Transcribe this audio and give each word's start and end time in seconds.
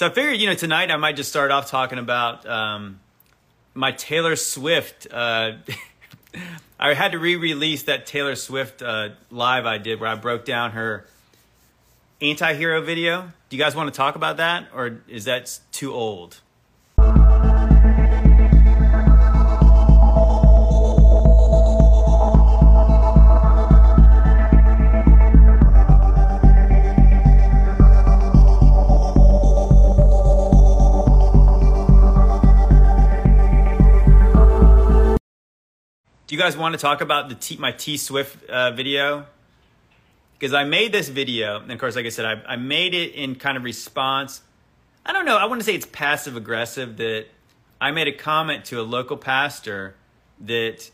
So 0.00 0.06
I 0.06 0.08
figured, 0.08 0.40
you 0.40 0.46
know, 0.46 0.54
tonight 0.54 0.90
I 0.90 0.96
might 0.96 1.14
just 1.14 1.28
start 1.28 1.50
off 1.50 1.70
talking 1.70 1.98
about 1.98 2.48
um, 2.48 3.00
my 3.74 3.92
Taylor 3.92 4.34
Swift. 4.34 5.06
Uh, 5.12 5.58
I 6.80 6.94
had 6.94 7.12
to 7.12 7.18
re-release 7.18 7.82
that 7.82 8.06
Taylor 8.06 8.34
Swift 8.34 8.80
uh, 8.80 9.10
live 9.30 9.66
I 9.66 9.76
did 9.76 10.00
where 10.00 10.08
I 10.08 10.14
broke 10.14 10.46
down 10.46 10.70
her 10.70 11.06
anti-hero 12.22 12.80
video. 12.80 13.30
Do 13.50 13.56
you 13.58 13.62
guys 13.62 13.76
want 13.76 13.92
to 13.92 13.94
talk 13.94 14.16
about 14.16 14.38
that, 14.38 14.68
or 14.74 15.02
is 15.06 15.26
that 15.26 15.58
too 15.70 15.92
old? 15.92 16.40
Do 36.30 36.36
you 36.36 36.40
guys 36.40 36.56
want 36.56 36.74
to 36.74 36.80
talk 36.80 37.00
about 37.00 37.28
the 37.28 37.34
T, 37.34 37.56
my 37.56 37.72
T 37.72 37.96
Swift 37.96 38.48
uh, 38.48 38.70
video? 38.70 39.26
Because 40.38 40.54
I 40.54 40.62
made 40.62 40.92
this 40.92 41.08
video, 41.08 41.60
and 41.60 41.72
of 41.72 41.78
course, 41.80 41.96
like 41.96 42.06
I 42.06 42.10
said, 42.10 42.24
I, 42.24 42.52
I 42.52 42.54
made 42.54 42.94
it 42.94 43.16
in 43.16 43.34
kind 43.34 43.56
of 43.56 43.64
response. 43.64 44.40
I 45.04 45.12
don't 45.12 45.24
know. 45.24 45.36
I 45.36 45.46
want 45.46 45.60
to 45.60 45.64
say 45.64 45.74
it's 45.74 45.88
passive 45.90 46.36
aggressive 46.36 46.98
that 46.98 47.26
I 47.80 47.90
made 47.90 48.06
a 48.06 48.12
comment 48.12 48.64
to 48.66 48.80
a 48.80 48.82
local 48.82 49.16
pastor 49.16 49.96
that 50.38 50.92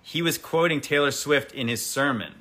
he 0.00 0.22
was 0.22 0.38
quoting 0.38 0.80
Taylor 0.80 1.10
Swift 1.10 1.50
in 1.50 1.66
his 1.66 1.84
sermon. 1.84 2.34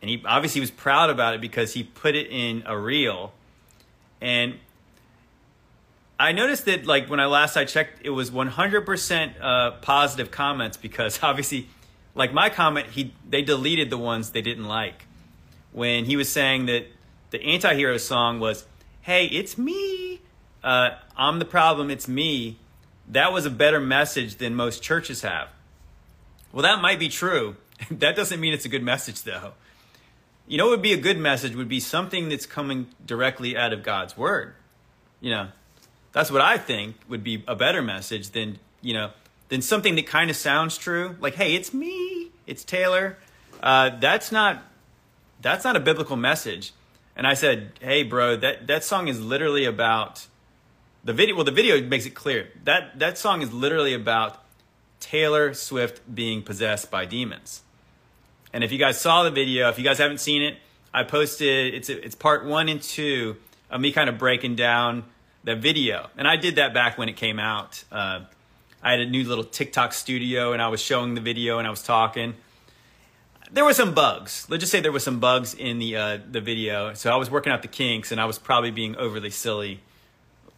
And 0.00 0.10
he 0.10 0.22
obviously 0.24 0.60
was 0.60 0.70
proud 0.70 1.10
about 1.10 1.34
it 1.34 1.40
because 1.40 1.74
he 1.74 1.82
put 1.82 2.14
it 2.14 2.28
in 2.30 2.62
a 2.66 2.78
reel. 2.78 3.32
And 4.20 4.60
I 6.22 6.30
noticed 6.30 6.66
that 6.66 6.86
like 6.86 7.10
when 7.10 7.18
I 7.18 7.26
last 7.26 7.56
I 7.56 7.64
checked, 7.64 8.06
it 8.06 8.10
was 8.10 8.30
100% 8.30 9.32
uh, 9.40 9.72
positive 9.80 10.30
comments 10.30 10.76
because 10.76 11.20
obviously, 11.22 11.68
like 12.14 12.32
my 12.32 12.48
comment, 12.48 12.86
he 12.86 13.12
they 13.28 13.42
deleted 13.42 13.90
the 13.90 13.98
ones 13.98 14.30
they 14.30 14.40
didn't 14.40 14.66
like. 14.66 15.06
When 15.72 16.04
he 16.04 16.16
was 16.16 16.30
saying 16.30 16.66
that 16.66 16.86
the 17.30 17.42
anti-hero 17.42 17.96
song 17.96 18.38
was, 18.38 18.66
"Hey, 19.00 19.24
it's 19.26 19.58
me, 19.58 20.20
uh, 20.62 20.90
I'm 21.16 21.40
the 21.40 21.44
problem, 21.44 21.90
it's 21.90 22.06
me," 22.06 22.58
that 23.08 23.32
was 23.32 23.44
a 23.44 23.50
better 23.50 23.80
message 23.80 24.36
than 24.36 24.54
most 24.54 24.80
churches 24.80 25.22
have. 25.22 25.48
Well, 26.52 26.62
that 26.62 26.80
might 26.80 27.00
be 27.00 27.08
true. 27.08 27.56
that 27.90 28.14
doesn't 28.14 28.38
mean 28.38 28.52
it's 28.52 28.64
a 28.64 28.68
good 28.68 28.84
message, 28.84 29.22
though. 29.22 29.54
You 30.46 30.56
know, 30.58 30.66
what 30.66 30.72
would 30.72 30.82
be 30.82 30.92
a 30.92 31.00
good 31.00 31.18
message 31.18 31.56
would 31.56 31.68
be 31.68 31.80
something 31.80 32.28
that's 32.28 32.46
coming 32.46 32.88
directly 33.04 33.56
out 33.56 33.72
of 33.72 33.82
God's 33.82 34.16
word. 34.16 34.54
You 35.20 35.30
know, 35.30 35.48
that's 36.12 36.30
what 36.30 36.40
I 36.40 36.58
think 36.58 36.96
would 37.08 37.24
be 37.24 37.42
a 37.48 37.56
better 37.56 37.82
message 37.82 38.30
than, 38.30 38.58
you 38.80 38.94
know, 38.94 39.10
than 39.48 39.62
something 39.62 39.96
that 39.96 40.06
kind 40.06 40.30
of 40.30 40.36
sounds 40.36 40.78
true. 40.78 41.16
Like, 41.20 41.34
hey, 41.34 41.54
it's 41.54 41.74
me, 41.74 42.30
it's 42.46 42.64
Taylor. 42.64 43.18
Uh, 43.62 43.90
that's 43.98 44.32
not 44.32 44.62
that's 45.40 45.64
not 45.64 45.76
a 45.76 45.80
biblical 45.80 46.16
message. 46.16 46.72
And 47.16 47.26
I 47.26 47.34
said, 47.34 47.72
hey, 47.80 48.04
bro, 48.04 48.36
that, 48.36 48.66
that 48.68 48.84
song 48.84 49.08
is 49.08 49.20
literally 49.20 49.64
about 49.64 50.26
the 51.04 51.12
video. 51.12 51.34
Well, 51.34 51.44
the 51.44 51.50
video 51.50 51.80
makes 51.82 52.06
it 52.06 52.14
clear 52.14 52.48
that 52.64 52.98
that 52.98 53.18
song 53.18 53.42
is 53.42 53.52
literally 53.52 53.92
about 53.92 54.42
Taylor 55.00 55.52
Swift 55.52 56.00
being 56.12 56.42
possessed 56.42 56.90
by 56.90 57.04
demons. 57.04 57.62
And 58.52 58.62
if 58.62 58.70
you 58.70 58.78
guys 58.78 59.00
saw 59.00 59.24
the 59.24 59.30
video, 59.30 59.68
if 59.68 59.78
you 59.78 59.84
guys 59.84 59.98
haven't 59.98 60.18
seen 60.18 60.42
it, 60.42 60.56
I 60.94 61.04
posted 61.04 61.74
it's 61.74 61.88
it's 61.88 62.14
part 62.14 62.44
one 62.44 62.68
and 62.68 62.80
two 62.80 63.36
of 63.70 63.80
me 63.80 63.92
kind 63.92 64.08
of 64.08 64.18
breaking 64.18 64.56
down 64.56 65.04
the 65.44 65.56
video. 65.56 66.08
And 66.16 66.26
I 66.26 66.36
did 66.36 66.56
that 66.56 66.74
back 66.74 66.98
when 66.98 67.08
it 67.08 67.16
came 67.16 67.38
out. 67.38 67.84
Uh, 67.90 68.20
I 68.82 68.90
had 68.92 69.00
a 69.00 69.06
new 69.06 69.24
little 69.24 69.44
TikTok 69.44 69.92
studio 69.92 70.52
and 70.52 70.60
I 70.60 70.68
was 70.68 70.80
showing 70.80 71.14
the 71.14 71.20
video 71.20 71.58
and 71.58 71.66
I 71.66 71.70
was 71.70 71.82
talking. 71.82 72.34
There 73.50 73.64
were 73.64 73.74
some 73.74 73.94
bugs. 73.94 74.46
Let's 74.48 74.62
just 74.62 74.72
say 74.72 74.80
there 74.80 74.92
were 74.92 74.98
some 74.98 75.20
bugs 75.20 75.54
in 75.54 75.78
the 75.78 75.96
uh, 75.96 76.18
the 76.30 76.40
video. 76.40 76.94
So 76.94 77.12
I 77.12 77.16
was 77.16 77.30
working 77.30 77.52
out 77.52 77.62
the 77.62 77.68
kinks 77.68 78.10
and 78.10 78.20
I 78.20 78.24
was 78.24 78.38
probably 78.38 78.70
being 78.70 78.96
overly 78.96 79.30
silly 79.30 79.80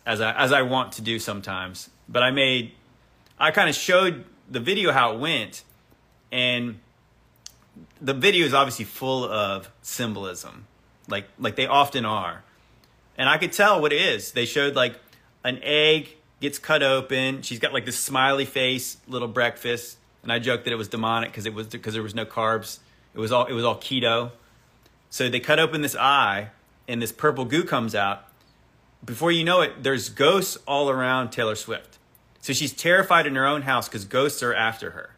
as 0.06 0.20
I 0.20 0.32
as 0.32 0.52
I 0.52 0.62
want 0.62 0.92
to 0.92 1.02
do 1.02 1.18
sometimes. 1.18 1.90
But 2.08 2.22
I 2.22 2.30
made 2.30 2.72
I 3.38 3.50
kind 3.50 3.68
of 3.68 3.74
showed 3.74 4.24
the 4.48 4.60
video 4.60 4.92
how 4.92 5.14
it 5.14 5.18
went 5.18 5.64
and 6.30 6.78
the 8.00 8.14
video 8.14 8.46
is 8.46 8.54
obviously 8.54 8.84
full 8.84 9.24
of 9.24 9.70
symbolism 9.82 10.66
like 11.08 11.26
like 11.38 11.56
they 11.56 11.66
often 11.66 12.04
are 12.04 12.44
and 13.16 13.28
I 13.28 13.38
could 13.38 13.52
tell 13.52 13.80
what 13.80 13.92
it 13.92 14.00
is. 14.00 14.32
They 14.32 14.46
showed 14.46 14.74
like 14.74 14.98
an 15.44 15.60
egg 15.62 16.16
gets 16.40 16.58
cut 16.58 16.82
open. 16.82 17.42
She's 17.42 17.58
got 17.58 17.72
like 17.72 17.86
this 17.86 17.98
smiley 17.98 18.44
face, 18.44 18.98
little 19.06 19.28
breakfast, 19.28 19.98
and 20.22 20.32
I 20.32 20.38
joked 20.38 20.64
that 20.64 20.72
it 20.72 20.76
was 20.76 20.88
demonic 20.88 21.30
because 21.30 21.46
it 21.46 21.54
was 21.54 21.68
because 21.68 21.94
there 21.94 22.02
was 22.02 22.14
no 22.14 22.24
carbs. 22.24 22.78
It 23.14 23.18
was 23.18 23.32
all 23.32 23.46
it 23.46 23.52
was 23.52 23.64
all 23.64 23.76
keto. 23.76 24.32
So 25.10 25.28
they 25.28 25.40
cut 25.40 25.60
open 25.60 25.82
this 25.82 25.94
eye, 25.94 26.50
and 26.88 27.00
this 27.00 27.12
purple 27.12 27.44
goo 27.44 27.64
comes 27.64 27.94
out. 27.94 28.24
Before 29.04 29.30
you 29.30 29.44
know 29.44 29.60
it, 29.60 29.82
there's 29.82 30.08
ghosts 30.08 30.58
all 30.66 30.90
around 30.90 31.30
Taylor 31.30 31.54
Swift. 31.54 31.98
So 32.40 32.52
she's 32.52 32.72
terrified 32.72 33.26
in 33.26 33.34
her 33.36 33.46
own 33.46 33.62
house 33.62 33.88
because 33.88 34.04
ghosts 34.04 34.42
are 34.42 34.52
after 34.52 34.90
her. 34.90 35.14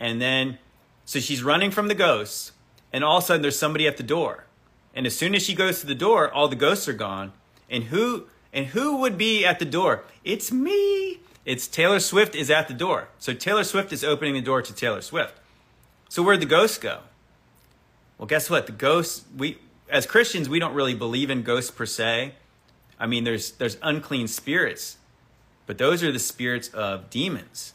And 0.00 0.20
then, 0.20 0.58
so 1.04 1.20
she's 1.20 1.42
running 1.42 1.70
from 1.70 1.88
the 1.88 1.94
ghosts, 1.94 2.52
and 2.92 3.04
all 3.04 3.18
of 3.18 3.24
a 3.24 3.26
sudden 3.26 3.42
there's 3.42 3.58
somebody 3.58 3.86
at 3.86 3.96
the 3.96 4.02
door. 4.02 4.43
And 4.94 5.06
as 5.06 5.16
soon 5.16 5.34
as 5.34 5.42
she 5.42 5.54
goes 5.54 5.80
to 5.80 5.86
the 5.86 5.94
door, 5.94 6.32
all 6.32 6.48
the 6.48 6.56
ghosts 6.56 6.88
are 6.88 6.94
gone. 6.94 7.32
And 7.68 7.84
who 7.84 8.26
and 8.52 8.66
who 8.66 8.98
would 8.98 9.18
be 9.18 9.44
at 9.44 9.58
the 9.58 9.64
door? 9.64 10.04
It's 10.22 10.52
me. 10.52 11.18
It's 11.44 11.66
Taylor 11.66 12.00
Swift 12.00 12.34
is 12.34 12.50
at 12.50 12.68
the 12.68 12.74
door. 12.74 13.08
So 13.18 13.34
Taylor 13.34 13.64
Swift 13.64 13.92
is 13.92 14.04
opening 14.04 14.34
the 14.34 14.40
door 14.40 14.62
to 14.62 14.72
Taylor 14.72 15.02
Swift. 15.02 15.34
So 16.08 16.22
where'd 16.22 16.40
the 16.40 16.46
ghosts 16.46 16.78
go? 16.78 17.00
Well, 18.16 18.26
guess 18.26 18.48
what? 18.48 18.66
The 18.66 18.72
ghosts 18.72 19.24
we 19.36 19.58
as 19.90 20.06
Christians, 20.06 20.48
we 20.48 20.58
don't 20.58 20.74
really 20.74 20.94
believe 20.94 21.30
in 21.30 21.42
ghosts 21.42 21.70
per 21.70 21.86
se. 21.86 22.34
I 22.98 23.06
mean, 23.06 23.24
there's 23.24 23.52
there's 23.52 23.76
unclean 23.82 24.28
spirits, 24.28 24.98
but 25.66 25.78
those 25.78 26.02
are 26.02 26.12
the 26.12 26.18
spirits 26.18 26.68
of 26.68 27.10
demons. 27.10 27.74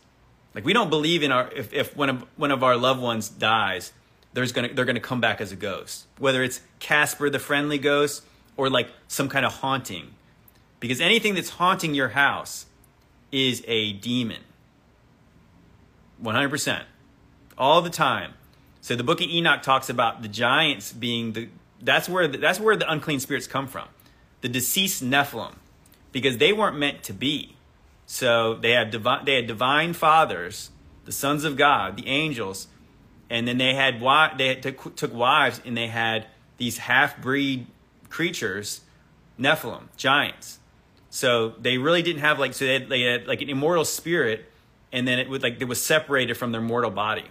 Like 0.56 0.66
we 0.66 0.74
don't 0.74 0.90
believe 0.90 1.22
in 1.22 1.32
our 1.32 1.52
if, 1.52 1.74
if 1.74 1.96
one 1.96 2.10
of 2.10 2.26
one 2.38 2.52
of 2.52 2.64
our 2.64 2.78
loved 2.78 3.02
ones 3.02 3.30
dies, 3.30 3.92
there's 4.34 4.52
gonna 4.52 4.74
they're 4.74 4.86
gonna 4.86 5.00
come 5.00 5.22
back 5.22 5.42
as 5.42 5.52
a 5.52 5.56
ghost. 5.56 6.06
Whether 6.18 6.44
it's 6.44 6.62
Casper 6.80 7.30
the 7.30 7.40
friendly 7.40 7.78
ghost 7.78 8.24
or 8.58 8.70
like 8.70 8.90
some 9.08 9.30
kind 9.30 9.46
of 9.46 9.54
haunting. 9.54 10.14
Because 10.80 11.02
anything 11.02 11.36
that's 11.36 11.50
haunting 11.50 11.94
your 11.94 12.10
house 12.10 12.66
is 13.32 13.64
a 13.68 13.94
demon. 13.94 14.42
100%. 16.24 16.84
All 17.58 17.82
the 17.82 17.90
time. 17.90 18.34
So 18.82 18.96
the 18.96 19.04
book 19.04 19.22
of 19.22 19.28
Enoch 19.28 19.62
talks 19.62 19.90
about 19.90 20.22
the 20.22 20.28
giants 20.28 20.94
being 20.94 21.34
the 21.34 21.50
that's 21.82 22.10
where 22.10 22.28
the, 22.28 22.38
that's 22.38 22.60
where 22.60 22.76
the 22.76 22.90
unclean 22.90 23.20
spirits 23.20 23.48
come 23.48 23.68
from. 23.68 23.88
The 24.42 24.50
deceased 24.50 25.04
Nephilim 25.04 25.56
because 26.12 26.38
they 26.38 26.54
weren't 26.54 26.78
meant 26.78 27.04
to 27.04 27.14
be. 27.14 27.56
So 28.06 28.56
they 28.56 28.72
had 28.72 28.92
divine 28.92 29.26
they 29.26 29.36
had 29.36 29.48
divine 29.48 29.94
fathers, 29.94 30.72
the 31.06 31.12
sons 31.12 31.44
of 31.44 31.56
God, 31.58 31.98
the 31.98 32.08
angels 32.08 32.68
and 33.30 33.48
then 33.48 33.58
they 33.58 33.74
had 33.74 34.02
they 34.38 34.48
had 34.48 34.64
took 34.64 35.14
wives 35.14 35.62
and 35.66 35.78
they 35.78 35.88
had 35.88 36.28
these 36.58 36.80
half 36.80 37.22
breed 37.22 37.68
creatures, 38.10 38.82
Nephilim, 39.40 39.84
giants. 39.98 40.60
So 41.10 41.50
they 41.60 41.78
really 41.78 42.02
didn't 42.02 42.22
have 42.22 42.40
like 42.40 42.54
so 42.54 42.66
they 42.66 42.74
had, 42.74 42.90
they 42.90 43.02
had 43.02 43.28
like 43.28 43.42
an 43.42 43.50
immortal 43.50 43.86
spirit, 43.86 44.46
and 44.92 45.08
then 45.08 45.20
it 45.20 45.30
would 45.30 45.44
like 45.44 45.62
it 45.62 45.68
was 45.68 45.84
separated 45.84 46.36
from 46.36 46.52
their 46.52 46.62
mortal 46.62 46.92
body. 46.92 47.26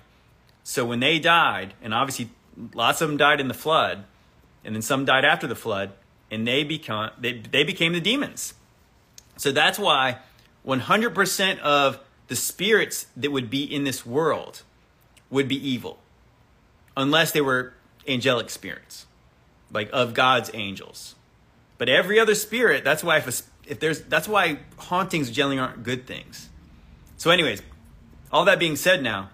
So 0.65 0.85
when 0.85 1.01
they 1.01 1.19
died, 1.19 1.75
and 1.83 1.95
obviously 1.95 2.31
lots 2.75 3.01
of 3.01 3.09
them 3.09 3.17
died 3.17 3.41
in 3.41 3.49
the 3.49 3.55
flood, 3.55 4.05
and 4.65 4.75
then 4.75 4.83
some 4.83 5.05
died 5.05 5.25
after 5.25 5.47
the 5.47 5.57
flood, 5.57 5.93
and 6.31 6.47
they 6.47 6.65
become 6.65 7.11
they 7.19 7.39
they 7.39 7.65
became 7.65 7.93
the 7.93 8.01
demons. 8.01 8.55
So 9.37 9.53
that's 9.53 9.79
why 9.79 10.19
100% 10.67 11.61
of 11.61 12.01
the 12.27 12.35
spirits 12.35 13.07
that 13.17 13.31
would 13.31 13.49
be 13.49 13.63
in 13.63 13.85
this 13.85 14.05
world 14.05 14.63
would 15.31 15.49
be 15.49 15.69
evil 15.69 15.99
unless 16.97 17.33
they 17.33 17.41
were 17.41 17.75
angelic 18.07 18.51
spirits, 18.51 19.07
like 19.71 19.89
of 19.93 20.15
God's 20.15 20.51
angels. 20.55 21.15
But 21.77 21.89
every 21.89 22.19
other 22.19 22.35
spirit, 22.35 22.83
that's 22.85 23.05
why 23.05 23.19
if, 23.19 23.29
a, 23.29 23.71
if 23.71 23.81
there's 23.81 24.03
that's 24.03 24.27
why 24.29 24.59
hauntings 24.77 25.31
generally 25.31 25.59
aren't 25.59 25.85
good 25.85 26.07
things. 26.07 26.49
So, 27.17 27.31
anyways, 27.31 27.63
all 28.33 28.45
that 28.47 28.59
being 28.59 28.77
said, 28.77 29.03
now 29.03 29.31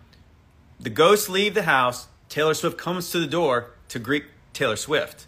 the 0.79 0.91
ghosts 0.91 1.29
leave 1.29 1.55
the 1.55 1.63
house. 1.63 2.09
Taylor 2.29 2.55
Swift 2.55 2.77
comes 2.77 3.11
to 3.11 3.21
the 3.21 3.27
door 3.27 3.71
to 3.89 3.99
greet 3.99 4.25
Taylor 4.53 4.77
Swift, 4.77 5.27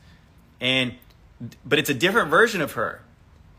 and 0.60 0.94
but 1.64 1.78
it's 1.78 1.90
a 1.90 1.94
different 1.94 2.30
version 2.30 2.60
of 2.60 2.72
her. 2.72 3.02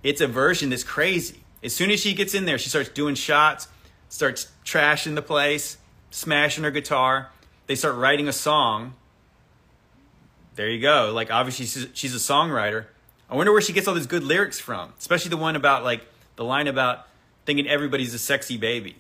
It's 0.04 0.22
a 0.22 0.28
version 0.28 0.70
that's 0.70 0.84
crazy. 0.84 1.44
As 1.64 1.74
soon 1.74 1.90
as 1.90 2.00
she 2.00 2.14
gets 2.14 2.34
in 2.34 2.46
there, 2.46 2.58
she 2.58 2.70
starts 2.70 2.90
doing 2.90 3.16
shots, 3.16 3.68
starts 4.10 4.52
trashing 4.64 5.16
the 5.16 5.22
place 5.22 5.78
smashing 6.10 6.64
her 6.64 6.72
guitar. 6.72 7.30
They 7.68 7.76
start 7.76 7.96
writing 7.96 8.28
a 8.28 8.34
song. 8.34 8.94
There 10.56 10.70
you 10.70 10.82
go. 10.82 11.12
Like, 11.14 11.32
obviously, 11.32 11.66
she's, 11.94 12.16
a 12.16 12.20
songwriter. 12.20 12.86
I 13.30 13.36
wonder 13.36 13.52
where 13.52 13.62
she 13.62 13.74
gets 13.74 13.88
all 13.88 13.94
these 13.94 14.08
good 14.08 14.24
lyrics 14.24 14.60
from, 14.60 14.94
especially 14.98 15.30
the 15.30 15.38
one 15.38 15.56
about 15.56 15.84
like 15.84 16.06
the 16.36 16.44
line 16.44 16.68
about 16.68 17.08
thinking 17.46 17.68
everybody's 17.68 18.14
a 18.14 18.20
sexy 18.20 18.58
baby. 18.58 18.96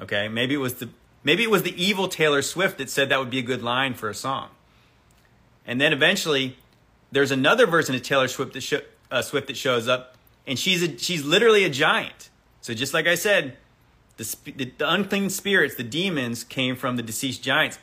Okay, 0.00 0.28
maybe 0.28 0.54
it 0.54 0.58
was 0.58 0.74
the 0.74 0.88
maybe 1.22 1.44
it 1.44 1.50
was 1.50 1.62
the 1.62 1.82
evil 1.82 2.08
Taylor 2.08 2.42
Swift 2.42 2.78
that 2.78 2.90
said 2.90 3.08
that 3.10 3.20
would 3.20 3.30
be 3.30 3.38
a 3.38 3.42
good 3.42 3.62
line 3.62 3.94
for 3.94 4.10
a 4.10 4.14
song. 4.14 4.48
And 5.66 5.80
then 5.80 5.92
eventually, 5.92 6.56
there's 7.12 7.30
another 7.30 7.66
version 7.66 7.94
of 7.94 8.02
Taylor 8.02 8.28
Swift 8.28 8.52
that, 8.54 8.60
sh- 8.62 8.74
uh, 9.10 9.22
Swift 9.22 9.46
that 9.46 9.56
shows 9.56 9.88
up, 9.88 10.16
and 10.46 10.58
she's 10.58 10.82
a, 10.82 10.98
she's 10.98 11.24
literally 11.24 11.64
a 11.64 11.70
giant. 11.70 12.30
So 12.60 12.74
just 12.74 12.92
like 12.92 13.06
I 13.06 13.14
said, 13.14 13.56
the, 14.16 14.36
the, 14.44 14.72
the 14.78 14.90
unclean 14.90 15.30
spirits, 15.30 15.74
the 15.74 15.82
demons, 15.82 16.44
came 16.44 16.76
from 16.76 16.96
the 16.96 17.02
deceased 17.02 17.42
giants. 17.42 17.78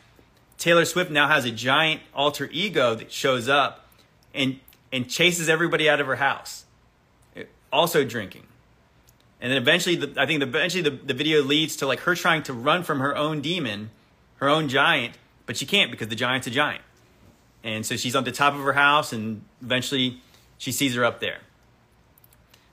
Taylor 0.57 0.85
Swift 0.85 1.11
now 1.11 1.27
has 1.27 1.45
a 1.45 1.51
giant 1.51 2.01
alter 2.13 2.47
ego 2.51 2.95
that 2.95 3.11
shows 3.11 3.49
up 3.49 3.87
and 4.33 4.59
and 4.91 5.09
chases 5.09 5.47
everybody 5.47 5.89
out 5.89 6.01
of 6.01 6.07
her 6.07 6.17
house, 6.17 6.65
eh, 7.35 7.43
also 7.71 8.03
drinking. 8.03 8.43
And 9.39 9.51
then 9.51 9.57
eventually, 9.57 9.95
the, 9.95 10.21
I 10.21 10.25
think 10.25 10.43
eventually 10.43 10.83
the, 10.83 10.91
the 10.91 11.13
video 11.13 11.41
leads 11.41 11.75
to 11.77 11.87
like 11.87 12.01
her 12.01 12.13
trying 12.13 12.43
to 12.43 12.53
run 12.53 12.83
from 12.83 12.99
her 12.99 13.15
own 13.15 13.41
demon, 13.41 13.89
her 14.35 14.49
own 14.49 14.69
giant, 14.69 15.17
but 15.45 15.57
she 15.57 15.65
can't 15.65 15.89
because 15.89 16.09
the 16.09 16.15
giant's 16.15 16.47
a 16.47 16.51
giant. 16.51 16.83
And 17.63 17.85
so 17.85 17.95
she's 17.95 18.15
on 18.15 18.23
the 18.23 18.31
top 18.31 18.53
of 18.53 18.61
her 18.61 18.73
house, 18.73 19.13
and 19.13 19.43
eventually 19.61 20.21
she 20.57 20.71
sees 20.71 20.93
her 20.95 21.05
up 21.05 21.19
there. 21.19 21.39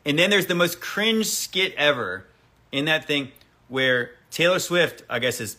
And 0.05 0.19
then 0.19 0.31
there's 0.31 0.47
the 0.47 0.55
most 0.55 0.81
cringe 0.81 1.27
skit 1.27 1.75
ever 1.77 2.27
in 2.73 2.87
that 2.87 3.07
thing 3.07 3.33
where 3.69 4.13
Taylor 4.31 4.59
Swift, 4.59 5.03
I 5.09 5.19
guess, 5.19 5.39
has 5.39 5.57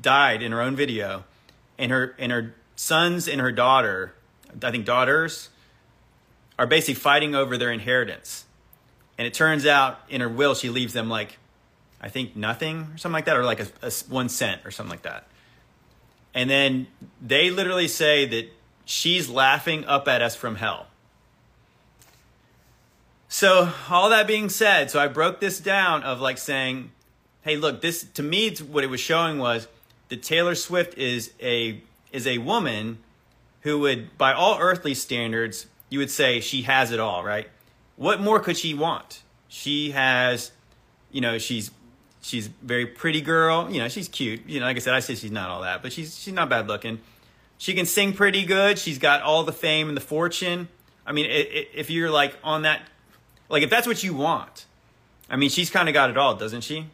died 0.00 0.42
in 0.42 0.52
her 0.52 0.60
own 0.60 0.76
video, 0.76 1.24
and 1.78 1.90
her 1.90 2.14
and 2.18 2.32
her 2.32 2.54
sons 2.76 3.28
and 3.28 3.40
her 3.40 3.52
daughter, 3.52 4.14
I 4.62 4.70
think 4.70 4.84
daughters, 4.84 5.48
are 6.58 6.66
basically 6.66 6.94
fighting 6.94 7.34
over 7.34 7.56
their 7.56 7.72
inheritance. 7.72 8.44
And 9.16 9.26
it 9.26 9.34
turns 9.34 9.66
out 9.66 10.00
in 10.08 10.20
her 10.20 10.28
will 10.28 10.54
she 10.54 10.70
leaves 10.70 10.92
them 10.92 11.08
like, 11.08 11.38
I 12.00 12.08
think 12.08 12.36
nothing 12.36 12.88
or 12.94 12.98
something 12.98 13.14
like 13.14 13.24
that, 13.24 13.36
or 13.36 13.44
like 13.44 13.60
a, 13.60 13.68
a 13.82 13.90
one 14.08 14.28
cent 14.28 14.62
or 14.64 14.70
something 14.70 14.90
like 14.90 15.02
that. 15.02 15.26
And 16.34 16.48
then 16.48 16.86
they 17.20 17.50
literally 17.50 17.88
say 17.88 18.26
that 18.26 18.52
she's 18.84 19.28
laughing 19.28 19.84
up 19.86 20.06
at 20.06 20.22
us 20.22 20.36
from 20.36 20.56
hell. 20.56 20.86
So, 23.28 23.72
all 23.90 24.08
that 24.08 24.26
being 24.26 24.48
said, 24.48 24.90
so 24.90 24.98
I 24.98 25.08
broke 25.08 25.40
this 25.40 25.58
down 25.58 26.02
of 26.02 26.20
like 26.20 26.38
saying, 26.38 26.92
hey, 27.42 27.56
look, 27.56 27.80
this 27.80 28.04
to 28.14 28.22
me 28.22 28.54
what 28.56 28.84
it 28.84 28.88
was 28.88 29.00
showing 29.00 29.38
was 29.38 29.68
that 30.08 30.22
Taylor 30.22 30.54
Swift 30.54 30.96
is 30.96 31.32
a 31.40 31.80
is 32.12 32.26
a 32.26 32.38
woman 32.38 32.98
who 33.62 33.80
would 33.80 34.16
by 34.16 34.32
all 34.32 34.58
earthly 34.58 34.94
standards, 34.94 35.66
you 35.90 35.98
would 35.98 36.10
say 36.10 36.40
she 36.40 36.62
has 36.62 36.92
it 36.92 37.00
all, 37.00 37.24
right? 37.24 37.48
What 37.96 38.20
more 38.20 38.40
could 38.40 38.56
she 38.56 38.74
want? 38.74 39.22
She 39.48 39.90
has 39.92 40.52
you 41.10 41.20
know, 41.20 41.38
she's 41.38 41.70
she's 42.20 42.48
very 42.48 42.86
pretty 42.86 43.20
girl, 43.20 43.70
you 43.70 43.80
know, 43.80 43.88
she's 43.88 44.08
cute. 44.08 44.46
You 44.46 44.60
know, 44.60 44.66
like 44.66 44.76
I 44.76 44.80
said, 44.80 44.94
I 44.94 45.00
say 45.00 45.14
she's 45.14 45.30
not 45.30 45.50
all 45.50 45.62
that, 45.62 45.82
but 45.82 45.92
she's 45.92 46.18
she's 46.18 46.34
not 46.34 46.48
bad 46.48 46.68
looking 46.68 47.00
she 47.58 47.74
can 47.74 47.86
sing 47.86 48.12
pretty 48.12 48.44
good. 48.44 48.78
She's 48.78 48.98
got 48.98 49.20
all 49.22 49.42
the 49.42 49.52
fame 49.52 49.88
and 49.88 49.96
the 49.96 50.00
fortune. 50.00 50.68
I 51.04 51.12
mean, 51.12 51.26
if 51.28 51.90
you're 51.90 52.10
like 52.10 52.38
on 52.44 52.62
that, 52.62 52.82
like 53.48 53.64
if 53.64 53.70
that's 53.70 53.86
what 53.86 54.02
you 54.02 54.14
want, 54.14 54.64
I 55.28 55.36
mean, 55.36 55.50
she's 55.50 55.68
kind 55.68 55.88
of 55.88 55.92
got 55.92 56.08
it 56.08 56.16
all, 56.16 56.36
doesn't 56.36 56.62
she? 56.62 56.86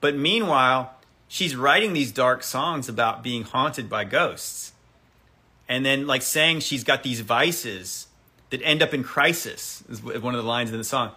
But 0.00 0.16
meanwhile, 0.16 0.94
she's 1.26 1.56
writing 1.56 1.92
these 1.92 2.12
dark 2.12 2.42
songs 2.42 2.88
about 2.88 3.22
being 3.22 3.42
haunted 3.42 3.88
by 3.88 4.04
ghosts. 4.04 4.72
And 5.68 5.84
then, 5.84 6.06
like, 6.06 6.22
saying 6.22 6.60
she's 6.60 6.84
got 6.84 7.02
these 7.02 7.20
vices 7.20 8.06
that 8.50 8.62
end 8.62 8.82
up 8.82 8.94
in 8.94 9.04
crisis, 9.04 9.84
is 9.88 10.02
one 10.02 10.34
of 10.34 10.42
the 10.42 10.48
lines 10.48 10.72
in 10.72 10.78
the 10.78 10.84
song. 10.84 11.10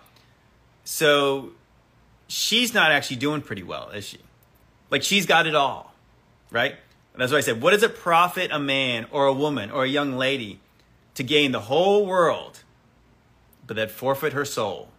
So 0.83 1.51
she's 2.27 2.73
not 2.73 2.91
actually 2.91 3.17
doing 3.17 3.41
pretty 3.41 3.63
well, 3.63 3.89
is 3.89 4.05
she? 4.05 4.17
Like, 4.89 5.03
she's 5.03 5.25
got 5.25 5.47
it 5.47 5.55
all, 5.55 5.93
right? 6.49 6.75
That's 7.15 7.31
why 7.31 7.37
I 7.37 7.41
said, 7.41 7.61
what 7.61 7.71
does 7.71 7.83
it 7.83 7.95
profit 7.95 8.51
a 8.51 8.59
man 8.59 9.05
or 9.11 9.27
a 9.27 9.33
woman 9.33 9.69
or 9.71 9.83
a 9.83 9.87
young 9.87 10.17
lady 10.17 10.59
to 11.15 11.23
gain 11.23 11.51
the 11.51 11.61
whole 11.61 12.05
world, 12.05 12.63
but 13.67 13.75
that 13.75 13.91
forfeit 13.91 14.33
her 14.33 14.45
soul? 14.45 14.89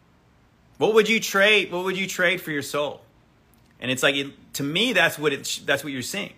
What 0.79 0.94
would 0.94 1.08
you 1.08 1.20
trade? 1.20 1.70
What 1.73 1.84
would 1.84 1.96
you 1.96 2.06
trade 2.06 2.40
for 2.40 2.50
your 2.50 2.62
soul? 2.62 3.02
And 3.82 3.90
it's 3.90 4.02
like, 4.02 4.14
it, 4.14 4.55
to 4.55 4.62
me, 4.62 4.94
that's 4.94 5.19
what 5.19 5.32
it, 5.32 5.61
that's 5.67 5.84
what 5.84 5.93
you're 5.93 6.00
seeing, 6.00 6.32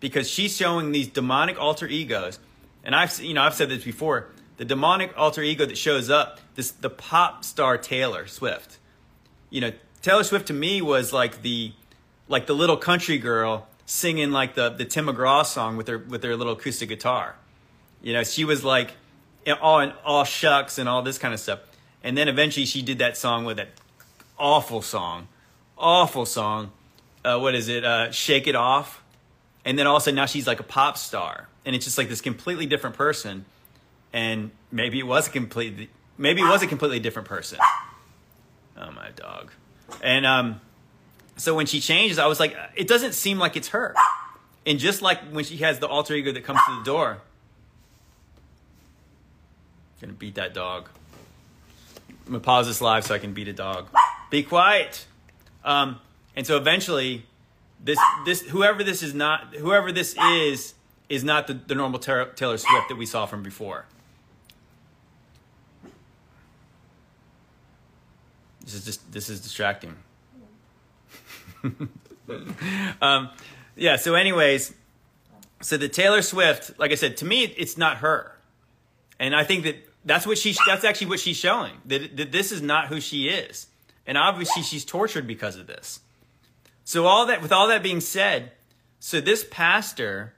because 0.00 0.28
she's 0.28 0.56
showing 0.56 0.90
these 0.90 1.06
demonic 1.06 1.60
alter 1.60 1.86
egos, 1.86 2.40
and 2.82 2.96
I've 2.96 3.20
you 3.20 3.34
know 3.34 3.42
I've 3.42 3.54
said 3.54 3.68
this 3.68 3.84
before. 3.84 4.30
The 4.56 4.64
demonic 4.64 5.12
alter 5.16 5.42
ego 5.42 5.66
that 5.66 5.78
shows 5.78 6.10
up, 6.10 6.40
this 6.56 6.70
the 6.72 6.90
pop 6.90 7.44
star 7.44 7.76
Taylor 7.78 8.26
Swift. 8.26 8.78
You 9.50 9.60
know, 9.60 9.72
Taylor 10.02 10.24
Swift 10.24 10.46
to 10.46 10.52
me 10.54 10.80
was 10.80 11.12
like 11.12 11.42
the 11.42 11.72
like 12.26 12.46
the 12.46 12.54
little 12.54 12.78
country 12.78 13.18
girl 13.18 13.68
singing 13.84 14.30
like 14.30 14.54
the 14.54 14.70
the 14.70 14.86
Tim 14.86 15.06
McGraw 15.06 15.44
song 15.44 15.76
with 15.76 15.88
her 15.88 15.98
with 15.98 16.22
her 16.22 16.34
little 16.36 16.54
acoustic 16.54 16.88
guitar. 16.88 17.36
You 18.02 18.14
know, 18.14 18.24
she 18.24 18.44
was 18.44 18.64
like 18.64 18.92
eh, 19.46 19.54
all 19.60 19.92
all 20.04 20.24
shucks 20.24 20.78
and 20.78 20.88
all 20.88 21.02
this 21.02 21.18
kind 21.18 21.34
of 21.34 21.40
stuff. 21.40 21.60
And 22.02 22.16
then 22.16 22.28
eventually 22.28 22.64
she 22.64 22.80
did 22.80 22.98
that 22.98 23.18
song 23.18 23.44
with 23.44 23.58
that 23.58 23.68
awful 24.38 24.80
song, 24.80 25.28
awful 25.76 26.24
song. 26.24 26.72
Uh, 27.24 27.38
what 27.38 27.54
is 27.54 27.68
it? 27.68 27.84
Uh, 27.84 28.10
Shake 28.10 28.46
it 28.46 28.54
off. 28.54 29.02
And 29.64 29.78
then 29.78 29.86
all 29.86 29.96
of 29.96 30.02
a 30.02 30.04
sudden 30.04 30.16
now 30.16 30.26
she's 30.26 30.46
like 30.46 30.60
a 30.60 30.64
pop 30.64 30.96
star, 30.96 31.48
and 31.66 31.76
it's 31.76 31.84
just 31.84 31.98
like 31.98 32.08
this 32.08 32.20
completely 32.20 32.64
different 32.64 32.96
person. 32.96 33.44
And 34.12 34.50
maybe 34.72 34.98
it 34.98 35.06
was 35.06 35.28
a 35.28 35.30
completely 35.30 35.90
maybe 36.16 36.40
it 36.40 36.48
was 36.48 36.62
a 36.62 36.66
completely 36.66 37.00
different 37.00 37.28
person. 37.28 37.58
Oh 38.76 38.90
my 38.92 39.10
dog. 39.10 39.50
And 40.02 40.24
um 40.24 40.60
so 41.36 41.54
when 41.54 41.66
she 41.66 41.80
changes, 41.80 42.18
I 42.18 42.26
was 42.26 42.40
like, 42.40 42.56
it 42.74 42.88
doesn't 42.88 43.12
seem 43.12 43.38
like 43.38 43.56
it's 43.56 43.68
her. 43.68 43.94
And 44.64 44.78
just 44.78 45.02
like 45.02 45.20
when 45.30 45.44
she 45.44 45.58
has 45.58 45.78
the 45.78 45.86
alter 45.86 46.14
ego 46.14 46.32
that 46.32 46.44
comes 46.44 46.60
to 46.66 46.78
the 46.78 46.84
door, 46.84 47.18
I'm 50.00 50.00
gonna 50.00 50.12
beat 50.14 50.36
that 50.36 50.54
dog. 50.54 50.88
I'm 52.08 52.32
gonna 52.32 52.40
pause 52.40 52.66
this 52.66 52.80
live 52.80 53.04
so 53.04 53.14
I 53.14 53.18
can 53.18 53.34
beat 53.34 53.48
a 53.48 53.52
dog. 53.52 53.88
Be 54.30 54.42
quiet. 54.42 55.06
Um, 55.64 56.00
and 56.38 56.46
so 56.46 56.56
eventually, 56.56 57.26
this 57.82 57.98
this 58.24 58.42
whoever 58.42 58.84
this 58.84 59.02
is 59.02 59.12
not 59.12 59.56
whoever 59.56 59.90
this 59.90 60.16
is 60.16 60.74
is 61.08 61.24
not 61.24 61.48
the, 61.48 61.54
the 61.54 61.74
normal 61.74 61.98
Taylor 61.98 62.56
Swift 62.56 62.88
that 62.88 62.96
we 62.96 63.06
saw 63.06 63.26
from 63.26 63.42
before. 63.42 63.86
This 68.60 68.74
is 68.74 68.84
just 68.84 69.10
this 69.10 69.28
is 69.28 69.40
distracting. 69.40 69.96
um, 73.02 73.30
yeah. 73.74 73.96
So, 73.96 74.14
anyways, 74.14 74.72
so 75.60 75.76
the 75.76 75.88
Taylor 75.88 76.22
Swift, 76.22 76.78
like 76.78 76.92
I 76.92 76.94
said, 76.94 77.16
to 77.16 77.24
me, 77.24 77.46
it's 77.46 77.76
not 77.76 77.96
her, 77.96 78.30
and 79.18 79.34
I 79.34 79.42
think 79.42 79.64
that 79.64 79.74
that's 80.04 80.24
what 80.24 80.38
she. 80.38 80.54
That's 80.68 80.84
actually 80.84 81.08
what 81.08 81.18
she's 81.18 81.36
showing 81.36 81.72
that, 81.86 82.16
that 82.16 82.30
this 82.30 82.52
is 82.52 82.62
not 82.62 82.86
who 82.86 83.00
she 83.00 83.28
is, 83.28 83.66
and 84.06 84.16
obviously 84.16 84.62
she's 84.62 84.84
tortured 84.84 85.26
because 85.26 85.56
of 85.56 85.66
this. 85.66 85.98
So 86.88 87.04
all 87.04 87.26
that, 87.26 87.42
with 87.42 87.52
all 87.52 87.68
that 87.68 87.82
being 87.82 88.00
said, 88.00 88.52
so 88.98 89.20
this 89.20 89.44
pastor 89.50 90.32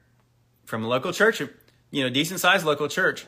from 0.65 0.83
a 0.83 0.89
local 0.89 1.13
church, 1.13 1.41
you 1.93 2.03
know, 2.03 2.11
decent 2.11 2.41
sized 2.41 2.67
local 2.67 2.89
church, 2.89 3.25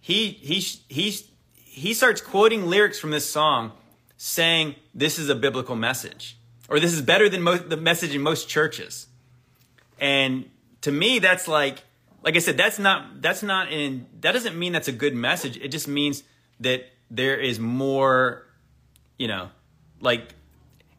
he 0.00 0.30
he 0.30 0.58
he 0.88 1.14
he 1.54 1.94
starts 1.94 2.20
quoting 2.20 2.66
lyrics 2.66 2.98
from 2.98 3.12
this 3.12 3.30
song, 3.30 3.70
saying 4.16 4.74
this 4.92 5.20
is 5.20 5.28
a 5.28 5.36
biblical 5.36 5.76
message 5.76 6.36
or 6.68 6.80
this 6.80 6.92
is 6.92 7.00
better 7.00 7.28
than 7.28 7.42
most, 7.42 7.68
the 7.68 7.76
message 7.76 8.12
in 8.12 8.22
most 8.22 8.48
churches. 8.48 9.06
And 10.00 10.50
to 10.80 10.90
me, 10.90 11.20
that's 11.20 11.46
like, 11.46 11.84
like 12.24 12.34
I 12.34 12.40
said, 12.40 12.56
that's 12.56 12.80
not, 12.80 13.22
that's 13.22 13.44
not 13.44 13.70
in, 13.70 14.06
that 14.22 14.32
doesn't 14.32 14.58
mean 14.58 14.72
that's 14.72 14.88
a 14.88 14.92
good 14.92 15.14
message. 15.14 15.56
It 15.58 15.68
just 15.68 15.86
means 15.86 16.24
that 16.58 16.86
there 17.08 17.38
is 17.38 17.60
more, 17.60 18.48
you 19.16 19.28
know, 19.28 19.50
like, 20.00 20.34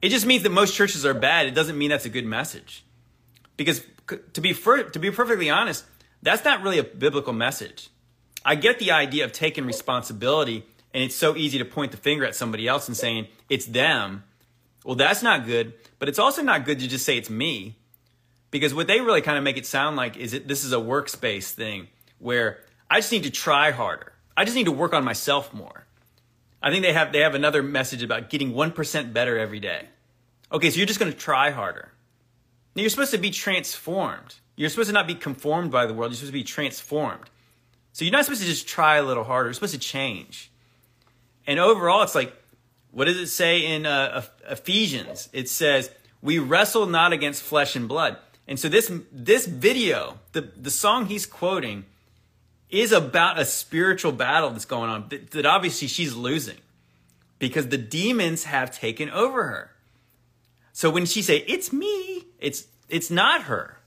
it 0.02 0.10
just 0.10 0.26
means 0.26 0.44
that 0.44 0.52
most 0.52 0.76
churches 0.76 1.06
are 1.06 1.14
bad. 1.14 1.48
It 1.48 1.56
doesn't 1.56 1.78
mean 1.78 1.90
that's 1.90 2.06
a 2.06 2.10
good 2.10 2.26
message. 2.26 2.84
Because 3.58 3.84
to 4.34 4.42
be, 4.42 4.54
to 4.54 5.00
be 5.00 5.12
perfectly 5.12 5.50
honest, 5.50 5.86
that's 6.22 6.44
not 6.46 6.62
really 6.64 6.80
a 6.80 6.84
biblical 6.84 7.34
message. 7.34 7.90
I 8.46 8.56
get 8.56 8.80
the 8.80 8.92
idea 8.92 9.26
of 9.26 9.34
taking 9.34 9.66
responsibility, 9.66 10.66
and 10.94 11.04
it's 11.04 11.16
so 11.16 11.36
easy 11.36 11.58
to 11.58 11.66
point 11.66 11.92
the 11.92 11.98
finger 11.98 12.26
at 12.26 12.36
somebody 12.36 12.68
else 12.68 12.88
and 12.88 12.96
saying 12.96 13.28
it's 13.50 13.66
them 13.66 14.24
well, 14.84 14.96
that's 14.96 15.22
not 15.22 15.46
good, 15.46 15.74
but 16.00 16.10
it's 16.10 16.20
also 16.20 16.42
not 16.42 16.66
good 16.66 16.80
to 16.80 16.88
just 16.88 17.06
say 17.06 17.18
it's 17.18 17.30
me. 17.30 17.78
Because 18.52 18.74
what 18.74 18.88
they 18.88 19.02
really 19.02 19.22
kind 19.22 19.38
of 19.38 19.44
make 19.44 19.58
it 19.58 19.66
sound 19.66 19.96
like 19.96 20.18
is 20.18 20.32
that 20.32 20.48
this 20.48 20.64
is 20.64 20.72
a 20.72 20.80
works-based 20.80 21.56
thing 21.56 21.88
where 22.18 22.60
I 22.90 23.00
just 23.00 23.12
need 23.12 23.24
to 23.24 23.30
try 23.30 23.72
harder. 23.72 24.14
I 24.36 24.46
just 24.46 24.56
need 24.56 24.66
to 24.66 24.72
work 24.72 24.94
on 24.94 25.04
myself 25.04 25.54
more. 25.54 25.86
I 26.62 26.72
think 26.72 26.84
they 26.84 26.94
have 26.94 27.12
they 27.14 27.20
have 27.20 27.36
another 27.36 27.64
message 27.64 28.04
about 28.04 28.30
getting 28.30 28.54
1% 28.54 29.14
better 29.14 29.38
every 29.38 29.60
day. 29.60 29.88
Okay, 30.52 30.70
so 30.70 30.78
you're 30.78 30.88
just 30.88 31.00
going 31.00 31.12
to 31.12 31.18
try 31.18 31.52
harder. 31.52 31.92
Now 32.76 32.82
you're 32.82 32.90
supposed 32.90 33.12
to 33.12 33.18
be 33.18 33.32
transformed. 33.32 34.36
You're 34.56 34.70
supposed 34.70 34.90
to 34.90 34.94
not 34.94 35.08
be 35.08 35.16
conformed 35.16 35.72
by 35.72 35.86
the 35.86 35.94
world. 35.94 36.12
You're 36.12 36.18
supposed 36.18 36.34
to 36.34 36.40
be 36.40 36.44
transformed. 36.44 37.30
So 37.94 38.04
you're 38.04 38.12
not 38.12 38.26
supposed 38.26 38.42
to 38.42 38.48
just 38.48 38.68
try 38.68 38.98
a 38.98 39.04
little 39.04 39.24
harder. 39.24 39.48
You're 39.48 39.54
supposed 39.54 39.74
to 39.74 39.80
change. 39.80 40.52
And 41.48 41.60
overall, 41.60 42.04
it's 42.04 42.16
like, 42.16 42.34
what 42.92 43.06
does 43.06 43.18
it 43.18 43.28
say 43.28 43.66
in 43.66 43.86
uh, 43.86 44.24
Ephesians? 44.50 45.30
It 45.32 45.50
says, 45.50 45.92
"We 46.22 46.40
wrestle 46.40 46.88
not 46.88 47.14
against 47.14 47.42
flesh 47.44 47.76
and 47.76 47.88
blood." 47.88 48.18
And 48.48 48.60
so 48.60 48.68
this 48.68 48.92
this 49.12 49.46
video, 49.46 50.20
the 50.34 50.42
the 50.42 50.72
song 50.72 51.06
he's 51.06 51.26
quoting, 51.26 51.86
is 52.70 52.92
about 52.92 53.40
a 53.40 53.46
spiritual 53.46 54.12
battle 54.12 54.50
that's 54.52 54.66
going 54.66 54.90
on 54.90 55.06
that, 55.10 55.32
that 55.32 55.46
obviously 55.46 55.88
she's 55.88 56.16
losing 56.16 56.58
because 57.40 57.70
the 57.70 57.78
demons 57.78 58.44
have 58.44 58.72
taken 58.72 59.10
over 59.10 59.44
her. 59.44 59.72
So 60.74 60.90
when 60.90 61.06
she 61.06 61.22
say 61.22 61.38
it's 61.48 61.74
me, 61.74 62.26
it's 62.40 62.68
it's 62.88 63.10
not 63.10 63.44
her 63.44 63.78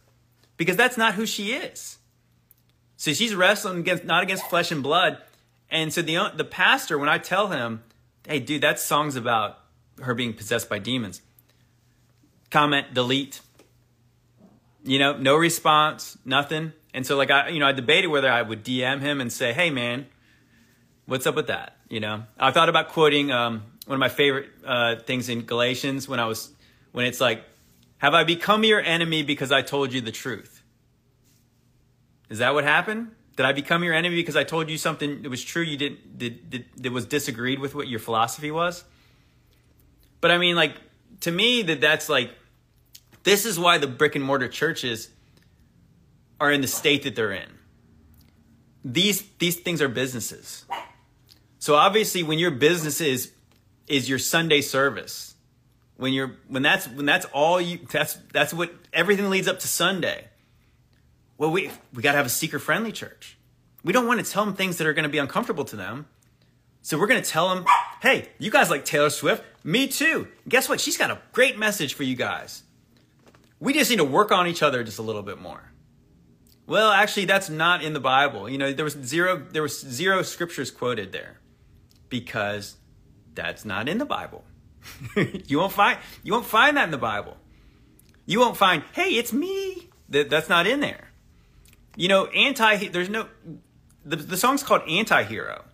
because 0.57 0.77
that's 0.77 0.97
not 0.97 1.15
who 1.15 1.27
she 1.27 1.53
is. 1.53 1.99
So 2.97 3.13
she's 3.13 3.35
wrestling 3.35 3.79
against 3.79 4.05
not 4.05 4.23
against 4.23 4.47
flesh 4.47 4.71
and 4.71 4.83
blood. 4.83 5.19
And 5.71 5.93
so 5.93 6.03
the 6.03 6.33
the 6.37 6.45
pastor 6.45 6.99
when 6.99 7.09
I 7.09 7.19
tell 7.19 7.49
him, 7.49 7.83
"Hey 8.27 8.41
dude, 8.41 8.63
that 8.63 8.79
song's 8.79 9.17
about 9.17 9.59
her 10.01 10.15
being 10.15 10.35
possessed 10.35 10.69
by 10.69 10.79
demons." 10.79 11.23
Comment 12.51 12.93
delete 12.93 13.41
you 14.85 14.99
know, 14.99 15.17
no 15.17 15.37
response, 15.37 16.19
nothing. 16.25 16.73
And 16.95 17.07
so 17.07 17.17
like 17.17 17.31
I, 17.31 17.49
you 17.49 17.61
know, 17.61 17.67
I 17.67 17.73
debated 17.73 18.09
whether 18.09 18.31
I 18.31 18.43
would 18.43 18.65
DM 18.65 19.01
him 19.01 19.21
and 19.21 19.33
say, 19.33 19.53
"Hey, 19.53 19.71
man, 19.71 20.07
what's 21.07 21.27
up 21.27 21.35
with 21.35 21.47
that?" 21.47 21.77
You 21.89 22.01
know, 22.01 22.25
I 22.39 22.51
thought 22.51 22.69
about 22.69 22.89
quoting 22.89 23.31
um, 23.31 23.63
one 23.87 23.97
of 23.97 24.01
my 24.01 24.09
favorite 24.09 24.51
uh, 24.65 24.97
things 24.97 25.29
in 25.29 25.43
Galatians 25.43 26.09
when 26.09 26.21
I 26.21 26.27
was 26.27 26.51
when 26.93 27.07
it's 27.07 27.21
like, 27.21 27.45
"Have 27.99 28.15
I 28.15 28.25
become 28.25 28.65
your 28.65 28.81
enemy 28.81 29.23
because 29.23 29.53
I 29.53 29.63
told 29.63 29.93
you 29.93 30.01
the 30.01 30.13
truth?" 30.13 30.63
Is 32.29 32.39
that 32.39 32.55
what 32.55 32.65
happened? 32.65 33.11
Did 33.37 33.47
I 33.47 33.53
become 33.53 33.83
your 33.83 33.95
enemy 33.95 34.17
because 34.17 34.37
I 34.37 34.45
told 34.45 34.69
you 34.69 34.77
something 34.77 35.23
that 35.23 35.29
was 35.29 35.43
true 35.43 35.63
you 35.63 35.77
didn't 35.79 36.19
did, 36.19 36.51
did 36.51 36.65
that 36.77 36.93
was 36.93 37.07
disagreed 37.07 37.59
with 37.59 37.75
what 37.75 37.89
your 37.89 38.01
philosophy 38.01 38.51
was? 38.51 38.85
But 40.21 40.31
I 40.31 40.39
mean, 40.39 40.57
like 40.57 40.75
to 41.21 41.31
me, 41.31 41.63
that 41.63 41.81
that's 41.81 42.11
like 42.11 42.31
this 43.23 43.47
is 43.47 43.59
why 43.59 43.79
the 43.79 43.87
brick 43.87 44.15
and 44.15 44.25
mortar 44.25 44.49
churches 44.49 45.09
are 46.43 46.51
in 46.51 46.61
the 46.61 46.67
state 46.67 47.05
that 47.05 47.15
they're 47.15 47.31
in. 47.31 47.49
These 48.85 49.23
these 49.39 49.57
things 49.57 49.81
are 49.81 49.89
businesses. 49.89 50.65
So 51.61 51.77
obviously 51.77 52.25
when 52.25 52.41
your 52.41 52.51
business 52.51 53.01
is 53.01 53.31
is 53.87 54.09
your 54.09 54.19
Sunday 54.19 54.61
service, 54.61 55.37
when 55.97 56.13
you're 56.13 56.33
when 56.49 56.63
that's 56.63 56.89
when 56.89 57.07
that's 57.07 57.27
all 57.27 57.61
you 57.61 57.79
that's 57.89 58.19
that's 58.33 58.53
what 58.53 58.75
everything 58.93 59.31
leads 59.31 59.47
up 59.47 59.61
to 59.61 59.69
Sunday. 59.69 60.27
Well, 61.39 61.53
we 61.53 61.71
we 61.95 62.03
got 62.03 62.13
to 62.13 62.17
have 62.17 62.27
a 62.27 62.37
seeker 62.41 62.59
friendly 62.59 62.91
church. 62.91 63.39
We 63.85 63.93
don't 63.93 64.09
want 64.09 64.25
to 64.25 64.29
tell 64.29 64.45
them 64.45 64.55
things 64.55 64.79
that 64.79 64.87
are 64.89 64.93
going 64.93 65.05
to 65.05 65.09
be 65.09 65.19
uncomfortable 65.19 65.65
to 65.67 65.77
them. 65.77 66.07
So 66.83 66.99
we're 66.99 67.07
going 67.07 67.23
to 67.23 67.29
tell 67.29 67.55
them, 67.55 67.65
"Hey, 68.01 68.31
you 68.41 68.51
guys 68.51 68.69
like 68.69 68.85
Taylor 68.85 69.11
Swift? 69.11 69.45
Me 69.63 69.87
too. 69.87 70.27
Guess 70.49 70.69
what? 70.69 70.81
She's 70.81 70.97
got 70.97 71.13
a 71.13 71.21
great 71.31 71.57
message 71.57 71.95
for 71.95 72.03
you 72.03 72.17
guys. 72.17 72.65
We 73.61 73.73
just 73.73 73.91
need 73.91 73.99
to 73.99 74.05
work 74.05 74.33
on 74.33 74.49
each 74.49 74.61
other 74.61 74.83
just 74.83 74.99
a 74.99 75.03
little 75.03 75.23
bit 75.23 75.41
more. 75.41 75.72
Well, 76.67 76.91
actually, 76.91 77.25
that's 77.25 77.51
not 77.51 77.83
in 77.83 77.93
the 77.93 78.01
Bible. 78.01 78.49
You 78.49 78.59
know, 78.59 78.73
there 78.73 78.85
was 78.85 78.95
zero 78.95 79.45
there 79.51 79.63
was 79.63 79.81
zero 79.81 80.23
scriptures 80.23 80.71
quoted 80.71 81.13
there 81.13 81.41
because 82.09 82.77
that's 83.35 83.65
not 83.65 83.89
in 83.89 83.99
the 83.99 84.05
Bible. 84.05 84.45
you 85.17 85.59
won't 85.59 85.73
find 85.73 85.99
you 86.23 86.33
won't 86.33 86.47
find 86.47 86.77
that 86.77 86.85
in 86.85 86.91
the 86.91 86.99
Bible. 86.99 87.37
You 88.25 88.39
won't 88.39 88.57
find, 88.57 88.85
hey, 88.93 89.11
it's 89.11 89.33
me. 89.33 89.91
That 90.09 90.31
that's 90.31 90.49
not 90.49 90.67
in 90.67 90.81
there. 90.81 91.11
You 91.97 92.09
know, 92.09 92.27
anti 92.27 92.89
there's 92.89 93.09
no 93.09 93.29
the, 94.05 94.17
the 94.17 94.37
song's 94.37 94.63
called 94.63 94.83
Anti-Hero. 94.89 95.65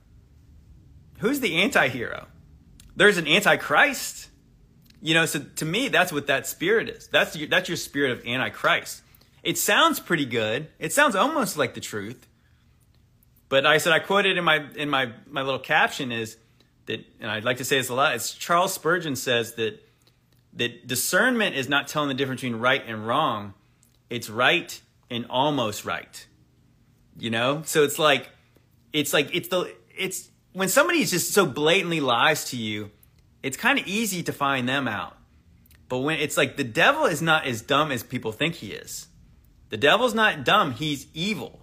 Who's 1.18 1.40
the 1.40 1.56
anti-hero? 1.56 2.26
There's 2.94 3.16
an 3.16 3.26
antichrist. 3.26 4.28
You 5.00 5.14
know, 5.14 5.26
so 5.26 5.40
to 5.56 5.64
me, 5.64 5.88
that's 5.88 6.12
what 6.12 6.26
that 6.26 6.46
spirit 6.46 6.88
is. 6.88 7.06
That's 7.08 7.36
your, 7.36 7.48
that's 7.48 7.68
your 7.68 7.76
spirit 7.76 8.12
of 8.12 8.26
antichrist. 8.26 9.02
It 9.48 9.56
sounds 9.56 9.98
pretty 9.98 10.26
good. 10.26 10.68
It 10.78 10.92
sounds 10.92 11.16
almost 11.16 11.56
like 11.56 11.72
the 11.72 11.80
truth. 11.80 12.28
But 13.48 13.64
I 13.64 13.78
said 13.78 13.94
I 13.94 13.98
quoted 13.98 14.36
in 14.36 14.44
my 14.44 14.66
in 14.76 14.90
my 14.90 15.10
my 15.26 15.40
little 15.40 15.58
caption 15.58 16.12
is 16.12 16.36
that, 16.84 17.02
and 17.18 17.30
I'd 17.30 17.44
like 17.44 17.56
to 17.56 17.64
say 17.64 17.78
this 17.78 17.88
a 17.88 17.94
lot. 17.94 18.14
It's 18.14 18.34
Charles 18.34 18.74
Spurgeon 18.74 19.16
says 19.16 19.54
that 19.54 19.82
that 20.52 20.86
discernment 20.86 21.56
is 21.56 21.66
not 21.66 21.88
telling 21.88 22.08
the 22.08 22.14
difference 22.14 22.42
between 22.42 22.60
right 22.60 22.82
and 22.86 23.06
wrong. 23.06 23.54
It's 24.10 24.28
right 24.28 24.78
and 25.08 25.24
almost 25.30 25.86
right. 25.86 26.26
You 27.18 27.30
know, 27.30 27.62
so 27.64 27.84
it's 27.84 27.98
like 27.98 28.28
it's 28.92 29.14
like 29.14 29.34
it's 29.34 29.48
the 29.48 29.74
it's 29.96 30.28
when 30.52 30.68
somebody 30.68 31.02
just 31.06 31.32
so 31.32 31.46
blatantly 31.46 32.00
lies 32.00 32.44
to 32.50 32.58
you 32.58 32.90
it's 33.42 33.56
kind 33.56 33.78
of 33.78 33.86
easy 33.86 34.22
to 34.24 34.32
find 34.32 34.68
them 34.68 34.86
out. 34.86 35.16
But 35.88 36.00
when 36.00 36.18
it's 36.18 36.36
like 36.36 36.58
the 36.58 36.64
devil 36.64 37.06
is 37.06 37.22
not 37.22 37.46
as 37.46 37.62
dumb 37.62 37.90
as 37.90 38.02
people 38.02 38.30
think 38.30 38.56
he 38.56 38.72
is. 38.72 39.06
The 39.70 39.76
devil's 39.76 40.14
not 40.14 40.44
dumb, 40.44 40.72
he's 40.72 41.06
evil. 41.14 41.60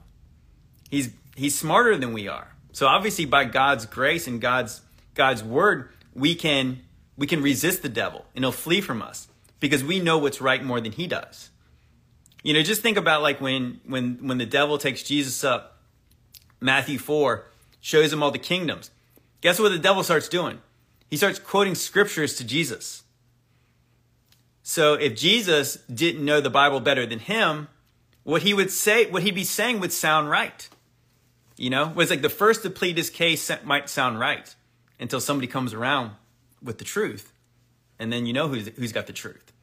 He's 0.89 1.09
he's 1.35 1.57
smarter 1.57 1.97
than 1.97 2.13
we 2.13 2.27
are. 2.27 2.55
So 2.71 2.88
obviously 2.88 3.25
by 3.25 3.45
God's 3.45 3.85
grace 3.85 4.27
and 4.27 4.39
God's 4.39 4.81
God's 5.13 5.43
word, 5.43 5.89
we 6.13 6.35
can 6.35 6.81
we 7.17 7.27
can 7.27 7.41
resist 7.41 7.81
the 7.81 7.89
devil 7.89 8.25
and 8.35 8.43
he'll 8.43 8.51
flee 8.51 8.81
from 8.81 9.01
us 9.01 9.27
because 9.59 9.83
we 9.83 10.00
know 10.00 10.17
what's 10.17 10.41
right 10.41 10.63
more 10.63 10.79
than 10.81 10.91
he 10.91 11.07
does. 11.07 11.50
You 12.43 12.53
know, 12.53 12.62
just 12.62 12.81
think 12.81 12.97
about 12.97 13.21
like 13.21 13.41
when 13.41 13.81
when 13.85 14.27
when 14.27 14.38
the 14.38 14.45
devil 14.45 14.77
takes 14.77 15.03
Jesus 15.03 15.43
up 15.43 15.79
Matthew 16.62 16.97
4 16.97 17.45
shows 17.79 18.12
him 18.12 18.24
all 18.24 18.31
the 18.31 18.39
kingdoms. 18.39 18.91
Guess 19.41 19.59
what 19.59 19.69
the 19.69 19.79
devil 19.79 20.03
starts 20.03 20.27
doing? 20.27 20.59
He 21.09 21.17
starts 21.17 21.39
quoting 21.39 21.75
scriptures 21.75 22.35
to 22.38 22.43
Jesus. 22.43 23.03
So 24.63 24.95
if 24.95 25.15
Jesus 25.15 25.75
didn't 25.93 26.25
know 26.25 26.41
the 26.41 26.50
Bible 26.50 26.79
better 26.79 27.05
than 27.05 27.19
him, 27.19 27.67
what 28.25 28.41
he 28.41 28.53
would 28.53 28.72
say, 28.72 29.10
what 29.10 29.24
he'd 29.24 29.36
be 29.36 29.46
saying 29.46 29.79
would 29.79 29.94
sound 29.94 30.29
right. 30.29 30.67
You 31.58 31.70
know, 31.70 31.88
was 31.96 32.10
like 32.10 32.22
the 32.22 32.29
first 32.29 32.63
to 32.63 32.70
plead 32.70 32.98
his 32.98 33.10
case 33.10 33.50
might 33.63 33.88
sound 33.88 34.20
right 34.20 34.53
until 35.00 35.22
somebody 35.22 35.48
comes 35.48 35.74
around 35.74 36.12
with 36.62 36.79
the 36.79 36.84
truth. 36.84 37.32
And 37.98 38.12
then 38.12 38.25
you 38.25 38.34
know 38.34 38.50
who's, 38.50 38.67
who's 38.75 38.91
got 38.91 39.08
the 39.08 39.13
truth. 39.13 39.53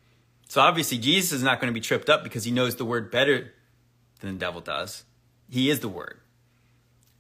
So 0.49 0.61
obviously 0.61 0.97
Jesus 0.97 1.33
is 1.33 1.43
not 1.43 1.61
going 1.61 1.71
to 1.71 1.75
be 1.75 1.81
tripped 1.81 2.09
up 2.09 2.23
because 2.23 2.45
he 2.45 2.51
knows 2.51 2.77
the 2.77 2.85
word 2.85 3.11
better 3.11 3.53
than 4.21 4.35
the 4.35 4.39
devil 4.39 4.61
does. 4.61 5.05
He 5.51 5.69
is 5.69 5.81
the 5.81 5.89
word. 5.89 6.21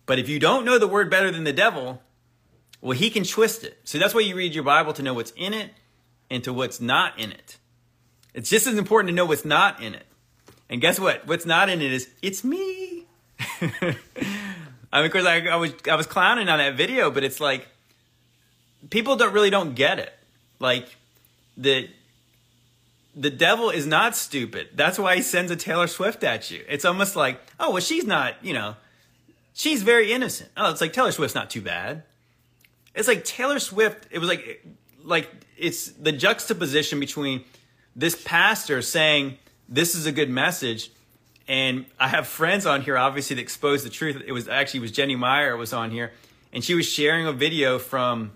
But 0.07 0.19
if 0.19 0.29
you 0.29 0.39
don't 0.39 0.65
know 0.65 0.79
the 0.79 0.89
word 0.89 1.11
better 1.11 1.31
than 1.31 1.45
the 1.45 1.53
devil, 1.53 2.01
well, 2.81 2.97
he 2.97 3.11
can 3.11 3.25
twist 3.25 3.65
it. 3.65 3.79
So 3.85 3.99
that's 3.99 4.15
why 4.15 4.21
you 4.21 4.37
read 4.37 4.55
your 4.55 4.65
Bible 4.65 4.93
to 4.93 5.03
know 5.03 5.15
what's 5.15 5.33
in 5.33 5.55
it 5.55 5.71
and 6.31 6.43
to 6.45 6.53
what's 6.53 6.81
not 6.81 7.19
in 7.19 7.33
it. 7.33 7.59
It's 8.33 8.49
just 8.49 8.67
as 8.67 8.79
important 8.79 9.09
to 9.09 9.15
know 9.15 9.27
what's 9.27 9.45
not 9.45 9.83
in 9.83 9.95
it. 9.95 10.07
And 10.73 10.81
guess 10.81 10.99
what? 10.99 11.27
What's 11.27 11.45
not 11.45 11.69
in 11.69 11.83
it 11.83 11.93
is 11.93 12.09
it's 12.23 12.43
me. 12.43 13.05
I 13.61 13.67
mean, 13.83 15.05
of 15.07 15.13
course, 15.13 15.27
I, 15.27 15.47
I, 15.47 15.57
was 15.57 15.75
I 15.87 15.97
was 15.97 16.07
clowning 16.07 16.49
on 16.49 16.59
that 16.59 16.77
video, 16.77 17.11
but 17.11 17.23
it's 17.25 17.41
like 17.41 17.69
people 18.89 19.17
don't 19.17 19.35
really 19.35 19.51
don't 19.51 19.75
get 19.75 19.99
it. 19.99 20.15
Like 20.59 20.97
the 21.59 21.91
the 23.15 23.29
devil 23.29 23.69
is 23.69 23.87
not 23.87 24.17
stupid. 24.17 24.71
That's 24.75 24.99
why 24.99 25.17
he 25.17 25.23
sends 25.23 25.53
a 25.53 25.57
Taylor 25.57 25.87
Swift 25.87 26.25
at 26.25 26.51
you. 26.51 26.65
It's 26.67 26.87
almost 26.87 27.17
like, 27.17 27.39
oh 27.61 27.73
well, 27.73 27.83
she's 27.83 28.07
not. 28.07 28.43
You 28.43 28.55
know, 28.55 28.77
she's 29.53 29.83
very 29.83 30.11
innocent. 30.11 30.49
Oh, 30.57 30.71
it's 30.71 30.81
like 30.81 30.95
Taylor 30.95 31.13
Swift's 31.13 31.35
not 31.35 31.51
too 31.51 31.61
bad. 31.61 32.03
It's 32.95 33.09
like 33.09 33.27
Taylor 33.27 33.59
Swift. 33.59 34.09
It 34.11 34.21
was 34.21 34.29
like 34.31 34.67
like 35.05 35.31
it's 35.59 35.89
the 35.89 36.13
juxtaposition 36.13 36.99
between 36.99 37.45
this 37.95 38.21
pastor 38.23 38.81
saying 38.81 39.37
this 39.69 39.95
is 39.95 40.07
a 40.07 40.13
good 40.13 40.31
message 40.31 40.91
and 41.49 41.87
I 41.99 42.09
have 42.09 42.27
friends 42.27 42.67
on 42.67 42.83
here 42.83 42.97
obviously 42.97 43.37
that 43.37 43.43
expose 43.43 43.83
the 43.85 43.91
truth. 43.91 44.23
It 44.27 44.33
was 44.33 44.49
actually 44.49 44.79
it 44.79 44.83
was 44.83 44.93
Jenny 44.93 45.17
Meyer 45.17 45.57
was 45.57 45.73
on 45.73 45.91
here 45.91 46.13
and 46.53 46.63
she 46.65 46.75
was 46.75 46.87
sharing 46.87 47.27
a 47.27 47.33
video 47.33 47.79
from 47.79 48.33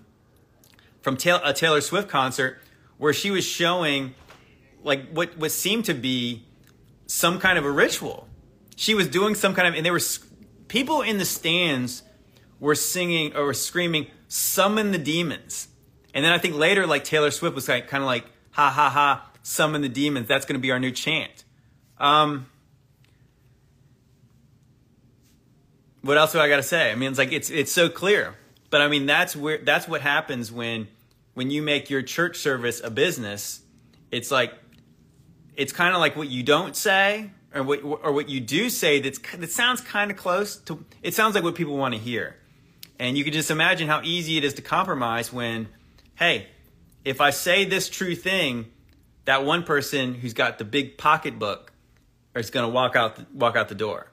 from 1.01 1.15
a 1.15 1.53
Taylor 1.53 1.81
Swift 1.81 2.09
concert 2.09 2.59
where 2.97 3.13
she 3.13 3.31
was 3.31 3.45
showing 3.45 4.15
like 4.83 5.09
what 5.09 5.37
what 5.37 5.51
seemed 5.51 5.85
to 5.85 5.93
be 5.93 6.43
some 7.05 7.39
kind 7.39 7.57
of 7.57 7.65
a 7.65 7.71
ritual. 7.71 8.27
She 8.75 8.93
was 8.93 9.07
doing 9.07 9.35
some 9.35 9.53
kind 9.55 9.67
of 9.67 9.73
and 9.75 9.85
there 9.85 9.93
were 9.93 10.01
people 10.67 11.01
in 11.01 11.17
the 11.17 11.25
stands 11.25 12.03
were 12.59 12.75
singing 12.75 13.35
or 13.35 13.45
were 13.45 13.53
screaming 13.53 14.07
summon 14.27 14.91
the 14.91 14.97
demons. 14.97 15.67
And 16.13 16.25
then 16.25 16.33
I 16.33 16.37
think 16.37 16.55
later, 16.55 16.87
like 16.87 17.03
Taylor 17.03 17.31
Swift 17.31 17.55
was 17.55 17.67
like, 17.67 17.87
kind 17.87 18.03
of 18.03 18.07
like, 18.07 18.25
ha 18.51 18.69
ha 18.69 18.89
ha, 18.89 19.26
summon 19.47 19.81
the 19.81 19.89
demons. 19.89 20.27
That's 20.27 20.45
going 20.45 20.55
to 20.55 20.61
be 20.61 20.71
our 20.71 20.79
new 20.79 20.91
chant. 20.91 21.43
Um, 21.97 22.47
what 26.01 26.17
else 26.17 26.33
do 26.33 26.39
I 26.39 26.49
got 26.49 26.57
to 26.57 26.63
say? 26.63 26.91
I 26.91 26.95
mean, 26.95 27.09
it's 27.09 27.17
like 27.17 27.31
it's 27.31 27.49
it's 27.49 27.71
so 27.71 27.89
clear. 27.89 28.35
But 28.69 28.81
I 28.81 28.87
mean, 28.87 29.05
that's 29.05 29.35
where 29.35 29.57
that's 29.59 29.87
what 29.87 30.01
happens 30.01 30.51
when 30.51 30.87
when 31.33 31.49
you 31.51 31.61
make 31.61 31.89
your 31.89 32.01
church 32.01 32.37
service 32.37 32.81
a 32.83 32.91
business. 32.91 33.61
It's 34.11 34.31
like 34.31 34.53
it's 35.55 35.73
kind 35.73 35.95
of 35.95 35.99
like 35.99 36.15
what 36.15 36.29
you 36.29 36.43
don't 36.43 36.75
say 36.75 37.31
or 37.53 37.63
what, 37.63 37.83
or 37.83 38.11
what 38.11 38.29
you 38.29 38.39
do 38.39 38.69
say 38.69 38.99
that's, 38.99 39.19
that 39.35 39.49
sounds 39.49 39.81
kind 39.81 40.11
of 40.11 40.17
close 40.17 40.57
to, 40.57 40.85
it 41.01 41.15
sounds 41.15 41.33
like 41.33 41.43
what 41.43 41.55
people 41.55 41.75
want 41.75 41.95
to 41.95 41.99
hear. 41.99 42.35
And 42.99 43.17
you 43.17 43.23
can 43.23 43.33
just 43.33 43.49
imagine 43.49 43.87
how 43.87 44.01
easy 44.03 44.37
it 44.37 44.43
is 44.43 44.53
to 44.55 44.61
compromise 44.61 45.33
when, 45.33 45.67
hey, 46.15 46.47
if 47.03 47.21
I 47.21 47.31
say 47.31 47.65
this 47.65 47.89
true 47.89 48.15
thing, 48.15 48.67
that 49.27 49.43
one 49.43 49.63
person 49.63 50.13
who's 50.13 50.33
got 50.33 50.57
the 50.57 50.63
big 50.63 50.97
pocketbook 50.97 51.73
is 52.33 52.49
going 52.49 52.65
to 52.65 52.71
walk 52.73 52.95
out 52.95 53.17
the, 53.17 53.25
walk 53.33 53.57
out 53.57 53.67
the 53.67 53.75
door. 53.75 54.07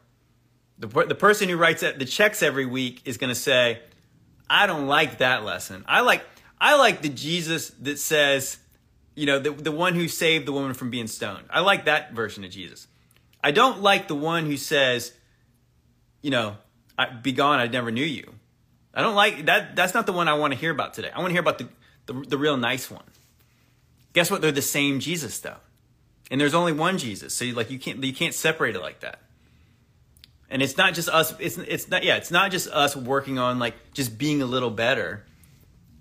The, 0.79 0.89
the 0.89 1.15
person 1.15 1.49
who 1.49 1.57
writes 1.57 1.83
the 1.83 2.05
checks 2.05 2.43
every 2.43 2.67
week 2.67 3.01
is 3.05 3.17
going 3.17 3.29
to 3.29 3.35
say, 3.37 3.81
I 4.51 4.67
don't 4.67 4.89
like 4.89 5.19
that 5.19 5.45
lesson. 5.45 5.85
I 5.87 6.01
like 6.01 6.25
I 6.61 6.77
like 6.77 7.01
the 7.01 7.09
Jesus 7.09 7.71
that 7.83 8.01
says, 8.01 8.59
you 9.15 9.27
know, 9.27 9.39
the, 9.39 9.53
the 9.53 9.71
one 9.71 9.95
who 9.95 10.09
saved 10.09 10.47
the 10.47 10.53
woman 10.53 10.75
from 10.75 10.91
being 10.91 11.07
stoned. 11.07 11.45
I 11.49 11.61
like 11.61 11.85
that 11.85 12.13
version 12.13 12.43
of 12.43 12.51
Jesus. 12.51 12.89
I 13.43 13.53
don't 13.53 13.83
like 13.83 14.09
the 14.09 14.17
one 14.17 14.47
who 14.47 14.57
says, 14.57 15.13
you 16.23 16.33
know, 16.33 16.57
I, 16.99 17.07
be 17.11 17.31
gone, 17.31 17.61
I 17.61 17.69
never 17.69 17.93
knew 17.93 18.05
you. 18.05 18.33
I 18.93 19.03
don't 19.03 19.15
like 19.15 19.47
that. 19.47 19.77
That's 19.77 19.95
not 19.95 20.07
the 20.07 20.13
one 20.13 20.27
I 20.27 20.35
want 20.35 20.55
to 20.55 20.59
hear 20.59 20.73
about 20.73 20.95
today. 20.95 21.11
I 21.15 21.21
want 21.21 21.29
to 21.29 21.35
hear 21.35 21.41
about 21.41 21.59
the, 21.59 21.69
the, 22.07 22.15
the 22.31 22.39
real 22.39 22.57
nice 22.57 22.91
one. 22.91 23.05
Guess 24.15 24.31
what? 24.31 24.41
They're 24.41 24.53
the 24.53 24.63
same 24.63 25.01
Jesus 25.01 25.39
though. 25.39 25.59
And 26.31 26.41
there's 26.41 26.55
only 26.55 26.73
one 26.73 26.97
Jesus. 26.97 27.35
So 27.35 27.45
you, 27.45 27.55
like 27.55 27.71
you 27.71 27.79
can't, 27.79 28.03
you 28.03 28.15
can't 28.15 28.35
separate 28.35 28.75
it 28.75 28.81
like 28.81 29.01
that. 29.01 29.21
And 30.49 30.63
it's 30.63 30.79
not 30.79 30.95
just 30.95 31.11
us. 31.11 31.35
It's, 31.39 31.59
it's 31.59 31.89
not, 31.89 32.03
yeah, 32.03 32.17
it's 32.17 32.31
not 32.31 32.51
just 32.51 32.69
us 32.69 32.97
working 32.97 33.39
on 33.39 33.59
like 33.59 33.75
just 33.93 34.17
being 34.17 34.41
a 34.41 34.47
little 34.47 34.71
better 34.71 35.25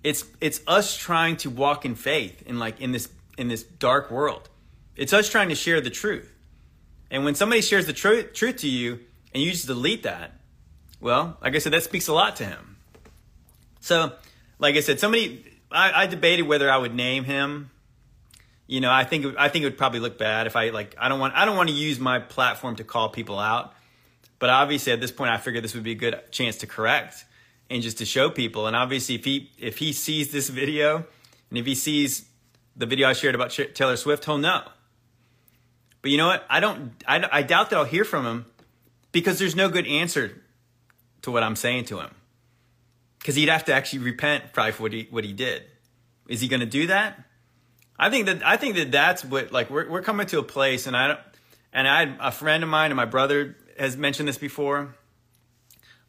it's 0.04 0.24
it's 0.40 0.60
us 0.66 0.96
trying 0.96 1.38
to 1.38 1.50
walk 1.50 1.84
in 1.84 1.94
faith 1.96 2.42
in 2.46 2.58
like 2.58 2.80
in 2.80 2.92
this 2.92 3.08
in 3.36 3.48
this 3.48 3.64
dark 3.64 4.10
world. 4.10 4.48
It's 4.94 5.12
us 5.12 5.28
trying 5.28 5.48
to 5.48 5.56
share 5.56 5.80
the 5.80 5.90
truth. 5.90 6.30
And 7.10 7.24
when 7.24 7.34
somebody 7.34 7.62
shares 7.62 7.86
the 7.86 7.92
tr- 7.92 8.20
truth 8.20 8.58
to 8.58 8.68
you 8.68 9.00
and 9.32 9.42
you 9.42 9.50
just 9.50 9.66
delete 9.66 10.04
that, 10.04 10.32
well, 11.00 11.36
like 11.42 11.54
I 11.54 11.58
said, 11.58 11.72
that 11.72 11.82
speaks 11.82 12.06
a 12.06 12.12
lot 12.12 12.36
to 12.36 12.44
him. 12.44 12.76
So, 13.80 14.12
like 14.58 14.76
I 14.76 14.80
said, 14.80 15.00
somebody 15.00 15.44
I, 15.72 16.02
I 16.02 16.06
debated 16.06 16.42
whether 16.42 16.70
I 16.70 16.76
would 16.76 16.94
name 16.94 17.24
him. 17.24 17.70
You 18.66 18.80
know, 18.80 18.90
I 18.90 19.04
think 19.04 19.34
I 19.38 19.48
think 19.48 19.62
it 19.62 19.66
would 19.66 19.78
probably 19.78 20.00
look 20.00 20.18
bad 20.18 20.46
if 20.46 20.56
I 20.56 20.70
like 20.70 20.94
I 20.98 21.08
don't 21.08 21.20
want 21.20 21.34
I 21.34 21.44
don't 21.44 21.56
want 21.56 21.68
to 21.68 21.74
use 21.74 21.98
my 21.98 22.18
platform 22.18 22.76
to 22.76 22.84
call 22.84 23.10
people 23.10 23.38
out. 23.38 23.74
But 24.38 24.50
obviously 24.50 24.92
at 24.92 25.00
this 25.00 25.12
point 25.12 25.30
I 25.30 25.36
figured 25.36 25.62
this 25.62 25.74
would 25.74 25.84
be 25.84 25.92
a 25.92 25.96
good 25.96 26.20
chance 26.30 26.56
to 26.58 26.66
correct 26.66 27.24
and 27.70 27.82
just 27.82 27.98
to 27.98 28.04
show 28.04 28.30
people. 28.30 28.66
And 28.66 28.76
obviously, 28.76 29.14
if 29.16 29.24
he 29.24 29.50
if 29.58 29.78
he 29.78 29.92
sees 29.92 30.32
this 30.32 30.48
video, 30.48 31.04
and 31.50 31.58
if 31.58 31.66
he 31.66 31.74
sees 31.74 32.26
the 32.76 32.86
video 32.86 33.08
I 33.08 33.12
shared 33.12 33.34
about 33.34 33.50
Taylor 33.50 33.96
Swift, 33.96 34.24
he'll 34.24 34.38
know. 34.38 34.62
But 36.02 36.10
you 36.10 36.18
know 36.18 36.26
what? 36.26 36.44
I 36.50 36.60
don't. 36.60 36.92
I, 37.06 37.28
I 37.30 37.42
doubt 37.42 37.70
that 37.70 37.76
I'll 37.76 37.84
hear 37.84 38.04
from 38.04 38.26
him 38.26 38.46
because 39.12 39.38
there's 39.38 39.56
no 39.56 39.68
good 39.68 39.86
answer 39.86 40.42
to 41.22 41.30
what 41.30 41.42
I'm 41.42 41.56
saying 41.56 41.86
to 41.86 42.00
him. 42.00 42.10
Because 43.18 43.36
he'd 43.36 43.48
have 43.48 43.64
to 43.66 43.74
actually 43.74 44.00
repent 44.00 44.52
probably 44.52 44.72
for 44.72 44.82
what 44.82 44.92
he 44.92 45.08
what 45.10 45.24
he 45.24 45.32
did. 45.32 45.62
Is 46.28 46.40
he 46.40 46.48
going 46.48 46.60
to 46.60 46.66
do 46.66 46.86
that? 46.88 47.24
I 47.98 48.10
think 48.10 48.26
that 48.26 48.44
I 48.44 48.56
think 48.56 48.76
that 48.76 48.90
that's 48.90 49.24
what 49.24 49.52
like 49.52 49.70
we're 49.70 49.88
we're 49.88 50.02
coming 50.02 50.26
to 50.28 50.38
a 50.38 50.42
place, 50.42 50.86
and 50.86 50.96
I 50.96 51.08
don't. 51.08 51.20
And 51.72 51.88
I 51.88 52.16
a 52.20 52.30
friend 52.30 52.62
of 52.62 52.68
mine 52.68 52.90
and 52.90 52.96
my 52.96 53.04
brother 53.04 53.56
has 53.78 53.96
mentioned 53.96 54.28
this 54.28 54.38
before 54.38 54.94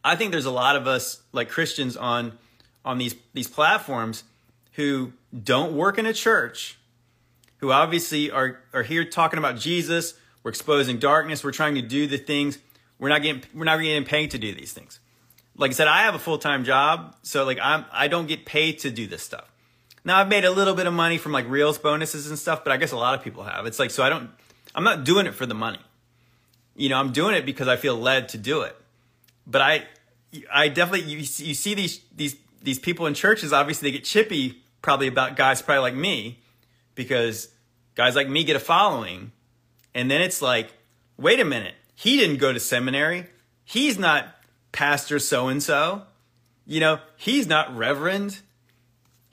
I 0.05 0.15
think 0.15 0.31
there's 0.31 0.45
a 0.45 0.51
lot 0.51 0.75
of 0.75 0.85
us 0.85 1.23
like 1.31 1.49
Christians 1.49 1.97
on 1.97 2.37
on 2.85 2.99
these 2.99 3.15
these 3.33 3.47
platforms 3.47 4.23
who 4.73 5.13
don't 5.43 5.75
work 5.75 5.97
in 5.97 6.05
a 6.05 6.13
church, 6.13 6.77
who 7.57 7.71
obviously 7.71 8.29
are 8.29 8.59
are 8.71 8.83
here 8.83 9.03
talking 9.03 9.39
about 9.39 9.57
Jesus. 9.57 10.13
We're 10.43 10.49
exposing 10.49 10.99
darkness. 10.99 11.43
We're 11.43 11.51
trying 11.51 11.73
to 11.73 11.81
do 11.81 12.05
the 12.05 12.19
things. 12.19 12.59
We're 12.99 13.09
not 13.09 13.23
getting 13.23 13.43
we're 13.55 13.65
not 13.65 13.81
getting 13.81 14.05
paid 14.05 14.29
to 14.31 14.37
do 14.37 14.53
these 14.53 14.73
things. 14.73 14.99
Like 15.57 15.71
I 15.71 15.73
said, 15.73 15.87
I 15.87 16.03
have 16.03 16.13
a 16.13 16.19
full 16.19 16.37
time 16.37 16.65
job, 16.65 17.15
so 17.23 17.43
like 17.43 17.57
I'm 17.59 17.85
I 17.91 18.07
don't 18.07 18.27
get 18.27 18.45
paid 18.45 18.77
to 18.79 18.91
do 18.91 19.07
this 19.07 19.23
stuff. 19.23 19.51
Now 20.05 20.19
I've 20.19 20.29
made 20.29 20.45
a 20.45 20.51
little 20.51 20.75
bit 20.75 20.87
of 20.87 20.93
money 20.93 21.17
from 21.17 21.31
like 21.33 21.49
reels 21.49 21.77
bonuses 21.77 22.29
and 22.29 22.39
stuff, 22.39 22.63
but 22.63 22.71
I 22.71 22.77
guess 22.77 22.91
a 22.91 22.97
lot 22.97 23.17
of 23.17 23.23
people 23.23 23.43
have. 23.43 23.65
It's 23.65 23.79
like 23.79 23.91
so 23.91 24.03
I 24.03 24.09
don't 24.09 24.29
I'm 24.73 24.83
not 24.83 25.03
doing 25.03 25.25
it 25.25 25.33
for 25.33 25.45
the 25.45 25.55
money. 25.55 25.79
You 26.75 26.89
know, 26.89 26.97
I'm 26.97 27.11
doing 27.11 27.35
it 27.35 27.45
because 27.45 27.67
I 27.67 27.75
feel 27.75 27.97
led 27.97 28.29
to 28.29 28.37
do 28.37 28.61
it. 28.61 28.75
But 29.47 29.61
I 29.61 29.83
I 30.53 30.67
definitely 30.69 31.11
you, 31.11 31.17
you 31.17 31.53
see 31.53 31.73
these 31.73 31.99
these 32.15 32.35
these 32.61 32.79
people 32.79 33.05
in 33.05 33.13
churches 33.13 33.53
obviously 33.53 33.89
they 33.89 33.97
get 33.97 34.03
chippy 34.03 34.61
probably 34.81 35.07
about 35.07 35.35
guys 35.35 35.61
probably 35.61 35.81
like 35.81 35.95
me 35.95 36.39
because 36.95 37.47
guys 37.93 38.15
like 38.15 38.27
me 38.27 38.43
get 38.43 38.55
a 38.55 38.59
following 38.59 39.31
and 39.93 40.09
then 40.11 40.21
it's 40.21 40.41
like 40.41 40.73
wait 41.17 41.39
a 41.39 41.45
minute 41.45 41.75
he 41.93 42.17
didn't 42.17 42.37
go 42.37 42.51
to 42.51 42.59
seminary 42.59 43.27
he's 43.63 43.97
not 43.97 44.35
pastor 44.71 45.19
so 45.19 45.47
and 45.47 45.61
so 45.61 46.01
you 46.65 46.79
know 46.79 46.99
he's 47.15 47.47
not 47.47 47.75
reverend 47.77 48.39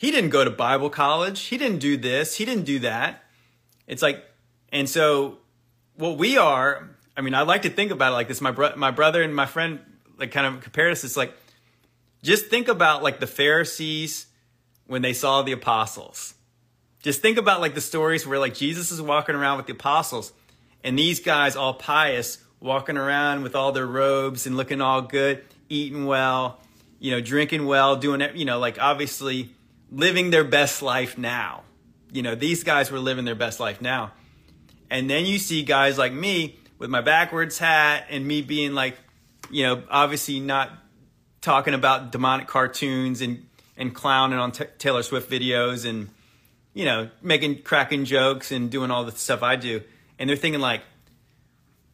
he 0.03 0.11
didn't 0.11 0.31
go 0.31 0.45
to 0.45 0.51
bible 0.51 0.91
college 0.91 1.41
he 1.45 1.57
didn't 1.57 1.79
do 1.79 1.97
this 1.97 2.37
he 2.37 2.45
didn't 2.45 2.65
do 2.65 2.79
that 2.81 3.25
it's 3.87 4.03
like 4.03 4.23
and 4.71 4.87
so 4.88 5.38
what 5.95 6.19
we 6.19 6.37
are 6.37 6.91
i 7.17 7.23
mean 7.23 7.35
i 7.35 7.41
like 7.41 7.62
to 7.62 7.71
think 7.71 7.91
about 7.91 8.12
it 8.12 8.17
like 8.17 8.29
this 8.29 8.43
my, 8.43 8.51
bro- 8.51 8.77
my 8.77 8.91
brother 8.91 9.23
and 9.23 9.35
my 9.35 9.47
friend 9.47 9.81
like 10.23 10.31
kind 10.31 10.47
of 10.47 10.62
compare 10.62 10.91
us. 10.91 11.05
It's 11.05 11.17
like 11.17 11.35
just 12.23 12.47
think 12.47 12.69
about 12.69 13.03
like 13.03 13.21
the 13.21 13.27
Pharisees 13.27 14.27
when 14.87 15.03
they 15.03 15.12
saw 15.12 15.43
the 15.43 15.53
apostles. 15.53 16.35
Just 17.03 17.21
think 17.21 17.37
about 17.37 17.61
like 17.61 17.75
the 17.75 17.81
stories 17.81 18.27
where 18.27 18.38
like 18.38 18.55
Jesus 18.55 18.93
is 18.93 19.03
walking 19.03 19.35
around 19.35 19.57
with 19.57 19.67
the 19.67 19.73
apostles 19.73 20.33
and 20.85 20.99
these 20.99 21.21
guys 21.21 21.57
all 21.57 21.75
pious 21.75 22.38
walking 22.61 22.97
around 22.97 23.43
with 23.43 23.57
all 23.57 23.73
their 23.73 23.87
robes 23.87 24.47
and 24.47 24.57
looking 24.57 24.81
all 24.81 25.03
good, 25.03 25.45
eating 25.69 26.07
well, 26.07 26.61
you 27.01 27.11
know, 27.11 27.21
drinking 27.21 27.67
well, 27.67 27.97
doing 27.97 28.21
it, 28.21 28.37
you 28.37 28.45
know, 28.45 28.61
like 28.61 28.81
obviously 28.81 29.51
living 29.93 30.31
their 30.31 30.45
best 30.45 30.83
life 30.83 31.19
now. 31.19 31.63
You 32.11 32.23
know, 32.23 32.35
these 32.35 32.65
guys 32.65 32.91
were 32.91 32.99
living 32.99 33.25
their 33.25 33.35
best 33.35 33.61
life 33.61 33.81
now. 33.81 34.13
And 34.91 35.09
then 35.09 35.25
you 35.25 35.39
see 35.39 35.63
guys 35.63 35.97
like 35.99 36.13
me 36.13 36.59
with 36.79 36.91
my 36.91 37.01
backwards 37.01 37.59
hat 37.59 38.07
and 38.11 38.27
me 38.27 38.43
being 38.43 38.75
like 38.75 38.99
you 39.53 39.65
know, 39.65 39.83
obviously 39.89 40.41
not 40.41 40.71
talking 41.41 41.75
about 41.75 42.11
demonic 42.11 42.49
cartoons 42.49 43.21
and 43.21 43.47
and 43.77 43.95
clowning 43.95 44.39
on 44.39 44.53
t- 44.53 44.65
Taylor 44.79 45.03
Swift 45.03 45.31
videos 45.31 45.89
and 45.89 46.09
you 46.75 46.85
know 46.85 47.11
making 47.21 47.63
cracking 47.63 48.05
jokes 48.05 48.51
and 48.51 48.71
doing 48.71 48.91
all 48.91 49.05
the 49.05 49.13
stuff 49.13 49.43
I 49.43 49.57
do, 49.57 49.83
and 50.19 50.29
they're 50.29 50.37
thinking 50.37 50.61
like, 50.61 50.83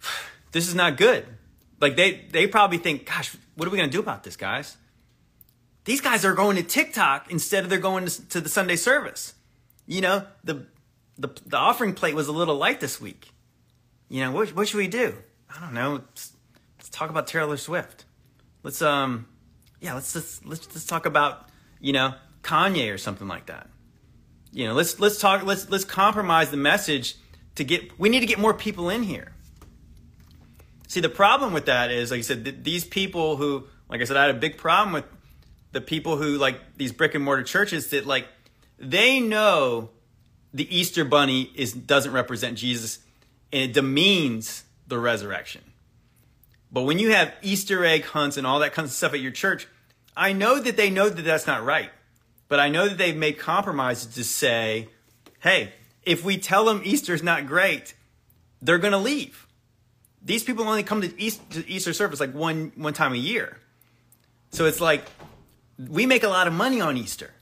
this 0.53 0.69
is 0.69 0.75
not 0.75 0.97
good. 0.97 1.27
Like 1.81 1.97
they 1.97 2.27
they 2.31 2.47
probably 2.47 2.79
think, 2.79 3.07
gosh, 3.07 3.37
what 3.57 3.67
are 3.67 3.71
we 3.71 3.77
gonna 3.77 3.91
do 3.91 4.01
about 4.01 4.23
this, 4.23 4.37
guys? 4.37 4.77
These 5.89 6.03
guys 6.03 6.23
are 6.27 6.35
going 6.35 6.57
to 6.57 6.63
TikTok 6.63 7.31
instead 7.31 7.65
of 7.65 7.71
they're 7.71 7.79
going 7.79 8.05
to, 8.05 8.29
to 8.29 8.43
the 8.43 8.51
Sunday 8.51 8.77
service. 8.77 9.33
You 9.87 10.03
know, 10.03 10.27
the, 10.45 10.67
the 11.17 11.29
the 11.47 11.57
offering 11.57 11.95
plate 11.95 12.15
was 12.15 12.29
a 12.29 12.33
little 12.33 12.57
light 12.57 12.79
this 12.79 13.01
week. 13.01 13.31
You 14.11 14.21
know, 14.21 14.33
what 14.33 14.55
what 14.55 14.69
should 14.69 14.77
we 14.77 14.87
do? 14.87 15.17
I 15.49 15.59
don't 15.61 15.73
know 15.73 16.03
let's 16.77 16.91
talk 16.91 17.09
about 17.09 17.27
Taylor 17.27 17.57
Swift. 17.57 18.05
Let's 18.63 18.83
um, 18.83 19.29
yeah, 19.81 19.95
let's 19.95 20.15
let's 20.15 20.45
let's, 20.45 20.67
let's 20.69 20.85
talk 20.85 21.07
about 21.07 21.49
you 21.81 21.95
know 21.95 22.13
Kanye 22.43 22.93
or 22.93 22.99
something 22.99 23.27
like 23.27 23.47
that. 23.47 23.71
You 24.53 24.67
know, 24.67 24.75
let's 24.75 25.01
let's 25.01 25.19
talk 25.19 25.47
let's 25.47 25.71
let's 25.71 25.87
compromise 25.87 26.51
the 26.51 26.59
message 26.59 27.17
to 27.55 27.65
get. 27.65 27.99
We 27.99 28.11
need 28.11 28.21
to 28.21 28.27
get 28.27 28.39
more 28.39 28.53
people 28.53 28.91
in 28.91 29.05
here. 29.05 29.33
See, 30.87 31.01
the 31.01 31.09
problem 31.09 31.55
with 31.55 31.65
that 31.65 31.91
is, 31.91 32.11
like 32.11 32.19
I 32.19 32.23
said, 32.23 32.45
th- 32.45 32.57
these 32.63 32.85
people 32.85 33.37
who, 33.37 33.69
like 33.89 34.03
I 34.03 34.05
said, 34.05 34.19
I 34.19 34.27
had 34.27 34.35
a 34.35 34.39
big 34.39 34.59
problem 34.59 34.93
with 34.93 35.05
the 35.79 35.85
people 35.85 36.17
who 36.17 36.37
like 36.39 36.77
these 36.77 36.91
brick 36.91 37.15
and 37.15 37.23
mortar 37.23 37.45
churches 37.45 37.91
that 37.91 38.05
like 38.05 38.27
they 38.81 39.21
know 39.21 39.91
the 40.53 40.77
Easter 40.77 41.05
bunny 41.05 41.53
is 41.55 41.73
doesn't 41.73 42.11
represent 42.11 42.59
Jesus 42.59 42.99
and 43.53 43.63
it 43.63 43.73
demeans 43.75 44.65
the 44.89 44.99
resurrection. 44.99 45.63
But 46.73 46.83
when 46.83 46.99
you 46.99 47.13
have 47.13 47.33
Easter 47.43 47.85
egg 47.85 48.07
hunts 48.07 48.37
and 48.37 48.45
all 48.45 48.59
that 48.59 48.73
kind 48.73 48.87
of 48.87 48.91
stuff 48.91 49.15
at 49.15 49.21
your 49.21 49.31
church, 49.31 49.69
I 50.17 50.33
know 50.33 50.59
that 50.59 50.77
they 50.77 50.91
know 50.91 51.09
that 51.09 51.23
that's 51.23 51.47
not 51.47 51.65
right. 51.65 51.91
But 52.49 52.59
I 52.59 52.71
know 52.71 52.89
that 52.89 52.99
they've 52.99 53.17
made 53.17 53.39
compromises 53.39 54.15
to 54.17 54.25
say, 54.25 54.89
hey, 55.39 55.73
if 56.03 56.25
we 56.25 56.39
tell 56.39 56.65
them 56.65 56.83
Easter's 56.85 57.23
not 57.23 57.47
great, 57.47 57.95
they're 58.61 58.79
going 58.79 58.93
to 58.93 58.99
leave. 58.99 59.47
These 60.25 60.43
people 60.43 60.67
only 60.67 60.83
come 60.83 61.03
to, 61.03 61.23
Easter 61.23 61.93
service 61.93 62.19
like 62.19 62.35
one, 62.35 62.73
one 62.75 62.95
time 62.95 63.13
a 63.13 63.17
year. 63.17 63.59
So 64.51 64.65
it's 64.65 64.81
like, 64.81 65.05
we 65.79 66.07
make 66.07 66.23
a 66.23 66.29
lot 66.29 66.47
of 66.47 66.53
money 66.53 66.81
on 66.81 66.97
Easter. 66.97 67.33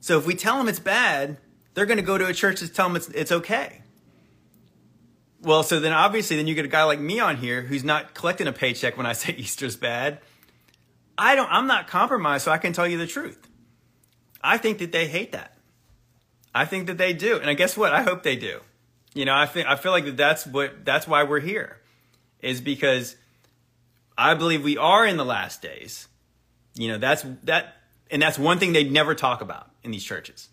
So 0.00 0.18
if 0.18 0.26
we 0.26 0.34
tell 0.34 0.58
them 0.58 0.68
it's 0.68 0.80
bad, 0.80 1.38
they're 1.74 1.86
going 1.86 1.98
to 1.98 2.04
go 2.04 2.18
to 2.18 2.26
a 2.26 2.34
church 2.34 2.60
to 2.60 2.68
tell 2.68 2.88
them 2.88 2.96
it's, 2.96 3.08
it's 3.08 3.32
okay. 3.32 3.82
Well, 5.42 5.62
so 5.62 5.80
then 5.80 5.92
obviously, 5.92 6.36
then 6.36 6.46
you 6.46 6.54
get 6.54 6.64
a 6.64 6.68
guy 6.68 6.84
like 6.84 7.00
me 7.00 7.18
on 7.18 7.36
here 7.36 7.62
who's 7.62 7.82
not 7.82 8.14
collecting 8.14 8.46
a 8.46 8.52
paycheck 8.52 8.96
when 8.96 9.06
I 9.06 9.12
say 9.14 9.32
Easter's 9.32 9.76
bad. 9.76 10.20
I 11.18 11.34
don't. 11.34 11.50
I'm 11.50 11.66
not 11.66 11.88
compromised, 11.88 12.44
so 12.44 12.52
I 12.52 12.58
can 12.58 12.72
tell 12.72 12.86
you 12.86 12.98
the 12.98 13.06
truth. 13.06 13.48
I 14.42 14.58
think 14.58 14.78
that 14.78 14.92
they 14.92 15.06
hate 15.06 15.32
that. 15.32 15.56
I 16.54 16.64
think 16.64 16.86
that 16.86 16.98
they 16.98 17.12
do, 17.12 17.38
and 17.38 17.48
I 17.48 17.54
guess 17.54 17.76
what? 17.76 17.92
I 17.92 18.02
hope 18.02 18.22
they 18.22 18.36
do. 18.36 18.60
You 19.14 19.24
know, 19.24 19.34
I 19.34 19.46
think 19.46 19.68
I 19.68 19.76
feel 19.76 19.92
like 19.92 20.16
that's 20.16 20.46
what 20.46 20.84
that's 20.84 21.06
why 21.06 21.24
we're 21.24 21.40
here, 21.40 21.80
is 22.40 22.60
because 22.60 23.16
I 24.16 24.34
believe 24.34 24.62
we 24.62 24.76
are 24.78 25.06
in 25.06 25.16
the 25.16 25.24
last 25.24 25.60
days. 25.60 26.08
You 26.74 26.88
know, 26.88 26.98
that's 26.98 27.24
that, 27.44 27.76
and 28.10 28.20
that's 28.20 28.38
one 28.38 28.58
thing 28.58 28.72
they 28.72 28.84
never 28.84 29.14
talk 29.14 29.40
about 29.40 29.70
in 29.82 29.90
these 29.90 30.04
churches. 30.04 30.48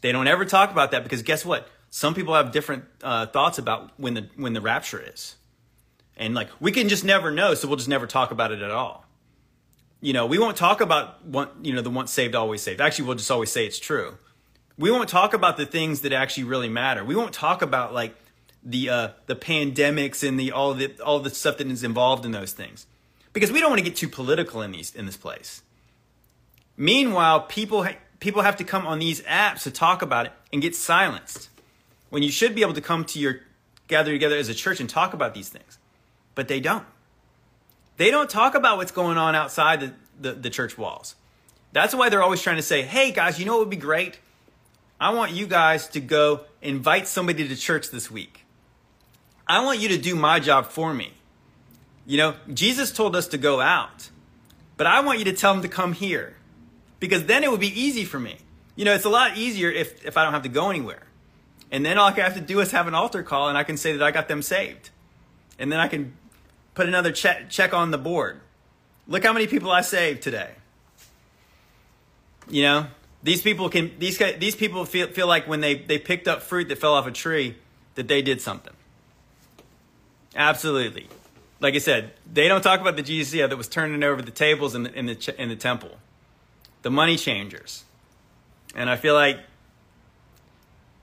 They 0.00 0.12
don't 0.12 0.28
ever 0.28 0.44
talk 0.44 0.70
about 0.70 0.92
that 0.92 1.02
because 1.02 1.22
guess 1.22 1.44
what? 1.44 1.68
Some 1.90 2.14
people 2.14 2.34
have 2.34 2.52
different 2.52 2.84
uh, 3.02 3.26
thoughts 3.26 3.58
about 3.58 3.92
when 3.98 4.14
the 4.14 4.28
when 4.36 4.52
the 4.52 4.60
rapture 4.60 5.02
is, 5.02 5.36
and 6.16 6.34
like 6.34 6.48
we 6.60 6.72
can 6.72 6.88
just 6.88 7.04
never 7.04 7.30
know, 7.30 7.54
so 7.54 7.68
we'll 7.68 7.76
just 7.76 7.88
never 7.88 8.06
talk 8.06 8.30
about 8.30 8.52
it 8.52 8.62
at 8.62 8.70
all. 8.70 9.04
You 10.00 10.12
know, 10.12 10.26
we 10.26 10.38
won't 10.38 10.56
talk 10.56 10.80
about 10.80 11.24
one, 11.26 11.48
you 11.62 11.74
know, 11.74 11.82
the 11.82 11.90
once 11.90 12.12
saved 12.12 12.34
always 12.34 12.62
saved. 12.62 12.80
Actually, 12.80 13.06
we'll 13.06 13.16
just 13.16 13.30
always 13.30 13.50
say 13.50 13.66
it's 13.66 13.78
true 13.78 14.16
we 14.78 14.90
won't 14.90 15.08
talk 15.08 15.34
about 15.34 15.56
the 15.56 15.66
things 15.66 16.02
that 16.02 16.12
actually 16.12 16.44
really 16.44 16.68
matter. 16.68 17.04
We 17.04 17.16
won't 17.16 17.34
talk 17.34 17.60
about 17.60 17.92
like 17.92 18.14
the 18.62 18.88
uh, 18.88 19.08
the 19.26 19.34
pandemics 19.34 20.26
and 20.26 20.38
the 20.38 20.52
all 20.52 20.72
the 20.72 20.98
all 21.00 21.18
the 21.20 21.30
stuff 21.30 21.58
that 21.58 21.66
is 21.66 21.82
involved 21.82 22.24
in 22.24 22.30
those 22.30 22.52
things, 22.52 22.86
because 23.38 23.52
we 23.52 23.60
don't 23.60 23.70
want 23.70 23.78
to 23.78 23.84
get 23.84 23.94
too 23.94 24.08
political 24.08 24.62
in 24.62 24.72
these 24.72 24.92
in 24.94 25.06
this 25.06 25.16
place. 25.16 25.62
Meanwhile, 26.76 27.42
people 27.42 27.84
ha- 27.84 27.98
people 28.18 28.42
have 28.42 28.56
to 28.56 28.64
come 28.64 28.84
on 28.84 28.98
these 28.98 29.20
apps 29.22 29.62
to 29.62 29.70
talk 29.70 30.02
about 30.02 30.26
it 30.26 30.32
and 30.52 30.60
get 30.60 30.74
silenced, 30.74 31.48
when 32.10 32.22
you 32.24 32.30
should 32.30 32.54
be 32.54 32.62
able 32.62 32.74
to 32.74 32.80
come 32.80 33.04
to 33.04 33.18
your 33.18 33.40
gather 33.86 34.10
together 34.10 34.36
as 34.36 34.48
a 34.48 34.54
church 34.54 34.80
and 34.80 34.90
talk 34.90 35.14
about 35.14 35.34
these 35.34 35.48
things, 35.48 35.78
but 36.34 36.48
they 36.48 36.58
don't. 36.58 36.84
They 37.96 38.10
don't 38.10 38.28
talk 38.28 38.54
about 38.54 38.76
what's 38.76 38.92
going 38.92 39.18
on 39.18 39.34
outside 39.34 39.80
the, 39.80 39.92
the, 40.20 40.32
the 40.32 40.50
church 40.50 40.76
walls. 40.76 41.14
That's 41.72 41.94
why 41.94 42.08
they're 42.08 42.22
always 42.22 42.42
trying 42.42 42.56
to 42.56 42.62
say, 42.62 42.82
hey 42.82 43.12
guys, 43.12 43.38
you 43.38 43.46
know 43.46 43.52
what 43.52 43.60
would 43.60 43.70
be 43.70 43.76
great? 43.76 44.18
I 45.00 45.14
want 45.14 45.32
you 45.32 45.46
guys 45.46 45.88
to 45.90 46.00
go 46.00 46.40
invite 46.60 47.06
somebody 47.06 47.46
to 47.46 47.56
church 47.56 47.90
this 47.90 48.10
week. 48.10 48.44
I 49.46 49.64
want 49.64 49.78
you 49.78 49.88
to 49.90 49.98
do 49.98 50.16
my 50.16 50.40
job 50.40 50.66
for 50.66 50.92
me. 50.92 51.12
You 52.08 52.16
know, 52.16 52.34
Jesus 52.54 52.90
told 52.90 53.14
us 53.14 53.28
to 53.28 53.38
go 53.38 53.60
out, 53.60 54.08
but 54.78 54.86
I 54.86 55.00
want 55.00 55.18
you 55.18 55.26
to 55.26 55.34
tell 55.34 55.52
them 55.52 55.60
to 55.60 55.68
come 55.68 55.92
here 55.92 56.34
because 57.00 57.26
then 57.26 57.44
it 57.44 57.50
would 57.50 57.60
be 57.60 57.78
easy 57.78 58.06
for 58.06 58.18
me. 58.18 58.38
You 58.76 58.86
know, 58.86 58.94
it's 58.94 59.04
a 59.04 59.10
lot 59.10 59.36
easier 59.36 59.70
if, 59.70 60.06
if 60.06 60.16
I 60.16 60.24
don't 60.24 60.32
have 60.32 60.44
to 60.44 60.48
go 60.48 60.70
anywhere. 60.70 61.02
And 61.70 61.84
then 61.84 61.98
all 61.98 62.08
I 62.08 62.12
have 62.12 62.32
to 62.32 62.40
do 62.40 62.60
is 62.60 62.72
have 62.72 62.86
an 62.88 62.94
altar 62.94 63.22
call 63.22 63.50
and 63.50 63.58
I 63.58 63.62
can 63.62 63.76
say 63.76 63.92
that 63.94 64.02
I 64.02 64.10
got 64.10 64.26
them 64.26 64.40
saved. 64.40 64.88
And 65.58 65.70
then 65.70 65.80
I 65.80 65.86
can 65.86 66.16
put 66.74 66.88
another 66.88 67.12
check, 67.12 67.50
check 67.50 67.74
on 67.74 67.90
the 67.90 67.98
board. 67.98 68.40
Look 69.06 69.22
how 69.22 69.34
many 69.34 69.46
people 69.46 69.70
I 69.70 69.82
saved 69.82 70.22
today. 70.22 70.52
You 72.48 72.62
know, 72.62 72.86
these 73.22 73.42
people 73.42 73.68
can 73.68 73.90
these 73.98 74.16
these 74.38 74.56
people 74.56 74.86
feel 74.86 75.08
feel 75.08 75.26
like 75.26 75.46
when 75.46 75.60
they 75.60 75.74
they 75.74 75.98
picked 75.98 76.26
up 76.26 76.40
fruit 76.40 76.70
that 76.70 76.78
fell 76.78 76.94
off 76.94 77.06
a 77.06 77.10
tree 77.10 77.56
that 77.96 78.08
they 78.08 78.22
did 78.22 78.40
something. 78.40 78.72
Absolutely. 80.34 81.08
Like 81.60 81.74
I 81.74 81.78
said, 81.78 82.12
they 82.30 82.46
don't 82.46 82.62
talk 82.62 82.80
about 82.80 82.96
the 82.96 83.02
Jesus 83.02 83.32
that 83.38 83.56
was 83.56 83.68
turning 83.68 84.02
over 84.02 84.22
the 84.22 84.30
tables 84.30 84.74
in 84.74 84.84
the, 84.84 84.92
in 84.92 85.06
the 85.06 85.34
in 85.38 85.48
the 85.48 85.56
temple, 85.56 85.90
the 86.82 86.90
money 86.90 87.16
changers, 87.16 87.84
and 88.74 88.88
I 88.88 88.96
feel 88.96 89.14
like 89.14 89.40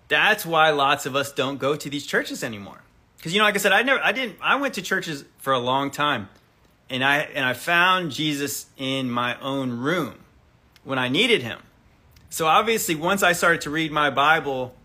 that's 0.08 0.46
why 0.46 0.70
lots 0.70 1.06
of 1.06 1.15
us 1.15 1.32
don't 1.32 1.58
go 1.58 1.76
to 1.76 1.89
these 1.89 2.06
churches 2.06 2.44
anymore. 2.44 2.82
Because 3.18 3.34
you 3.34 3.39
know, 3.39 3.46
like 3.46 3.56
I 3.56 3.58
said, 3.58 3.72
I 3.72 3.82
never, 3.82 4.00
I 4.02 4.12
didn't, 4.12 4.38
I 4.41 4.56
went 4.56 4.76
to 4.76 4.82
churches 4.82 5.26
for 5.39 5.52
a 5.52 5.60
long 5.60 5.91
time, 5.91 6.30
and 6.89 7.04
I 7.04 7.20
and 7.20 7.44
I 7.44 7.54
found 7.54 8.12
Jesus 8.12 8.68
in 8.78 9.10
my 9.10 9.39
own 9.41 9.80
room 9.80 10.20
when 10.84 11.00
I 11.00 11.10
needed 11.10 11.41
him. 11.41 11.60
So 12.30 12.48
obviously, 12.48 12.96
once 12.96 13.24
I 13.24 13.34
started 13.34 13.62
to 13.62 13.70
read 13.70 13.91
my 13.91 14.10
Bible 14.10 14.76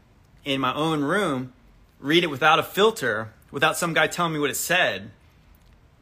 in 0.45 0.61
my 0.61 0.75
own 0.75 1.03
room, 1.03 1.53
read 1.99 2.25
it 2.25 2.29
without 2.29 2.59
a 2.59 2.63
filter, 2.63 3.33
without 3.51 3.77
some 3.77 3.93
guy 3.93 4.07
telling 4.07 4.33
me 4.33 4.39
what 4.39 4.51
it 4.51 4.57
said, 4.57 5.11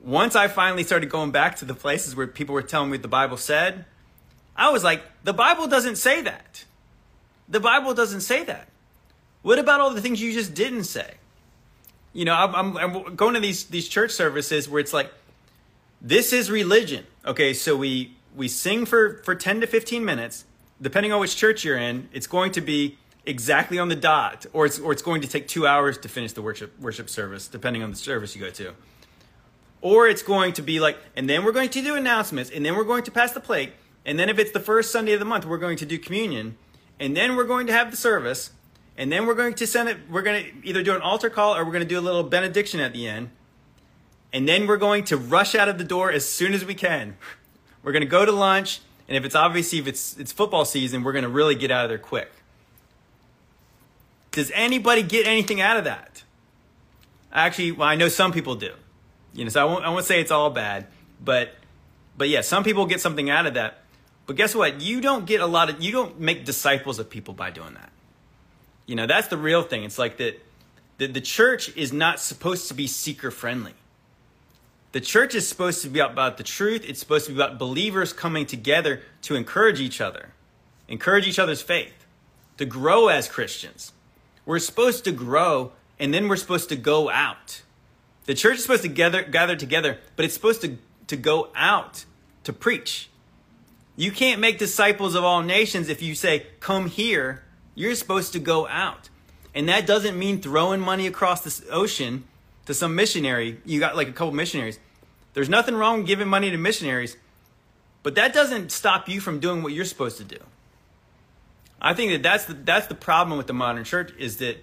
once 0.02 0.36
I 0.36 0.48
finally 0.48 0.84
started 0.84 1.10
going 1.10 1.30
back 1.30 1.56
to 1.56 1.64
the 1.64 1.74
places 1.74 2.14
where 2.14 2.26
people 2.26 2.54
were 2.54 2.62
telling 2.62 2.90
me 2.90 2.96
what 2.96 3.02
the 3.02 3.08
Bible 3.08 3.36
said, 3.36 3.84
I 4.56 4.70
was 4.70 4.84
like, 4.84 5.02
the 5.24 5.32
Bible 5.32 5.66
doesn't 5.66 5.96
say 5.96 6.22
that. 6.22 6.64
The 7.48 7.60
Bible 7.60 7.94
doesn't 7.94 8.20
say 8.20 8.44
that. 8.44 8.68
What 9.42 9.58
about 9.58 9.80
all 9.80 9.94
the 9.94 10.00
things 10.00 10.20
you 10.20 10.32
just 10.32 10.54
didn't 10.54 10.84
say? 10.84 11.14
You 12.12 12.24
know, 12.24 12.34
I'm, 12.34 12.76
I'm, 12.76 13.14
going 13.14 13.34
to 13.34 13.40
these 13.40 13.64
these 13.64 13.88
church 13.88 14.10
services 14.10 14.68
where 14.68 14.80
it's 14.80 14.92
like, 14.92 15.12
this 16.00 16.32
is 16.32 16.50
religion. 16.50 17.06
Okay, 17.24 17.54
so 17.54 17.76
we 17.76 18.16
we 18.34 18.48
sing 18.48 18.86
for 18.86 19.22
for 19.24 19.34
10 19.34 19.60
to 19.60 19.66
15 19.66 20.04
minutes 20.04 20.44
depending 20.80 21.12
on 21.12 21.20
which 21.20 21.36
church 21.36 21.64
you're 21.64 21.76
in, 21.76 22.08
it's 22.12 22.26
going 22.26 22.52
to 22.52 22.60
be 22.60 22.98
exactly 23.26 23.78
on 23.78 23.88
the 23.88 23.96
dot, 23.96 24.46
or 24.52 24.66
it's 24.66 24.78
or 24.78 24.92
it's 24.92 25.02
going 25.02 25.20
to 25.22 25.28
take 25.28 25.48
two 25.48 25.66
hours 25.66 25.98
to 25.98 26.08
finish 26.08 26.32
the 26.32 26.42
worship 26.42 26.78
worship 26.80 27.10
service, 27.10 27.48
depending 27.48 27.82
on 27.82 27.90
the 27.90 27.96
service 27.96 28.34
you 28.34 28.40
go 28.40 28.50
to. 28.50 28.72
Or 29.80 30.08
it's 30.08 30.22
going 30.22 30.52
to 30.54 30.62
be 30.62 30.80
like, 30.80 30.98
and 31.16 31.28
then 31.28 31.44
we're 31.44 31.52
going 31.52 31.70
to 31.70 31.82
do 31.82 31.94
announcements, 31.94 32.50
and 32.50 32.64
then 32.64 32.76
we're 32.76 32.84
going 32.84 33.04
to 33.04 33.10
pass 33.10 33.32
the 33.32 33.40
plate, 33.40 33.72
and 34.04 34.18
then 34.18 34.28
if 34.28 34.38
it's 34.38 34.52
the 34.52 34.60
first 34.60 34.90
Sunday 34.90 35.12
of 35.12 35.20
the 35.20 35.24
month, 35.24 35.44
we're 35.44 35.58
going 35.58 35.76
to 35.76 35.86
do 35.86 35.98
communion, 35.98 36.56
and 36.98 37.16
then 37.16 37.36
we're 37.36 37.44
going 37.44 37.66
to 37.68 37.72
have 37.72 37.90
the 37.90 37.96
service, 37.96 38.50
and 38.96 39.12
then 39.12 39.26
we're 39.26 39.34
going 39.34 39.54
to 39.54 39.66
send 39.66 39.88
it. 39.88 39.98
We're 40.10 40.22
going 40.22 40.44
to 40.44 40.68
either 40.68 40.82
do 40.82 40.94
an 40.94 41.02
altar 41.02 41.30
call 41.30 41.54
or 41.54 41.64
we're 41.64 41.72
going 41.72 41.84
to 41.84 41.88
do 41.88 41.98
a 41.98 42.02
little 42.02 42.24
benediction 42.24 42.80
at 42.80 42.92
the 42.92 43.06
end, 43.06 43.30
and 44.32 44.48
then 44.48 44.66
we're 44.66 44.78
going 44.78 45.04
to 45.04 45.16
rush 45.16 45.54
out 45.54 45.68
of 45.68 45.78
the 45.78 45.84
door 45.84 46.10
as 46.10 46.28
soon 46.28 46.54
as 46.54 46.64
we 46.64 46.74
can. 46.74 47.16
We're 47.82 47.92
going 47.92 48.04
to 48.04 48.08
go 48.08 48.24
to 48.24 48.32
lunch 48.32 48.80
and 49.08 49.16
if 49.16 49.24
it's 49.24 49.34
obviously 49.34 49.78
if 49.78 49.86
it's 49.86 50.16
it's 50.18 50.32
football 50.32 50.64
season, 50.64 51.02
we're 51.02 51.12
going 51.12 51.24
to 51.24 51.30
really 51.30 51.54
get 51.54 51.70
out 51.70 51.84
of 51.84 51.88
there 51.88 51.98
quick. 51.98 52.30
Does 54.30 54.52
anybody 54.54 55.02
get 55.02 55.26
anything 55.26 55.60
out 55.60 55.78
of 55.78 55.84
that? 55.84 56.22
Actually, 57.32 57.72
well, 57.72 57.88
I 57.88 57.96
know 57.96 58.08
some 58.08 58.32
people 58.32 58.54
do. 58.54 58.72
You 59.38 59.44
know, 59.44 59.50
so 59.50 59.60
I 59.60 59.64
won't 59.64 59.84
I 59.84 59.90
won't 59.90 60.04
say 60.04 60.20
it's 60.20 60.32
all 60.32 60.50
bad, 60.50 60.88
but 61.24 61.54
but 62.16 62.28
yeah, 62.28 62.40
some 62.40 62.64
people 62.64 62.86
get 62.86 63.00
something 63.00 63.30
out 63.30 63.46
of 63.46 63.54
that. 63.54 63.84
But 64.26 64.34
guess 64.34 64.52
what? 64.52 64.80
You 64.80 65.00
don't 65.00 65.26
get 65.26 65.40
a 65.40 65.46
lot 65.46 65.70
of 65.70 65.80
you 65.80 65.92
don't 65.92 66.18
make 66.18 66.44
disciples 66.44 66.98
of 66.98 67.08
people 67.08 67.34
by 67.34 67.50
doing 67.50 67.74
that. 67.74 67.92
You 68.86 68.96
know, 68.96 69.06
that's 69.06 69.28
the 69.28 69.36
real 69.36 69.62
thing. 69.62 69.84
It's 69.84 69.96
like 69.96 70.16
that 70.16 70.44
the, 70.96 71.06
the 71.06 71.20
church 71.20 71.74
is 71.76 71.92
not 71.92 72.18
supposed 72.18 72.66
to 72.66 72.74
be 72.74 72.88
seeker 72.88 73.30
friendly. 73.30 73.74
The 74.90 75.00
church 75.00 75.36
is 75.36 75.48
supposed 75.48 75.82
to 75.82 75.88
be 75.88 76.00
about 76.00 76.36
the 76.36 76.42
truth. 76.42 76.84
It's 76.88 76.98
supposed 76.98 77.26
to 77.26 77.32
be 77.32 77.38
about 77.40 77.60
believers 77.60 78.12
coming 78.12 78.44
together 78.44 79.02
to 79.22 79.36
encourage 79.36 79.80
each 79.80 80.00
other, 80.00 80.30
encourage 80.88 81.28
each 81.28 81.38
other's 81.38 81.62
faith, 81.62 82.06
to 82.56 82.64
grow 82.64 83.06
as 83.06 83.28
Christians. 83.28 83.92
We're 84.44 84.58
supposed 84.58 85.04
to 85.04 85.12
grow 85.12 85.70
and 86.00 86.12
then 86.12 86.26
we're 86.26 86.34
supposed 86.34 86.70
to 86.70 86.76
go 86.76 87.08
out. 87.08 87.62
The 88.28 88.34
church 88.34 88.56
is 88.56 88.62
supposed 88.62 88.82
to 88.82 88.88
gather, 88.88 89.22
gather 89.22 89.56
together, 89.56 89.96
but 90.14 90.26
it's 90.26 90.34
supposed 90.34 90.60
to, 90.60 90.76
to 91.06 91.16
go 91.16 91.48
out 91.56 92.04
to 92.44 92.52
preach. 92.52 93.08
You 93.96 94.12
can't 94.12 94.38
make 94.38 94.58
disciples 94.58 95.14
of 95.14 95.24
all 95.24 95.42
nations 95.42 95.88
if 95.88 96.02
you 96.02 96.14
say, 96.14 96.46
come 96.60 96.90
here. 96.90 97.42
You're 97.74 97.94
supposed 97.94 98.34
to 98.34 98.38
go 98.38 98.68
out. 98.68 99.08
And 99.54 99.66
that 99.70 99.86
doesn't 99.86 100.18
mean 100.18 100.42
throwing 100.42 100.78
money 100.78 101.06
across 101.06 101.40
the 101.40 101.70
ocean 101.70 102.24
to 102.66 102.74
some 102.74 102.94
missionary, 102.94 103.62
you 103.64 103.80
got 103.80 103.96
like 103.96 104.08
a 104.08 104.12
couple 104.12 104.34
missionaries. 104.34 104.78
There's 105.32 105.48
nothing 105.48 105.74
wrong 105.74 106.04
giving 106.04 106.28
money 106.28 106.50
to 106.50 106.58
missionaries, 106.58 107.16
but 108.02 108.14
that 108.16 108.34
doesn't 108.34 108.72
stop 108.72 109.08
you 109.08 109.22
from 109.22 109.40
doing 109.40 109.62
what 109.62 109.72
you're 109.72 109.86
supposed 109.86 110.18
to 110.18 110.24
do. 110.24 110.40
I 111.80 111.94
think 111.94 112.12
that 112.12 112.22
that's 112.22 112.44
the, 112.44 112.52
that's 112.52 112.88
the 112.88 112.94
problem 112.94 113.38
with 113.38 113.46
the 113.46 113.54
modern 113.54 113.84
church 113.84 114.12
is 114.18 114.36
that 114.36 114.62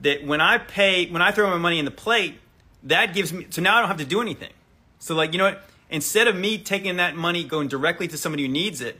that 0.00 0.26
when 0.26 0.40
I 0.40 0.56
pay 0.56 1.10
when 1.10 1.20
I 1.20 1.30
throw 1.30 1.50
my 1.50 1.58
money 1.58 1.78
in 1.78 1.84
the 1.84 1.90
plate, 1.90 2.38
that 2.84 3.14
gives 3.14 3.32
me 3.32 3.46
so 3.50 3.62
now 3.62 3.76
I 3.76 3.80
don't 3.80 3.88
have 3.88 3.98
to 3.98 4.04
do 4.04 4.20
anything. 4.20 4.52
So 4.98 5.14
like 5.14 5.32
you 5.32 5.38
know 5.38 5.44
what? 5.44 5.62
Instead 5.90 6.28
of 6.28 6.36
me 6.36 6.58
taking 6.58 6.96
that 6.96 7.16
money 7.16 7.44
going 7.44 7.68
directly 7.68 8.08
to 8.08 8.18
somebody 8.18 8.44
who 8.44 8.48
needs 8.48 8.80
it, 8.80 8.98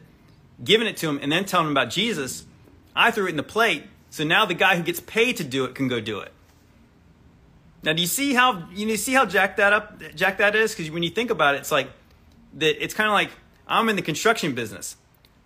giving 0.62 0.86
it 0.86 0.96
to 0.98 1.06
them, 1.06 1.18
and 1.20 1.32
then 1.32 1.44
telling 1.44 1.66
them 1.66 1.76
about 1.76 1.90
Jesus, 1.90 2.46
I 2.94 3.10
threw 3.10 3.26
it 3.26 3.30
in 3.30 3.36
the 3.36 3.42
plate. 3.42 3.84
So 4.10 4.24
now 4.24 4.46
the 4.46 4.54
guy 4.54 4.76
who 4.76 4.82
gets 4.82 5.00
paid 5.00 5.36
to 5.38 5.44
do 5.44 5.64
it 5.64 5.74
can 5.74 5.88
go 5.88 6.00
do 6.00 6.20
it. 6.20 6.32
Now, 7.82 7.92
do 7.92 8.00
you 8.00 8.08
see 8.08 8.34
how 8.34 8.68
you 8.72 8.96
see 8.96 9.12
how 9.12 9.26
jack 9.26 9.56
that 9.58 9.72
up, 9.72 10.02
jack 10.14 10.38
that 10.38 10.56
is? 10.56 10.74
Because 10.74 10.90
when 10.90 11.02
you 11.02 11.10
think 11.10 11.30
about 11.30 11.54
it, 11.54 11.58
it's 11.58 11.70
like 11.70 11.88
that. 12.54 12.82
It's 12.82 12.94
kind 12.94 13.08
of 13.08 13.12
like 13.12 13.30
I'm 13.68 13.88
in 13.88 13.96
the 13.96 14.02
construction 14.02 14.54
business. 14.54 14.96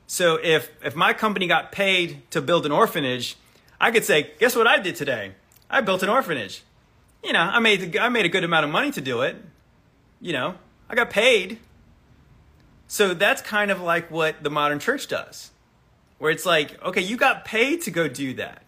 So 0.07 0.39
if 0.43 0.71
if 0.83 0.97
my 0.97 1.13
company 1.13 1.47
got 1.47 1.71
paid 1.71 2.23
to 2.31 2.41
build 2.41 2.65
an 2.65 2.73
orphanage, 2.73 3.37
I 3.81 3.91
could 3.91 4.05
say, 4.05 4.33
guess 4.39 4.57
what 4.57 4.67
I 4.67 4.79
did 4.79 4.97
today? 4.97 5.33
I 5.69 5.83
built 5.83 6.03
an 6.03 6.09
orphanage. 6.09 6.63
You 7.23 7.33
know, 7.33 7.41
I 7.41 7.59
made 7.59 7.97
I 7.97 8.09
made 8.09 8.25
a 8.25 8.29
good 8.29 8.45
amount 8.45 8.65
of 8.65 8.71
money 8.71 8.91
to 8.93 9.01
do 9.01 9.23
it. 9.23 9.37
You 10.21 10.33
know, 10.33 10.55
I 10.89 10.95
got 10.95 11.11
paid. 11.11 11.59
So 12.87 13.15
that's 13.15 13.41
kind 13.43 13.71
of 13.71 13.81
like 13.81 14.11
what 14.11 14.43
the 14.43 14.51
modern 14.51 14.81
church 14.81 15.07
does, 15.07 15.51
where 16.19 16.31
it's 16.31 16.45
like, 16.45 16.83
okay, 16.83 17.01
you 17.01 17.17
got 17.17 17.45
paid 17.45 17.83
to 17.83 17.91
go 17.91 18.09
do 18.09 18.35
that. 18.35 18.63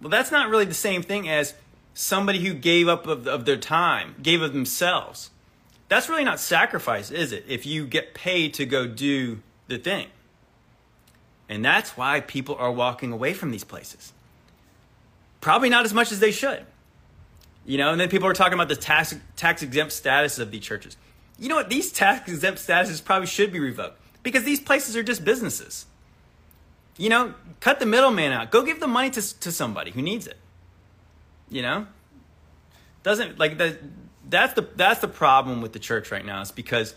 Well, 0.00 0.10
that's 0.10 0.30
not 0.30 0.50
really 0.50 0.66
the 0.66 0.74
same 0.74 1.02
thing 1.02 1.28
as 1.28 1.54
somebody 1.94 2.40
who 2.40 2.52
gave 2.52 2.88
up 2.88 3.06
of, 3.06 3.26
of 3.26 3.46
their 3.46 3.56
time, 3.56 4.16
gave 4.22 4.42
of 4.42 4.52
themselves. 4.52 5.30
That's 5.88 6.08
really 6.08 6.24
not 6.24 6.40
sacrifice, 6.40 7.10
is 7.10 7.32
it? 7.32 7.44
If 7.48 7.64
you 7.64 7.86
get 7.86 8.14
paid 8.14 8.52
to 8.54 8.66
go 8.66 8.86
do 8.86 9.40
the 9.68 9.78
thing. 9.78 10.08
And 11.48 11.64
that's 11.64 11.96
why 11.96 12.20
people 12.20 12.56
are 12.56 12.72
walking 12.72 13.12
away 13.12 13.32
from 13.32 13.50
these 13.50 13.64
places. 13.64 14.12
Probably 15.40 15.68
not 15.68 15.84
as 15.84 15.94
much 15.94 16.10
as 16.10 16.20
they 16.20 16.32
should. 16.32 16.66
You 17.66 17.78
know, 17.78 17.92
and 17.92 18.00
then 18.00 18.08
people 18.08 18.28
are 18.28 18.34
talking 18.34 18.54
about 18.54 18.68
the 18.68 18.76
tax 18.76 19.14
tax 19.36 19.62
exempt 19.62 19.92
status 19.92 20.38
of 20.38 20.50
the 20.50 20.58
churches. 20.58 20.96
You 21.38 21.48
know 21.48 21.56
what? 21.56 21.70
These 21.70 21.92
tax 21.92 22.30
exempt 22.30 22.60
statuses 22.60 23.02
probably 23.02 23.26
should 23.26 23.52
be 23.52 23.60
revoked 23.60 24.00
because 24.22 24.44
these 24.44 24.60
places 24.60 24.96
are 24.96 25.02
just 25.02 25.24
businesses. 25.24 25.86
You 26.96 27.08
know, 27.08 27.34
cut 27.60 27.80
the 27.80 27.86
middleman 27.86 28.32
out. 28.32 28.50
Go 28.50 28.62
give 28.62 28.80
the 28.80 28.86
money 28.86 29.10
to, 29.10 29.40
to 29.40 29.50
somebody 29.50 29.90
who 29.90 30.02
needs 30.02 30.26
it. 30.26 30.36
You 31.48 31.62
know? 31.62 31.86
Doesn't 33.02 33.38
like 33.38 33.58
that 33.58 33.78
that's 34.28 34.54
the 34.54 34.68
that's 34.76 35.00
the 35.00 35.08
problem 35.08 35.60
with 35.60 35.72
the 35.72 35.78
church 35.78 36.10
right 36.10 36.24
now. 36.24 36.40
Is 36.40 36.52
because 36.52 36.94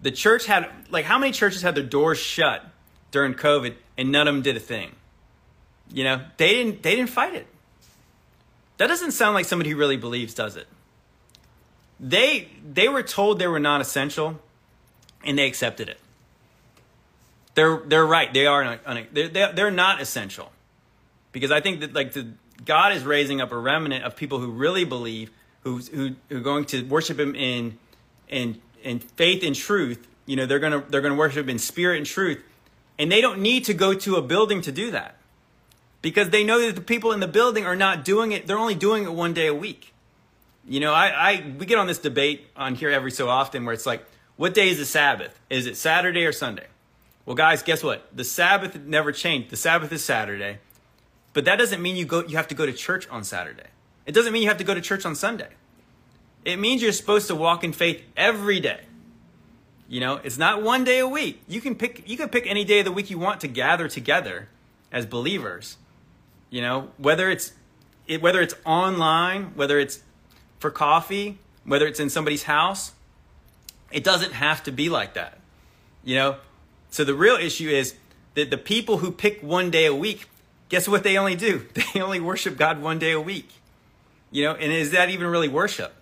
the 0.00 0.10
church 0.10 0.46
had 0.46 0.68
like 0.90 1.04
how 1.04 1.18
many 1.18 1.32
churches 1.32 1.62
had 1.62 1.74
their 1.74 1.84
doors 1.84 2.18
shut 2.18 2.64
during 3.10 3.34
COVID 3.34 3.74
and 3.98 4.10
none 4.10 4.28
of 4.28 4.34
them 4.34 4.42
did 4.42 4.56
a 4.56 4.60
thing. 4.60 4.94
You 5.92 6.04
know, 6.04 6.24
they 6.36 6.54
didn't 6.54 6.82
they 6.82 6.96
didn't 6.96 7.10
fight 7.10 7.34
it. 7.34 7.46
That 8.82 8.88
doesn't 8.88 9.12
sound 9.12 9.34
like 9.34 9.44
somebody 9.44 9.70
who 9.70 9.76
really 9.76 9.96
believes, 9.96 10.34
does 10.34 10.56
it? 10.56 10.66
They 12.00 12.48
they 12.68 12.88
were 12.88 13.04
told 13.04 13.38
they 13.38 13.46
were 13.46 13.60
not 13.60 13.80
essential, 13.80 14.40
and 15.22 15.38
they 15.38 15.46
accepted 15.46 15.88
it. 15.88 16.00
They're 17.54 17.80
they're 17.86 18.04
right. 18.04 18.34
They 18.34 18.44
are 18.44 18.80
they're 19.12 19.52
they're 19.52 19.70
not 19.70 20.00
essential, 20.00 20.50
because 21.30 21.52
I 21.52 21.60
think 21.60 21.78
that 21.78 21.94
like 21.94 22.14
the 22.14 22.32
God 22.64 22.92
is 22.92 23.04
raising 23.04 23.40
up 23.40 23.52
a 23.52 23.56
remnant 23.56 24.02
of 24.02 24.16
people 24.16 24.40
who 24.40 24.50
really 24.50 24.84
believe, 24.84 25.30
who 25.60 25.78
who 25.78 26.16
who 26.28 26.38
are 26.38 26.40
going 26.40 26.64
to 26.64 26.82
worship 26.82 27.20
Him 27.20 27.36
in 27.36 27.78
in 28.28 28.60
in 28.82 28.98
faith 28.98 29.44
and 29.44 29.54
truth. 29.54 30.08
You 30.26 30.34
know, 30.34 30.46
they're 30.46 30.58
gonna 30.58 30.82
they're 30.88 31.02
gonna 31.02 31.14
worship 31.14 31.48
in 31.48 31.60
spirit 31.60 31.98
and 31.98 32.06
truth, 32.06 32.42
and 32.98 33.12
they 33.12 33.20
don't 33.20 33.38
need 33.38 33.64
to 33.66 33.74
go 33.74 33.94
to 33.94 34.16
a 34.16 34.22
building 34.22 34.60
to 34.62 34.72
do 34.72 34.90
that 34.90 35.18
because 36.02 36.30
they 36.30 36.44
know 36.44 36.60
that 36.60 36.74
the 36.74 36.82
people 36.82 37.12
in 37.12 37.20
the 37.20 37.28
building 37.28 37.64
are 37.64 37.76
not 37.76 38.04
doing 38.04 38.32
it. 38.32 38.46
They're 38.46 38.58
only 38.58 38.74
doing 38.74 39.04
it 39.04 39.12
one 39.12 39.32
day 39.32 39.46
a 39.46 39.54
week. 39.54 39.94
You 40.68 40.80
know, 40.80 40.92
I, 40.92 41.08
I 41.08 41.54
we 41.58 41.64
get 41.64 41.78
on 41.78 41.86
this 41.86 41.98
debate 41.98 42.46
on 42.56 42.74
here 42.74 42.90
every 42.90 43.10
so 43.10 43.28
often 43.28 43.64
where 43.64 43.72
it's 43.72 43.86
like, 43.86 44.04
what 44.36 44.54
day 44.54 44.68
is 44.68 44.78
the 44.78 44.84
Sabbath? 44.84 45.38
Is 45.48 45.66
it 45.66 45.76
Saturday 45.76 46.24
or 46.24 46.32
Sunday? 46.32 46.66
Well, 47.24 47.36
guys, 47.36 47.62
guess 47.62 47.82
what? 47.82 48.08
The 48.14 48.24
Sabbath 48.24 48.76
never 48.80 49.12
changed. 49.12 49.50
The 49.50 49.56
Sabbath 49.56 49.92
is 49.92 50.04
Saturday. 50.04 50.58
But 51.32 51.44
that 51.46 51.56
doesn't 51.56 51.80
mean 51.80 51.96
you 51.96 52.04
go 52.04 52.24
you 52.24 52.36
have 52.36 52.48
to 52.48 52.54
go 52.54 52.66
to 52.66 52.72
church 52.72 53.08
on 53.08 53.24
Saturday. 53.24 53.68
It 54.04 54.12
doesn't 54.12 54.32
mean 54.32 54.42
you 54.42 54.48
have 54.48 54.58
to 54.58 54.64
go 54.64 54.74
to 54.74 54.80
church 54.80 55.06
on 55.06 55.14
Sunday. 55.14 55.48
It 56.44 56.58
means 56.58 56.82
you're 56.82 56.92
supposed 56.92 57.28
to 57.28 57.36
walk 57.36 57.62
in 57.62 57.72
faith 57.72 58.02
every 58.16 58.58
day. 58.58 58.80
You 59.88 60.00
know, 60.00 60.16
it's 60.24 60.38
not 60.38 60.62
one 60.62 60.84
day 60.84 60.98
a 60.98 61.06
week. 61.06 61.42
You 61.46 61.60
can 61.60 61.76
pick 61.76 62.08
you 62.08 62.16
can 62.16 62.28
pick 62.28 62.46
any 62.46 62.64
day 62.64 62.80
of 62.80 62.84
the 62.84 62.92
week 62.92 63.10
you 63.10 63.18
want 63.18 63.40
to 63.40 63.48
gather 63.48 63.88
together 63.88 64.48
as 64.90 65.06
believers 65.06 65.76
you 66.52 66.60
know, 66.60 66.90
whether 66.98 67.30
it's 67.30 67.54
it, 68.06 68.20
whether 68.20 68.42
it's 68.42 68.54
online, 68.66 69.52
whether 69.54 69.80
it's 69.80 70.02
for 70.60 70.70
coffee, 70.70 71.38
whether 71.64 71.86
it's 71.86 71.98
in 71.98 72.10
somebody's 72.10 72.42
house, 72.42 72.92
it 73.90 74.04
doesn't 74.04 74.32
have 74.32 74.62
to 74.64 74.70
be 74.70 74.90
like 74.90 75.14
that. 75.14 75.38
You 76.04 76.16
know? 76.16 76.36
So 76.90 77.04
the 77.04 77.14
real 77.14 77.36
issue 77.36 77.70
is 77.70 77.94
that 78.34 78.50
the 78.50 78.58
people 78.58 78.98
who 78.98 79.10
pick 79.10 79.42
one 79.42 79.70
day 79.70 79.86
a 79.86 79.94
week, 79.94 80.28
guess 80.68 80.86
what 80.86 81.04
they 81.04 81.16
only 81.16 81.36
do? 81.36 81.66
They 81.94 82.02
only 82.02 82.20
worship 82.20 82.58
God 82.58 82.82
one 82.82 82.98
day 82.98 83.12
a 83.12 83.20
week. 83.20 83.48
You 84.30 84.44
know, 84.44 84.52
and 84.52 84.70
is 84.70 84.90
that 84.90 85.08
even 85.08 85.28
really 85.28 85.48
worship? 85.48 85.94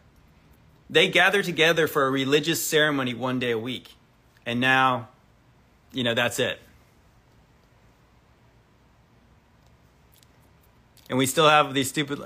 They 0.88 1.06
gather 1.08 1.44
together 1.44 1.86
for 1.86 2.06
a 2.06 2.10
religious 2.10 2.64
ceremony 2.64 3.14
one 3.14 3.38
day 3.38 3.52
a 3.52 3.58
week. 3.58 3.94
And 4.44 4.58
now, 4.58 5.08
you 5.92 6.02
know, 6.02 6.14
that's 6.14 6.40
it. 6.40 6.58
And 11.10 11.18
we 11.18 11.26
still 11.26 11.48
have 11.48 11.74
these 11.74 11.88
stupid. 11.88 12.20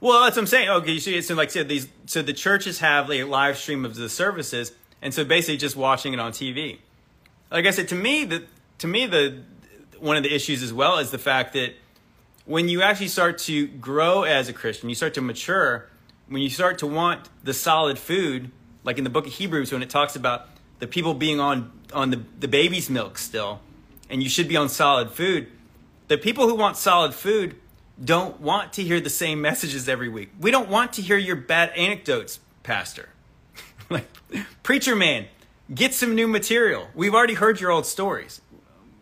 Well, 0.00 0.22
that's 0.22 0.36
what 0.36 0.42
I'm 0.42 0.46
saying. 0.46 0.68
Okay, 0.68 0.98
see, 1.00 1.20
so 1.20 1.34
like 1.34 1.50
said 1.50 1.68
these, 1.68 1.88
so 2.06 2.22
the 2.22 2.32
churches 2.32 2.78
have 2.78 3.10
a 3.10 3.24
live 3.24 3.58
stream 3.58 3.84
of 3.84 3.96
the 3.96 4.08
services, 4.08 4.72
and 5.02 5.12
so 5.12 5.24
basically 5.24 5.56
just 5.58 5.76
watching 5.76 6.14
it 6.14 6.20
on 6.20 6.32
TV. 6.32 6.78
Like 7.50 7.66
I 7.66 7.70
said, 7.70 7.88
to 7.88 7.96
me, 7.96 8.24
the 8.24 8.44
to 8.78 8.86
me 8.86 9.06
the 9.06 9.42
one 9.98 10.16
of 10.16 10.22
the 10.22 10.32
issues 10.32 10.62
as 10.62 10.72
well 10.72 10.98
is 10.98 11.10
the 11.10 11.18
fact 11.18 11.52
that 11.54 11.74
when 12.44 12.68
you 12.68 12.82
actually 12.82 13.08
start 13.08 13.36
to 13.38 13.66
grow 13.66 14.22
as 14.22 14.48
a 14.48 14.52
Christian, 14.52 14.88
you 14.88 14.94
start 14.94 15.12
to 15.14 15.20
mature. 15.20 15.88
When 16.28 16.40
you 16.40 16.50
start 16.50 16.78
to 16.78 16.86
want 16.86 17.28
the 17.42 17.54
solid 17.54 17.98
food, 17.98 18.52
like 18.84 18.98
in 18.98 19.04
the 19.04 19.10
book 19.10 19.26
of 19.26 19.32
Hebrews, 19.32 19.72
when 19.72 19.82
it 19.82 19.90
talks 19.90 20.14
about 20.14 20.46
the 20.78 20.86
people 20.86 21.14
being 21.14 21.40
on 21.40 21.72
on 21.92 22.10
the, 22.10 22.22
the 22.38 22.48
baby's 22.48 22.88
milk 22.88 23.18
still, 23.18 23.60
and 24.08 24.22
you 24.22 24.28
should 24.28 24.46
be 24.46 24.56
on 24.56 24.68
solid 24.68 25.10
food. 25.10 25.48
The 26.06 26.16
people 26.16 26.48
who 26.48 26.54
want 26.54 26.76
solid 26.76 27.12
food 27.12 27.56
don't 28.02 28.40
want 28.40 28.74
to 28.74 28.82
hear 28.82 29.00
the 29.00 29.10
same 29.10 29.40
messages 29.40 29.88
every 29.88 30.08
week. 30.08 30.30
We 30.40 30.50
don't 30.50 30.68
want 30.68 30.94
to 30.94 31.02
hear 31.02 31.16
your 31.16 31.36
bad 31.36 31.70
anecdotes, 31.70 32.40
Pastor. 32.62 33.08
like, 33.90 34.06
preacher 34.62 34.94
man, 34.94 35.26
get 35.74 35.94
some 35.94 36.14
new 36.14 36.28
material. 36.28 36.88
We've 36.94 37.14
already 37.14 37.34
heard 37.34 37.60
your 37.60 37.70
old 37.70 37.86
stories. 37.86 38.40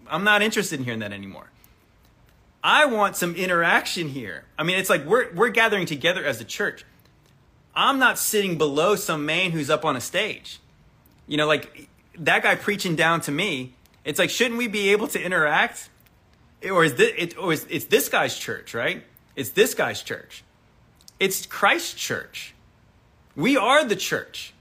I'm 0.09 0.25
not 0.25 0.43
interested 0.43 0.79
in 0.79 0.85
hearing 0.85 1.01
that 1.01 1.13
anymore. 1.13 1.51
I 2.63 2.87
want 2.87 3.17
some 3.17 3.35
interaction 3.37 4.09
here. 4.09 4.45
I 4.59 4.65
mean, 4.65 4.79
it's 4.79 4.91
like 4.91 5.05
we're, 5.05 5.33
we're 5.35 5.51
gathering 5.51 5.87
together 5.87 6.25
as 6.25 6.41
a 6.41 6.45
church. 6.45 6.85
I'm 7.75 7.99
not 7.99 8.19
sitting 8.19 8.57
below 8.57 8.97
some 8.97 9.27
man 9.27 9.51
who's 9.51 9.69
up 9.69 9.85
on 9.85 9.95
a 9.95 10.01
stage. 10.01 10.61
You 11.27 11.37
know, 11.37 11.47
like 11.47 11.89
that 12.19 12.43
guy 12.43 12.55
preaching 12.55 12.97
down 12.97 13.21
to 13.23 13.33
me. 13.33 13.75
It's 14.05 14.19
like, 14.19 14.31
shouldn't 14.31 14.57
we 14.57 14.69
be 14.69 14.91
able 14.91 15.09
to 15.09 15.23
interact? 15.23 15.91
Or 16.64 16.85
is 16.85 16.95
this, 16.95 17.12
it, 17.16 17.38
or 17.38 17.53
is, 17.53 17.66
it's 17.69 17.87
this 17.87 18.09
guy's 18.09 18.37
church, 18.38 18.75
right? 18.75 19.05
It's 19.35 19.51
this 19.51 19.75
guy's 19.75 20.03
church. 20.03 20.45
It's 21.21 21.47
Christ's 21.47 21.95
church. 21.95 22.55
We 23.35 23.57
are 23.57 23.85
the 23.85 23.97
church. 23.97 24.53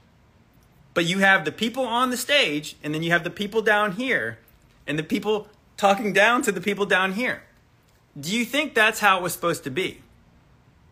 But 0.94 1.04
you 1.04 1.18
have 1.18 1.44
the 1.44 1.52
people 1.52 1.84
on 1.84 2.10
the 2.10 2.16
stage, 2.16 2.76
and 2.82 2.94
then 2.94 3.02
you 3.02 3.10
have 3.10 3.24
the 3.24 3.30
people 3.30 3.62
down 3.62 3.92
here, 3.92 4.38
and 4.86 4.98
the 4.98 5.02
people 5.02 5.48
talking 5.76 6.12
down 6.12 6.42
to 6.42 6.52
the 6.52 6.60
people 6.60 6.86
down 6.86 7.12
here. 7.12 7.42
Do 8.18 8.34
you 8.34 8.44
think 8.44 8.74
that's 8.74 9.00
how 9.00 9.18
it 9.18 9.22
was 9.22 9.34
supposed 9.34 9.64
to 9.64 9.70
be? 9.70 10.00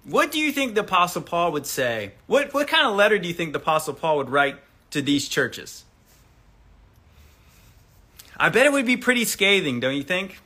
What 0.04 0.30
do 0.30 0.38
you 0.38 0.52
think 0.52 0.74
the 0.74 0.82
Apostle 0.82 1.22
Paul 1.22 1.52
would 1.52 1.64
say? 1.64 2.12
What, 2.26 2.52
what 2.52 2.68
kind 2.68 2.86
of 2.86 2.94
letter 2.94 3.18
do 3.18 3.26
you 3.26 3.32
think 3.32 3.54
the 3.54 3.58
Apostle 3.58 3.94
Paul 3.94 4.18
would 4.18 4.28
write 4.28 4.56
to 4.90 5.00
these 5.00 5.26
churches? 5.26 5.84
I 8.36 8.50
bet 8.50 8.66
it 8.66 8.72
would 8.72 8.84
be 8.84 8.98
pretty 8.98 9.24
scathing, 9.24 9.80
don't 9.80 9.94
you 9.94 10.02
think? 10.02 10.38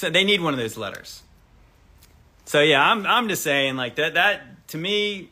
So 0.00 0.08
they 0.08 0.24
need 0.24 0.40
one 0.40 0.54
of 0.54 0.58
those 0.58 0.78
letters. 0.78 1.22
So 2.46 2.62
yeah, 2.62 2.82
I'm 2.82 3.04
I'm 3.04 3.28
just 3.28 3.42
saying 3.42 3.76
like 3.76 3.96
that 3.96 4.14
that 4.14 4.66
to 4.68 4.78
me, 4.78 5.28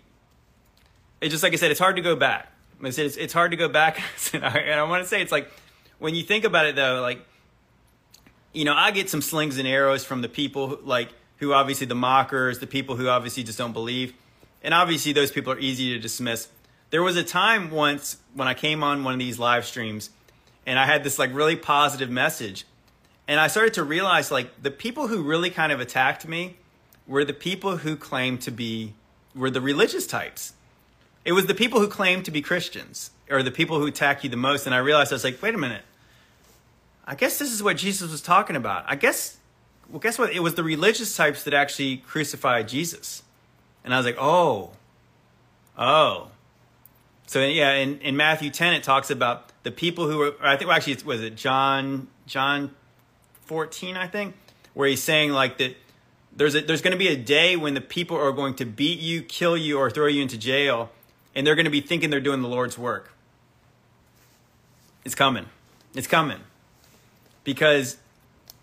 it's 1.23 1.33
just 1.33 1.43
like 1.43 1.55
I 1.55 1.57
said, 1.57 1.71
it's 1.71 1.81
hard 1.81 1.97
to 1.97 2.03
go 2.03 2.15
back. 2.15 2.53
I 2.85 2.91
said 2.91 3.07
it's, 3.07 3.17
it's 3.17 3.33
hard 3.33 3.53
to 3.53 3.57
go 3.57 3.71
back, 3.71 3.99
and 4.35 4.45
I 4.45 4.83
want 4.83 5.03
to 5.03 5.09
say 5.09 5.23
it's 5.23 5.33
like 5.33 5.51
when 5.99 6.15
you 6.15 6.23
think 6.23 6.45
about 6.45 6.67
it 6.67 6.77
though, 6.77 7.01
like 7.01 7.25
you 8.53 8.67
know, 8.67 8.75
I 8.75 8.91
get 8.91 9.09
some 9.09 9.23
slings 9.23 9.57
and 9.57 9.67
arrows 9.67 10.05
from 10.05 10.21
the 10.21 10.29
people 10.29 10.69
who, 10.69 10.81
like 10.85 11.15
who 11.39 11.55
obviously 11.55 11.87
the 11.87 11.95
mockers, 11.95 12.59
the 12.59 12.67
people 12.67 12.95
who 12.95 13.09
obviously 13.09 13.45
just 13.45 13.57
don't 13.57 13.73
believe, 13.73 14.13
and 14.63 14.75
obviously 14.75 15.15
those 15.15 15.33
people 15.33 15.51
are 15.51 15.59
easy 15.59 15.95
to 15.95 15.99
dismiss. 15.99 16.49
There 16.91 17.03
was 17.03 17.17
a 17.17 17.25
time 17.25 17.71
once 17.71 18.19
when 18.35 18.49
I 18.49 18.53
came 18.53 18.83
on 18.83 19.03
one 19.03 19.15
of 19.15 19.19
these 19.19 19.39
live 19.39 19.65
streams, 19.65 20.11
and 20.67 20.79
I 20.79 20.85
had 20.85 21.05
this 21.05 21.19
like 21.19 21.33
really 21.33 21.57
positive 21.57 22.11
message 22.11 22.67
and 23.29 23.39
I 23.39 23.47
started 23.47 23.75
to 23.75 23.85
realize 23.85 24.31
like 24.31 24.63
the 24.63 24.71
people 24.71 25.07
who 25.07 25.23
really 25.23 25.51
kind 25.51 25.71
of 25.71 25.81
attacked 25.81 26.27
me 26.27 26.57
were 27.07 27.25
the 27.25 27.35
people 27.35 27.77
who 27.77 27.95
claimed 27.95 28.41
to 28.43 28.51
be 28.51 28.95
were 29.35 29.51
the 29.51 29.61
religious 29.61 30.07
types. 30.07 30.55
It 31.25 31.33
was 31.33 31.47
the 31.47 31.55
people 31.55 31.79
who 31.81 31.89
claimed 31.89 32.25
to 32.25 32.31
be 32.31 32.41
Christians 32.41 33.11
or 33.31 33.43
the 33.43 33.51
people 33.51 33.79
who 33.79 33.87
attack 33.87 34.25
you 34.25 34.31
the 34.31 34.37
most. 34.37 34.65
And 34.65 34.75
I 34.75 34.79
realized 34.79 35.13
I 35.13 35.17
was 35.17 35.25
like, 35.25 35.41
wait 35.43 35.55
a 35.55 35.59
minute. 35.59 35.83
I 37.07 37.15
guess 37.15 37.39
this 37.39 37.53
is 37.53 37.63
what 37.63 37.77
Jesus 37.77 38.11
was 38.11 38.23
talking 38.23 38.57
about. 38.57 38.85
I 38.87 38.97
guess 38.97 39.37
well, 39.91 40.01
guess 40.01 40.19
what? 40.19 40.33
It 40.33 40.41
was 40.41 40.55
the 40.55 40.65
religious 40.65 41.17
types 41.17 41.45
that 41.45 41.55
actually 41.55 41.99
crucified 41.99 42.69
Jesus. 42.69 43.23
And 43.85 43.95
I 43.95 43.97
was 43.97 44.07
like, 44.07 44.19
oh, 44.19 44.73
oh. 45.79 46.29
So 47.27 47.45
yeah, 47.45 47.73
in, 47.73 47.99
in 48.01 48.17
Matthew 48.17 48.51
10, 48.51 48.75
it 48.75 48.83
talks 48.83 49.11
about 49.11 49.51
the 49.63 49.71
people 49.71 50.09
who 50.09 50.19
were, 50.19 50.35
I 50.43 50.57
think, 50.57 50.69
well, 50.69 50.77
actually, 50.77 50.97
was 51.05 51.23
it 51.23 51.37
John, 51.37 52.09
John 52.27 52.75
14, 53.49 53.97
I 53.97 54.07
think, 54.07 54.37
where 54.75 54.89
he's 54.89 55.03
saying 55.03 55.33
like 55.33 55.59
that 55.59 55.77
there's 56.37 56.55
a, 56.55 56.61
there's 56.61 56.83
going 56.83 56.93
to 56.93 56.99
be 56.99 57.09
a 57.09 57.17
day 57.17 57.57
when 57.57 57.75
the 57.75 57.81
people 57.81 58.17
are 58.17 58.31
going 58.31 58.55
to 58.57 58.67
beat 58.67 59.01
you, 59.01 59.23
kill 59.23 59.57
you, 59.57 59.79
or 59.79 59.91
throw 59.91 60.07
you 60.07 60.23
into 60.23 60.37
jail, 60.39 60.91
and 61.35 61.47
they're 61.47 61.57
going 61.57 61.65
to 61.65 61.71
be 61.71 61.81
thinking 61.81 62.11
they're 62.11 62.21
doing 62.21 62.43
the 62.43 62.49
Lord's 62.49 62.79
work. 62.79 63.13
It's 65.05 65.15
coming. 65.15 65.47
It's 65.95 66.07
coming. 66.07 66.41
Because 67.43 67.97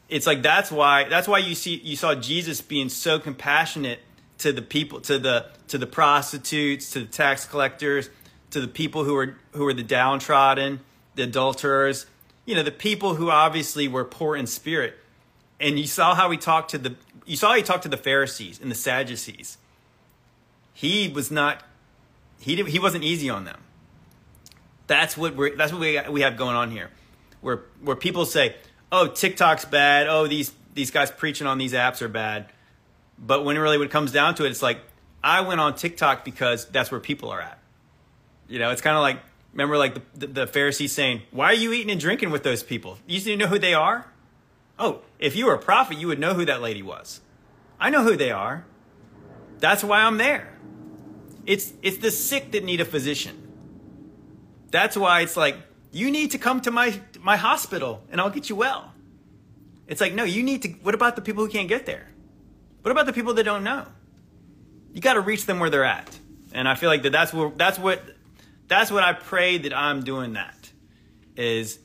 it's 0.08 0.28
like 0.28 0.44
that's 0.44 0.72
why 0.72 1.10
that's 1.10 1.28
why 1.28 1.40
you 1.40 1.56
see 1.56 1.76
you 1.76 1.96
saw 1.96 2.14
Jesus 2.14 2.62
being 2.62 2.90
so 2.90 3.20
compassionate 3.20 4.00
to 4.38 4.54
the 4.54 4.62
people 4.62 5.02
to 5.02 5.18
the 5.18 5.48
to 5.70 5.80
the 5.80 5.88
prostitutes, 5.88 6.92
to 6.92 7.00
the 7.00 7.06
tax 7.08 7.46
collectors, 7.46 8.10
to 8.52 8.62
the 8.62 8.68
people 8.68 9.04
who 9.04 9.18
are 9.18 9.38
who 9.54 9.66
are 9.66 9.74
the 9.74 9.84
downtrodden, 9.84 10.82
the 11.16 11.24
adulterers, 11.24 12.06
you 12.46 12.56
know, 12.56 12.64
the 12.64 12.72
people 12.72 13.16
who 13.16 13.30
obviously 13.30 13.88
were 13.88 14.06
poor 14.06 14.36
in 14.36 14.48
spirit, 14.48 14.98
and 15.60 15.80
you 15.80 15.88
saw 15.88 16.16
how 16.16 16.30
he 16.30 16.38
talked 16.38 16.72
to 16.72 16.78
the 16.78 16.96
you 17.26 17.36
saw 17.36 17.50
how 17.50 17.56
he 17.56 17.64
talked 17.64 17.84
to 17.84 17.90
the 17.90 17.98
Pharisees 17.98 18.60
and 18.62 18.70
the 18.70 18.76
Sadducees. 18.76 19.58
He 20.74 21.08
was 21.08 21.32
not 21.32 21.64
he 22.40 22.56
did, 22.56 22.68
he 22.68 22.80
wasn't 22.80 23.04
easy 23.04 23.30
on 23.30 23.46
them. 23.46 23.62
That's 24.88 25.18
what 25.18 25.36
we're 25.36 25.56
that's 25.56 25.72
what 25.72 25.82
we 25.82 26.00
we 26.10 26.22
have 26.22 26.38
going 26.38 26.56
on 26.56 26.72
here. 26.72 26.92
Where 27.42 27.62
where 27.82 27.96
people 27.96 28.26
say, 28.26 28.56
"Oh, 28.92 29.08
TikTok's 29.08 29.66
bad. 29.66 30.08
Oh, 30.08 30.28
these 30.28 30.52
these 30.74 30.92
guys 30.92 31.10
preaching 31.10 31.48
on 31.48 31.58
these 31.58 31.74
apps 31.74 32.02
are 32.02 32.08
bad." 32.08 32.48
But 33.18 33.46
when 33.46 33.58
really 33.58 33.78
when 33.78 33.88
it 33.88 33.92
comes 33.92 34.12
down 34.12 34.36
to 34.36 34.46
it, 34.46 34.52
it's 34.52 34.62
like 34.62 34.80
I 35.24 35.42
went 35.42 35.60
on 35.60 35.76
TikTok 35.76 36.24
because 36.24 36.66
that's 36.66 36.92
where 36.92 37.00
people 37.00 37.32
are 37.32 37.42
at. 37.42 37.58
You 38.48 38.60
know, 38.60 38.70
it's 38.70 38.82
kind 38.82 38.96
of 38.96 39.02
like 39.02 39.20
remember 39.56 39.78
like 39.78 39.96
the, 39.96 40.02
the, 40.14 40.28
the 40.28 40.48
Pharisees 40.48 40.92
saying, 40.92 41.24
"Why 41.32 41.48
are 41.48 41.56
you 41.56 41.74
eating 41.74 41.90
and 41.90 42.00
drinking 42.00 42.30
with 42.30 42.44
those 42.44 42.62
people? 42.62 43.00
You 43.08 43.20
to 43.22 43.36
know 43.36 43.48
who 43.48 43.58
they 43.58 43.74
are." 43.74 44.12
Oh, 44.78 45.02
if 45.18 45.36
you 45.36 45.46
were 45.46 45.54
a 45.54 45.60
prophet, 45.60 45.98
you 45.98 46.08
would 46.08 46.20
know 46.20 46.34
who 46.34 46.46
that 46.46 46.62
lady 46.62 46.84
was. 46.84 47.22
I 47.80 47.90
know 47.90 48.04
who 48.04 48.16
they 48.18 48.32
are. 48.32 48.66
That's 49.60 49.84
why 49.84 50.02
I'm 50.02 50.18
there. 50.18 50.54
It's 51.46 51.74
it's 51.82 51.98
the 51.98 52.12
sick 52.12 52.52
that 52.52 52.64
need 52.64 52.82
a 52.82 52.86
physician. 52.86 53.42
That's 54.72 54.98
why 54.98 55.22
it's 55.22 55.38
like 55.38 55.56
you 55.92 56.12
need 56.12 56.32
to 56.32 56.38
come 56.38 56.60
to 56.62 56.72
my 56.72 57.00
my 57.22 57.38
hospital 57.38 58.04
and 58.12 58.20
I'll 58.20 58.30
get 58.30 58.50
you 58.50 58.56
well. 58.56 58.94
It's 59.88 60.02
like 60.02 60.14
no, 60.14 60.24
you 60.24 60.44
need 60.44 60.64
to 60.64 60.70
what 60.84 60.96
about 60.96 61.16
the 61.16 61.22
people 61.22 61.46
who 61.46 61.50
can't 61.50 61.70
get 61.70 61.86
there? 61.86 62.10
What 62.82 62.92
about 62.92 63.06
the 63.06 63.14
people 63.14 63.34
that 63.36 63.44
don't 63.44 63.64
know? 63.64 63.86
You 64.94 65.02
got 65.02 65.14
to 65.14 65.22
reach 65.22 65.46
them 65.46 65.60
where 65.60 65.70
they're 65.70 65.86
at. 65.86 66.18
And 66.54 66.68
I 66.68 66.76
feel 66.76 66.90
like 66.90 67.04
that 67.04 67.12
that's 67.12 67.34
what 67.34 67.58
that's 67.58 67.80
what 67.80 68.02
that's 68.68 68.92
what 68.92 69.04
I 69.04 69.14
pray 69.14 69.58
that 69.60 69.74
I'm 69.74 70.04
doing 70.04 70.34
that 70.34 70.72
is 71.36 71.80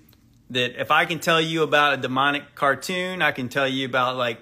that 0.51 0.81
if 0.81 0.91
I 0.91 1.05
can 1.05 1.19
tell 1.19 1.41
you 1.41 1.63
about 1.63 1.95
a 1.95 1.97
demonic 1.97 2.55
cartoon, 2.55 3.23
I 3.23 3.33
can 3.33 3.49
tell 3.49 3.69
you 3.69 3.87
about 3.87 4.17
like, 4.17 4.39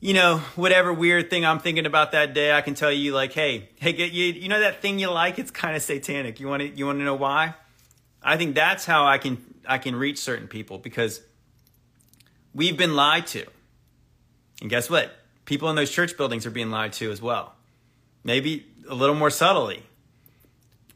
you 0.00 0.14
know, 0.14 0.38
whatever 0.56 0.92
weird 0.92 1.30
thing 1.30 1.44
I'm 1.44 1.58
thinking 1.58 1.84
about 1.84 2.12
that 2.12 2.32
day, 2.32 2.52
I 2.52 2.60
can 2.62 2.74
tell 2.74 2.92
you 2.92 3.12
like, 3.12 3.32
hey, 3.32 3.68
hey, 3.80 3.94
you, 3.94 4.32
you 4.32 4.48
know 4.48 4.60
that 4.60 4.80
thing 4.80 4.98
you 4.98 5.10
like? 5.10 5.38
It's 5.38 5.50
kind 5.50 5.76
of 5.76 5.82
satanic. 5.82 6.40
You 6.40 6.48
want 6.48 6.62
to 6.62 6.68
you 6.68 6.86
want 6.86 6.98
to 6.98 7.04
know 7.04 7.14
why? 7.14 7.54
I 8.22 8.36
think 8.36 8.54
that's 8.54 8.84
how 8.84 9.06
I 9.06 9.18
can 9.18 9.38
I 9.66 9.78
can 9.78 9.96
reach 9.96 10.18
certain 10.18 10.48
people 10.48 10.78
because 10.78 11.20
we've 12.54 12.76
been 12.76 12.94
lied 12.94 13.26
to. 13.28 13.44
And 14.60 14.70
guess 14.70 14.88
what? 14.88 15.12
People 15.44 15.68
in 15.70 15.76
those 15.76 15.90
church 15.90 16.16
buildings 16.16 16.46
are 16.46 16.50
being 16.50 16.70
lied 16.70 16.92
to 16.94 17.10
as 17.10 17.20
well. 17.20 17.54
Maybe 18.24 18.66
a 18.88 18.94
little 18.94 19.14
more 19.14 19.30
subtly 19.30 19.82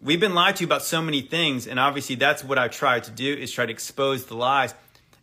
we've 0.04 0.20
been 0.20 0.34
lied 0.34 0.54
to 0.56 0.64
about 0.64 0.82
so 0.82 1.00
many 1.00 1.22
things 1.22 1.66
and 1.66 1.80
obviously 1.80 2.14
that's 2.14 2.44
what 2.44 2.58
i 2.58 2.68
try 2.68 3.00
to 3.00 3.10
do 3.10 3.32
is 3.32 3.50
try 3.50 3.66
to 3.66 3.72
expose 3.72 4.26
the 4.26 4.36
lies. 4.36 4.74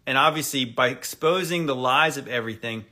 And 0.08 0.17
obviously 0.17 0.65
by 0.65 0.88
exposing 0.88 1.67
the 1.67 1.76
lies 1.76 2.17
of 2.17 2.28
everything 2.28 2.86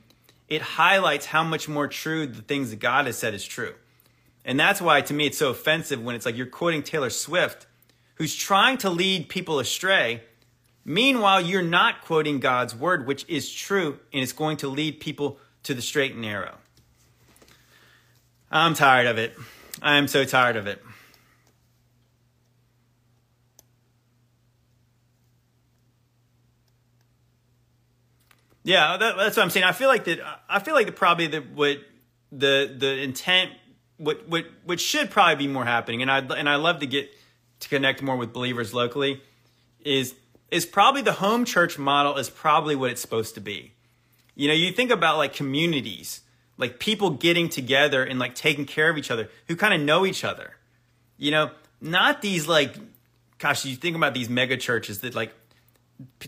it 0.48 0.62
highlights 0.62 1.26
how 1.26 1.42
much 1.44 1.68
more 1.68 1.88
true 1.88 2.26
the 2.26 2.42
things 2.42 2.70
that 2.70 2.78
god 2.78 3.06
has 3.06 3.18
said 3.18 3.34
is 3.34 3.44
true. 3.44 3.74
And 4.44 4.58
that's 4.58 4.80
why 4.80 5.02
to 5.02 5.12
me 5.12 5.26
it's 5.26 5.38
so 5.38 5.50
offensive 5.50 6.02
when 6.02 6.14
it's 6.14 6.24
like 6.24 6.36
you're 6.36 6.46
quoting 6.46 6.82
taylor 6.82 7.10
swift 7.10 7.66
who's 8.14 8.34
trying 8.34 8.78
to 8.78 8.88
lead 8.88 9.28
people 9.28 9.58
astray 9.58 10.22
meanwhile 10.84 11.40
you're 11.40 11.60
not 11.60 12.02
quoting 12.02 12.38
god's 12.38 12.74
word 12.74 13.06
which 13.06 13.24
is 13.28 13.52
true 13.52 13.98
and 14.12 14.22
it's 14.22 14.32
going 14.32 14.56
to 14.56 14.68
lead 14.68 15.00
people 15.00 15.38
to 15.64 15.74
the 15.74 15.82
straight 15.82 16.12
and 16.12 16.22
narrow. 16.22 16.54
I'm 18.52 18.74
tired 18.74 19.06
of 19.06 19.18
it. 19.18 19.36
I'm 19.82 20.08
so 20.08 20.24
tired 20.24 20.56
of 20.56 20.66
it 20.66 20.82
Yeah, 28.62 28.96
that, 28.96 29.16
that's 29.16 29.36
what 29.36 29.42
I'm 29.42 29.50
saying. 29.50 29.64
I 29.64 29.72
feel 29.72 29.88
like 29.88 30.04
that. 30.04 30.20
I 30.48 30.58
feel 30.58 30.74
like 30.74 30.86
that 30.86 30.96
probably 30.96 31.26
the 31.26 31.40
what 31.40 31.78
the 32.30 32.74
the 32.76 33.02
intent 33.02 33.52
what 33.96 34.28
what 34.28 34.46
what 34.64 34.80
should 34.80 35.10
probably 35.10 35.46
be 35.46 35.52
more 35.52 35.64
happening, 35.64 36.02
and 36.02 36.10
I 36.10 36.18
and 36.18 36.48
I 36.48 36.56
love 36.56 36.80
to 36.80 36.86
get 36.86 37.10
to 37.60 37.68
connect 37.68 38.02
more 38.02 38.16
with 38.16 38.32
believers 38.32 38.74
locally. 38.74 39.22
Is 39.84 40.14
is 40.50 40.66
probably 40.66 41.02
the 41.02 41.12
home 41.12 41.44
church 41.44 41.78
model 41.78 42.16
is 42.16 42.28
probably 42.28 42.74
what 42.74 42.90
it's 42.90 43.00
supposed 43.00 43.34
to 43.34 43.40
be. 43.40 43.72
You 44.34 44.48
know, 44.48 44.54
you 44.54 44.72
think 44.72 44.90
about 44.90 45.16
like 45.16 45.32
communities, 45.32 46.22
like 46.56 46.78
people 46.78 47.10
getting 47.10 47.48
together 47.48 48.02
and 48.02 48.18
like 48.18 48.34
taking 48.34 48.64
care 48.64 48.90
of 48.90 48.98
each 48.98 49.10
other, 49.10 49.28
who 49.48 49.56
kind 49.56 49.74
of 49.74 49.80
know 49.80 50.06
each 50.06 50.24
other. 50.24 50.56
You 51.16 51.30
know, 51.30 51.50
not 51.80 52.22
these 52.22 52.48
like, 52.48 52.74
gosh, 53.38 53.64
you 53.64 53.76
think 53.76 53.96
about 53.96 54.14
these 54.14 54.28
mega 54.28 54.56
churches 54.56 55.00
that 55.00 55.14
like, 55.14 55.32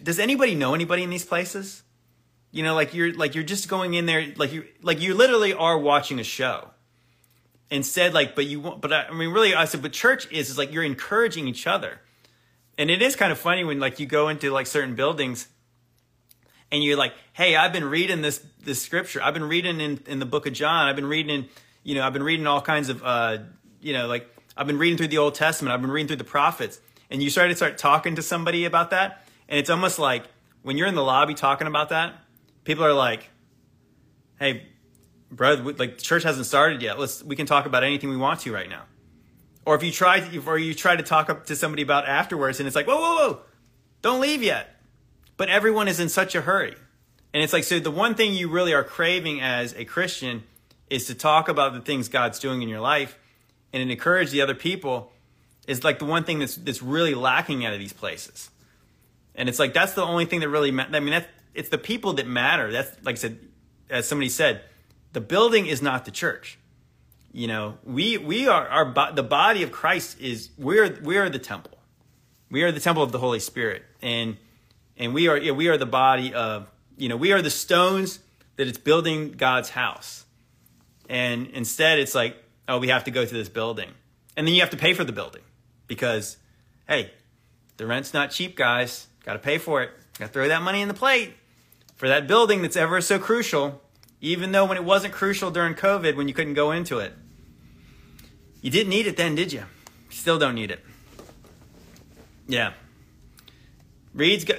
does 0.03 0.19
anybody 0.19 0.55
know 0.55 0.75
anybody 0.75 1.03
in 1.03 1.11
these 1.11 1.25
places? 1.25 1.83
You 2.53 2.63
know, 2.63 2.75
like 2.75 2.93
you're 2.93 3.15
like 3.15 3.35
you're 3.35 3.45
just 3.45 3.67
going 3.69 3.95
in 3.95 4.05
there 4.05 4.33
like 4.37 4.53
you 4.53 4.65
like 4.83 5.01
you 5.01 5.15
literally 5.15 5.55
are 5.55 5.79
watching 5.79 6.21
a 6.21 6.25
show. 6.25 6.69
Instead, 7.71 8.13
like, 8.13 8.35
but 8.35 8.45
you 8.45 8.61
but 8.61 8.93
I, 8.93 9.05
I 9.05 9.15
mean, 9.15 9.31
really, 9.31 9.55
I 9.55 9.65
said, 9.65 9.81
but 9.81 9.95
church 9.95 10.31
is 10.31 10.51
is 10.51 10.59
like 10.59 10.71
you're 10.71 10.85
encouraging 10.85 11.49
each 11.49 11.67
other, 11.67 12.01
and 12.77 12.91
it 12.91 13.01
is 13.01 13.17
kind 13.17 13.33
of 13.33 13.39
funny 13.39 13.65
when 13.65 13.81
like 13.81 13.99
you 13.99 14.05
go 14.05 14.29
into 14.29 14.51
like 14.51 14.67
certain 14.67 14.95
buildings, 14.95 15.49
and 16.71 16.85
you're 16.85 16.99
like, 16.99 17.15
hey, 17.33 17.57
I've 17.57 17.73
been 17.73 17.87
reading 17.87 18.21
this 18.21 18.45
this 18.63 18.83
scripture, 18.83 19.23
I've 19.23 19.33
been 19.33 19.49
reading 19.49 19.81
in 19.81 20.01
in 20.07 20.19
the 20.19 20.27
book 20.27 20.47
of 20.47 20.53
John, 20.53 20.89
I've 20.89 20.97
been 20.97 21.07
reading 21.07 21.35
in, 21.35 21.49
you 21.83 21.95
know, 21.95 22.07
I've 22.07 22.13
been 22.13 22.23
reading 22.23 22.47
all 22.47 22.61
kinds 22.61 22.91
of, 22.91 23.03
uh, 23.03 23.39
you 23.81 23.95
know, 23.95 24.07
like 24.07 24.29
I've 24.55 24.67
been 24.67 24.79
reading 24.79 24.99
through 24.99 25.09
the 25.09 25.17
Old 25.17 25.35
Testament, 25.35 25.73
I've 25.73 25.81
been 25.81 25.91
reading 25.91 26.09
through 26.09 26.17
the 26.17 26.25
prophets, 26.25 26.79
and 27.09 27.23
you 27.23 27.31
start 27.31 27.49
to 27.49 27.57
start 27.57 27.79
talking 27.79 28.17
to 28.17 28.23
somebody 28.23 28.67
about 28.67 28.91
that, 28.91 29.25
and 29.49 29.59
it's 29.59 29.71
almost 29.71 29.99
like 29.99 30.25
when 30.63 30.77
you're 30.77 30.89
in 30.89 30.95
the 30.95 31.03
lobby 31.03 31.33
talking 31.33 31.67
about 31.67 31.89
that 31.89 32.22
people 32.65 32.85
are 32.85 32.93
like, 32.93 33.31
"Hey, 34.39 34.67
brother, 35.31 35.63
like 35.73 35.99
the 35.99 36.03
church 36.03 36.23
hasn't 36.23 36.47
started 36.47 36.83
yet. 36.83 36.99
Let's 36.99 37.23
we 37.23 37.37
can 37.37 37.47
talk 37.47 37.67
about 37.67 37.85
anything 37.85 38.11
we 38.11 38.17
want 38.17 38.41
to 38.41 38.53
right 38.53 38.69
now." 38.69 38.85
Or 39.65 39.77
if 39.77 39.85
you 39.85 39.93
try, 39.93 40.19
to, 40.19 40.39
or 40.45 40.59
you 40.59 40.75
try 40.75 40.97
to 40.97 41.05
talk 41.05 41.31
up 41.31 41.47
to 41.47 41.55
somebody 41.55 41.83
about 41.83 42.09
afterwards, 42.09 42.59
and 42.59 42.67
it's 42.67 42.75
like, 42.75 42.87
"Whoa, 42.87 43.01
whoa, 43.01 43.15
whoa, 43.15 43.39
don't 44.01 44.21
leave 44.21 44.43
yet." 44.43 44.81
But 45.37 45.49
everyone 45.49 45.89
is 45.89 46.01
in 46.01 46.09
such 46.09 46.35
a 46.35 46.41
hurry, 46.41 46.75
and 47.33 47.43
it's 47.43 47.53
like 47.53 47.65
so. 47.65 47.79
The 47.79 47.91
one 47.91 48.15
thing 48.15 48.35
you 48.35 48.49
really 48.49 48.75
are 48.75 48.85
craving 48.85 49.41
as 49.41 49.73
a 49.75 49.85
Christian 49.85 50.43
is 50.91 51.07
to 51.07 51.15
talk 51.15 51.49
about 51.49 51.75
the 51.75 51.81
things 51.81 52.09
God's 52.09 52.39
doing 52.39 52.61
in 52.63 52.69
your 52.69 52.81
life, 52.81 53.19
and 53.73 53.91
encourage 53.91 54.31
the 54.31 54.41
other 54.43 54.55
people. 54.55 55.13
Is 55.69 55.85
like 55.85 56.01
the 56.01 56.05
one 56.07 56.25
thing 56.25 56.41
that's 56.41 56.57
that's 56.57 56.83
really 56.83 57.15
lacking 57.15 57.65
out 57.65 57.73
of 57.73 57.79
these 57.79 57.93
places. 57.93 58.51
And 59.37 59.49
it's 59.49 59.61
like 59.61 59.73
that's 59.73 59.93
the 59.93 60.03
only 60.03 60.25
thing 60.25 60.41
that 60.41 60.49
really. 60.49 60.71
I 60.71 61.01
mean, 61.01 61.11
that's 61.11 61.29
it's 61.55 61.69
the 61.69 61.79
people 61.79 62.15
that 62.15 62.27
matter. 62.27 62.73
That's 62.73 62.97
like 63.05 63.17
I 63.17 63.19
said, 63.19 63.39
as 63.91 64.09
somebody 64.09 64.29
said, 64.29 64.63
the 65.13 65.21
building 65.21 65.67
is 65.67 65.83
not 65.83 66.05
the 66.05 66.11
church. 66.11 66.59
You 67.33 67.47
know, 67.47 67.79
we 67.85 68.19
we 68.19 68.49
are 68.49 68.69
our 68.69 69.13
the 69.13 69.23
body 69.23 69.63
of 69.63 69.73
Christ 69.73 70.21
is 70.21 70.51
we're 70.59 70.99
we 71.03 71.17
are 71.17 71.29
the 71.29 71.39
temple. 71.39 71.79
We 72.51 72.63
are 72.63 72.73
the 72.73 72.81
temple 72.81 73.03
of 73.03 73.13
the 73.13 73.19
Holy 73.19 73.41
Spirit, 73.41 73.83
and 74.03 74.37
and 74.97 75.15
we 75.15 75.29
are 75.29 75.55
we 75.55 75.69
are 75.69 75.79
the 75.79 75.87
body 75.87 76.35
of 76.35 76.69
you 76.97 77.09
know 77.09 77.17
we 77.17 77.33
are 77.33 77.41
the 77.41 77.51
stones 77.51 78.19
that 78.57 78.69
it's 78.69 78.79
building 78.79 79.33
God's 79.33 79.71
house. 79.71 80.27
And 81.09 81.49
instead, 81.49 81.99
it's 81.99 82.15
like 82.15 82.37
oh 82.69 82.79
we 82.79 82.89
have 82.89 83.05
to 83.05 83.11
go 83.11 83.25
to 83.25 83.35
this 83.35 83.49
building, 83.49 83.91
and 84.37 84.47
then 84.47 84.55
you 84.55 84.61
have 84.61 84.71
to 84.71 84.77
pay 84.77 84.93
for 84.93 85.05
the 85.05 85.13
building 85.13 85.43
because 85.87 86.37
hey, 86.87 87.11
the 87.79 87.87
rent's 87.87 88.13
not 88.13 88.31
cheap, 88.31 88.57
guys. 88.57 89.07
Got 89.25 89.35
to 89.35 89.39
pay 89.39 89.57
for 89.57 89.83
it. 89.83 89.91
Got 90.19 90.27
to 90.27 90.33
throw 90.33 90.49
that 90.49 90.61
money 90.61 90.83
in 90.83 90.89
the 90.89 90.95
plate 90.95 91.33
for 92.03 92.09
that 92.09 92.27
building 92.27 92.63
that's 92.63 92.77
ever 92.77 93.01
so 93.01 93.17
crucial, 93.17 93.81
even 94.21 94.51
though 94.51 94.65
when 94.65 94.77
it 94.77 94.83
wasn't 94.83 95.15
crucial 95.15 95.53
during 95.53 95.73
COVID 95.73 96.17
when 96.17 96.27
you 96.27 96.35
couldn't 96.35 96.55
go 96.55 96.73
into 96.73 96.99
it. 96.99 97.13
You 98.61 98.73
didn't 98.73 98.89
need 98.89 99.07
it 99.07 99.17
then, 99.17 99.37
did 99.37 99.53
you? 99.53 99.63
Still 100.11 100.37
don't 100.37 100.57
need 100.57 100.73
it. 100.73 100.85
Yeah. 102.49 102.73
Read 104.15 104.53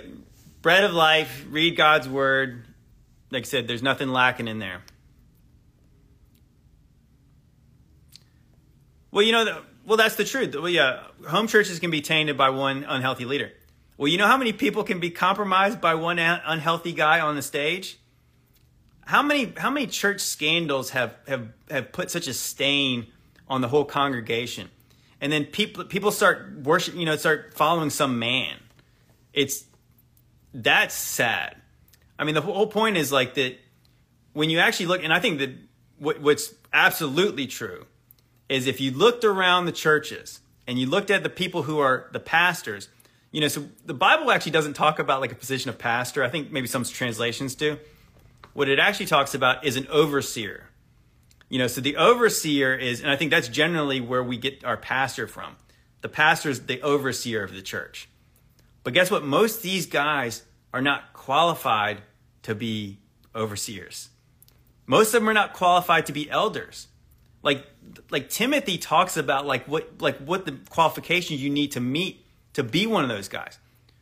bread 0.62 0.86
of 0.86 0.94
life, 0.94 1.46
read 1.50 1.76
God's 1.76 2.08
word. 2.08 2.64
Like 3.30 3.44
I 3.44 3.46
said, 3.46 3.68
there's 3.68 3.84
nothing 3.84 4.08
lacking 4.08 4.48
in 4.48 4.60
there. 4.60 4.82
Well, 9.12 9.26
you 9.26 9.34
know, 9.34 9.64
well, 9.86 9.98
that's 9.98 10.16
the 10.16 10.24
truth. 10.24 10.56
Well, 10.56 10.70
yeah, 10.70 11.04
home 11.28 11.48
churches 11.48 11.80
can 11.80 11.92
be 11.92 12.00
tainted 12.00 12.38
by 12.38 12.52
one 12.52 12.86
unhealthy 12.86 13.26
leader. 13.26 13.52
Well, 14.04 14.12
you 14.12 14.18
know 14.18 14.28
how 14.28 14.36
many 14.36 14.52
people 14.52 14.84
can 14.84 15.00
be 15.00 15.12
compromised 15.12 15.80
by 15.80 15.96
one 15.96 16.20
unhealthy 16.20 16.92
guy 16.92 17.22
on 17.22 17.38
the 17.38 17.42
stage? 17.42 18.00
How 19.06 19.22
many 19.22 19.54
how 19.56 19.70
many 19.70 19.88
church 19.88 20.20
scandals 20.20 20.90
have 20.90 21.16
have 21.26 21.48
have 21.72 21.94
put 21.94 22.12
such 22.12 22.28
a 22.28 22.34
stain 22.34 23.08
on 23.48 23.62
the 23.62 23.70
whole 23.70 23.86
congregation? 23.86 24.70
And 25.22 25.32
then 25.32 25.46
people 25.46 25.86
people 25.86 26.12
start 26.12 26.52
worship, 26.64 26.96
you 26.96 27.06
know, 27.06 27.16
start 27.16 27.54
following 27.54 27.90
some 27.90 28.20
man. 28.20 28.58
It's 29.32 29.64
that's 30.54 30.94
sad. 30.94 31.56
I 32.20 32.26
mean, 32.26 32.36
the 32.36 32.42
whole 32.42 32.68
point 32.68 32.98
is 32.98 33.10
like 33.10 33.36
that 33.36 33.58
when 34.34 34.50
you 34.50 34.60
actually 34.60 34.88
look, 34.88 35.02
and 35.02 35.14
I 35.14 35.22
think 35.22 35.40
that 35.40 35.52
what, 35.98 36.20
what's 36.20 36.54
absolutely 36.74 37.48
true 37.48 37.86
is 38.50 38.68
if 38.68 38.82
you 38.82 38.92
looked 38.92 39.24
around 39.24 39.64
the 39.64 39.72
churches 39.72 40.42
and 40.68 40.78
you 40.78 40.88
looked 40.88 41.10
at 41.10 41.24
the 41.24 41.30
people 41.30 41.64
who 41.64 41.80
are 41.80 42.10
the 42.12 42.20
pastors 42.20 42.90
you 43.34 43.42
know, 43.42 43.48
so 43.48 43.68
the 43.84 43.96
Bible 43.96 44.32
actually 44.32 44.52
doesn't 44.52 44.74
talk 44.74 45.00
about 45.00 45.20
like 45.20 45.32
a 45.32 45.36
position 45.36 45.70
of 45.70 45.80
pastor. 45.80 46.24
I 46.24 46.30
think 46.30 46.52
maybe 46.52 46.68
some 46.68 46.84
translations 46.86 47.56
do. 47.56 47.80
what 48.54 48.70
it 48.70 48.78
actually 48.78 49.08
talks 49.08 49.34
about 49.34 49.66
is 49.66 49.76
an 49.76 49.88
overseer. 49.88 50.70
You 51.50 51.58
know, 51.58 51.66
so 51.66 51.82
the 51.82 51.98
overseer 51.98 52.76
is, 52.76 53.02
and 53.02 53.10
I 53.10 53.16
think 53.16 53.32
that's 53.32 53.48
generally 53.48 54.00
where 54.00 54.24
we 54.24 54.38
get 54.38 54.64
our 54.64 54.78
pastor 54.78 55.28
from. 55.28 55.56
The 56.02 56.10
pastor 56.10 56.50
is 56.50 56.68
the 56.68 56.80
overseer 56.84 57.44
of 57.44 57.54
the 57.54 57.64
church. 57.64 58.08
But 58.84 58.94
guess 58.94 59.10
what? 59.10 59.24
Most 59.24 59.64
these 59.64 59.88
guys 59.88 60.44
are 60.72 60.82
not 60.82 61.14
qualified 61.14 62.04
to 62.44 62.54
be 62.54 63.00
overseers. 63.36 64.10
Most 64.86 65.08
of 65.08 65.22
them 65.22 65.30
are 65.30 65.34
not 65.34 65.54
qualified 65.54 66.06
to 66.06 66.14
be 66.14 66.30
elders. 66.30 66.88
Like 67.42 67.66
like 68.12 68.30
Timothy 68.30 68.78
talks 68.78 69.18
about 69.18 69.48
like 69.48 69.68
what 69.68 70.02
like 70.02 70.18
what 70.18 70.46
the 70.46 70.60
qualifications 70.70 71.42
you 71.42 71.50
need 71.50 71.72
to 71.72 71.80
meet 71.80 72.23
to 72.54 72.64
be 72.64 72.86
one 72.86 73.04
of 73.04 73.10
those 73.10 73.28
guys. 73.28 73.60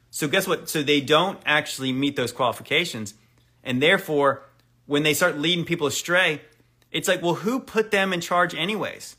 So 0.09 0.27
guess 0.27 0.47
what? 0.47 0.69
So 0.69 0.83
they 0.83 1.01
don't 1.01 1.39
actually 1.45 1.93
meet 1.93 2.15
those 2.15 2.31
qualifications. 2.31 3.13
And 3.63 3.81
therefore, 3.81 4.43
when 4.85 5.03
they 5.03 5.13
start 5.13 5.37
leading 5.37 5.65
people 5.65 5.87
astray, 5.87 6.41
it's 6.91 7.07
like, 7.07 7.21
well, 7.21 7.35
who 7.35 7.59
put 7.59 7.91
them 7.91 8.11
in 8.13 8.21
charge 8.21 8.53
anyways? 8.53 9.15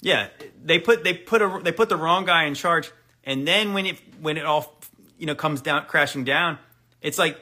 Yeah, 0.00 0.28
they 0.62 0.78
put 0.78 1.04
they 1.04 1.14
put 1.14 1.42
a 1.42 1.60
they 1.62 1.70
put 1.70 1.88
the 1.88 1.96
wrong 1.96 2.24
guy 2.24 2.44
in 2.44 2.54
charge, 2.54 2.90
and 3.22 3.46
then 3.46 3.72
when 3.72 3.86
it 3.86 4.00
when 4.20 4.36
it 4.36 4.44
all 4.44 4.80
you 5.16 5.26
know 5.26 5.34
comes 5.36 5.60
down 5.60 5.84
crashing 5.86 6.24
down, 6.24 6.58
it's 7.00 7.18
like 7.18 7.40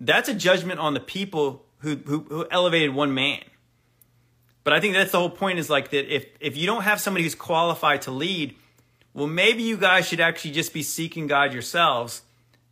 that's 0.00 0.28
a 0.28 0.34
judgment 0.34 0.80
on 0.80 0.94
the 0.94 1.00
people 1.00 1.66
who 1.80 1.96
who, 1.96 2.20
who 2.20 2.46
elevated 2.50 2.94
one 2.94 3.12
man. 3.12 3.42
But 4.64 4.72
I 4.72 4.80
think 4.80 4.94
that's 4.94 5.12
the 5.12 5.18
whole 5.18 5.30
point 5.30 5.58
is 5.58 5.68
like 5.68 5.90
that 5.90 6.14
if 6.14 6.26
if 6.40 6.56
you 6.56 6.66
don't 6.66 6.82
have 6.82 6.98
somebody 6.98 7.24
who's 7.24 7.34
qualified 7.34 8.02
to 8.02 8.10
lead, 8.10 8.54
well, 9.14 9.26
maybe 9.26 9.62
you 9.62 9.76
guys 9.76 10.06
should 10.06 10.20
actually 10.20 10.52
just 10.52 10.72
be 10.72 10.82
seeking 10.82 11.26
God 11.26 11.52
yourselves 11.52 12.22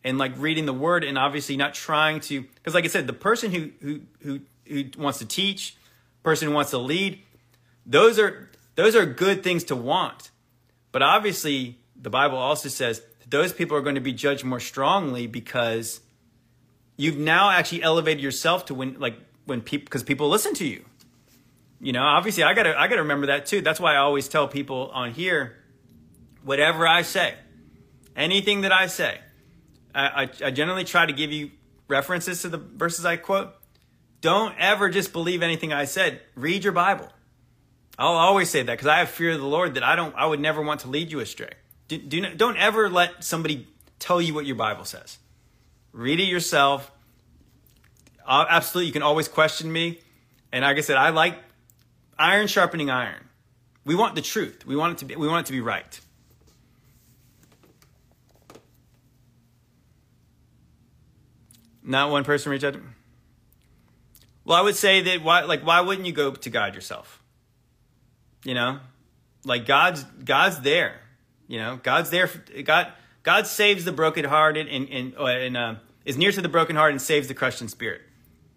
and 0.05 0.18
like 0.18 0.32
reading 0.37 0.66
the 0.66 0.72
word 0.72 1.03
and 1.03 1.18
obviously 1.18 1.57
not 1.57 1.74
trying 1.74 2.20
to 2.20 2.43
because 2.43 2.74
like 2.74 2.84
I 2.84 2.89
said, 2.89 3.07
the 3.07 3.12
person 3.12 3.53
who 3.53 3.70
who 3.80 4.01
who 4.22 4.41
who 4.68 4.84
wants 4.99 5.18
to 5.18 5.26
teach, 5.26 5.76
person 6.22 6.49
who 6.49 6.55
wants 6.55 6.70
to 6.70 6.78
lead, 6.78 7.20
those 7.84 8.18
are 8.18 8.51
those 8.76 8.95
are 8.95 9.05
good 9.05 9.43
things 9.43 9.64
to 9.64 9.76
want. 9.76 10.30
But 10.93 11.03
obviously, 11.03 11.78
the 12.01 12.11
Bible 12.11 12.39
also 12.39 12.68
says 12.68 13.01
that 13.20 13.30
those 13.30 13.53
people 13.53 13.76
are 13.76 13.82
going 13.82 13.97
to 13.97 14.01
be 14.01 14.12
judged 14.12 14.45
more 14.45 14.61
strongly 14.61 15.26
because 15.26 16.01
you've 16.97 17.18
now 17.18 17.51
actually 17.51 17.82
elevated 17.82 18.22
yourself 18.22 18.66
to 18.66 18.74
when 18.74 18.99
like 18.99 19.18
when 19.45 19.61
people 19.61 19.84
because 19.84 20.03
people 20.03 20.28
listen 20.28 20.55
to 20.55 20.66
you. 20.66 20.84
You 21.80 21.93
know, 21.93 22.03
obviously 22.03 22.43
I 22.43 22.55
gotta 22.55 22.78
I 22.78 22.89
gotta 22.89 23.03
remember 23.03 23.26
that 23.26 23.47
too. 23.47 23.61
That's 23.61 23.80
why 23.80 23.95
I 23.95 23.99
always 23.99 24.28
tell 24.28 24.49
people 24.49 24.91
on 24.95 25.12
here, 25.12 25.57
whatever 26.47 26.86
I 26.86 27.03
say, 27.03 27.34
anything 28.14 28.61
that 28.61 28.72
I 28.72 28.86
say, 28.86 29.18
I, 29.92 30.22
I, 30.22 30.47
I 30.47 30.51
generally 30.53 30.84
try 30.84 31.05
to 31.05 31.12
give 31.12 31.32
you 31.32 31.51
references 31.88 32.42
to 32.42 32.49
the 32.49 32.57
verses 32.57 33.05
I 33.05 33.16
quote. 33.16 33.53
Don't 34.20 34.55
ever 34.59 34.88
just 34.88 35.12
believe 35.12 35.42
anything 35.42 35.72
I 35.72 35.84
said. 35.84 36.20
Read 36.36 36.62
your 36.62 36.72
Bible. 36.72 37.09
I'll 37.99 38.12
always 38.12 38.49
say 38.49 38.62
that 38.62 38.72
because 38.72 38.86
I 38.86 38.99
have 38.99 39.11
fear 39.11 39.32
of 39.32 39.40
the 39.40 39.47
Lord 39.47 39.74
that 39.74 39.82
I 39.82 39.97
don't 39.97 40.14
I 40.14 40.26
would 40.26 40.40
never 40.40 40.62
want 40.62 40.80
to 40.80 40.88
lead 40.88 41.11
you 41.11 41.20
astray. 41.20 41.53
Do, 41.88 41.99
do, 41.99 42.34
don't 42.34 42.57
ever 42.57 42.88
let 42.88 43.24
somebody 43.24 43.66
tell 43.99 44.22
you 44.22 44.32
what 44.32 44.47
your 44.47 44.57
Bible 44.57 44.84
says. 44.84 45.18
Read 45.92 46.20
it 46.20 46.24
yourself. 46.24 46.92
Uh, 48.24 48.44
absolutely, 48.49 48.86
you 48.86 48.92
can 48.92 49.03
always 49.03 49.28
question 49.28 49.72
me. 49.72 50.01
And 50.53 50.62
like 50.62 50.76
I 50.76 50.80
said, 50.80 50.97
I 50.97 51.11
like 51.11 51.38
iron 52.18 52.47
sharpening 52.47 52.90
iron. 52.90 53.24
We 53.84 53.94
want 53.94 54.14
the 54.14 54.22
truth. 54.22 54.66
We 54.66 54.76
want 54.76 54.92
it 54.92 54.99
to 54.99 55.05
be. 55.07 55.16
We 55.16 55.26
want 55.26 55.47
it 55.47 55.49
to 55.49 55.53
be 55.53 55.61
right. 55.61 56.01
Not 61.87 62.11
one 62.11 62.24
person 62.24 62.51
reached 62.51 62.64
out. 62.64 62.76
Well, 64.45 64.59
I 64.59 64.61
would 64.61 64.76
say 64.76 65.03
that 65.03 65.22
why, 65.22 65.43
like, 65.43 65.64
why 65.64 65.80
wouldn't 65.80 66.07
you 66.07 66.12
go 66.12 66.32
to 66.32 66.51
God 66.51 66.74
yourself? 66.74 67.22
You 68.45 68.55
know, 68.55 68.80
like 69.45 69.66
God's 69.66 70.03
God's 70.03 70.61
there. 70.61 71.01
You 71.47 71.59
know, 71.59 71.80
God's 71.82 72.11
there. 72.11 72.28
God 72.64 72.93
God 73.22 73.47
saves 73.47 73.84
the 73.84 73.93
brokenhearted 73.93 74.68
and 74.68 74.89
and, 74.89 75.14
and 75.14 75.57
uh, 75.57 75.74
is 76.05 76.16
near 76.16 76.32
to 76.32 76.43
the 76.43 76.49
brokenhearted 76.49 76.95
and 76.95 77.03
saves 77.03 77.28
the 77.28 77.34
crushed 77.34 77.62
in 77.62 77.68
spirit. 77.68 78.03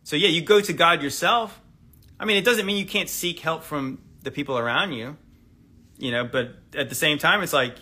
So 0.04 0.16
yeah, 0.16 0.30
you 0.30 0.42
go 0.42 0.60
to 0.60 0.74
God 0.74 1.04
yourself. 1.04 1.60
I 2.20 2.26
mean, 2.26 2.38
it 2.38 2.46
doesn't 2.46 2.66
mean 2.66 2.78
you 2.78 2.86
can't 2.86 3.10
seek 3.10 3.40
help 3.40 3.64
from 3.64 4.02
the 4.24 4.32
people 4.32 4.58
around 4.58 4.94
you, 4.94 5.18
you 5.98 6.12
know. 6.12 6.24
But 6.24 6.56
at 6.76 6.90
the 6.90 6.96
same 6.96 7.18
time, 7.20 7.42
it's 7.42 7.54
like 7.54 7.76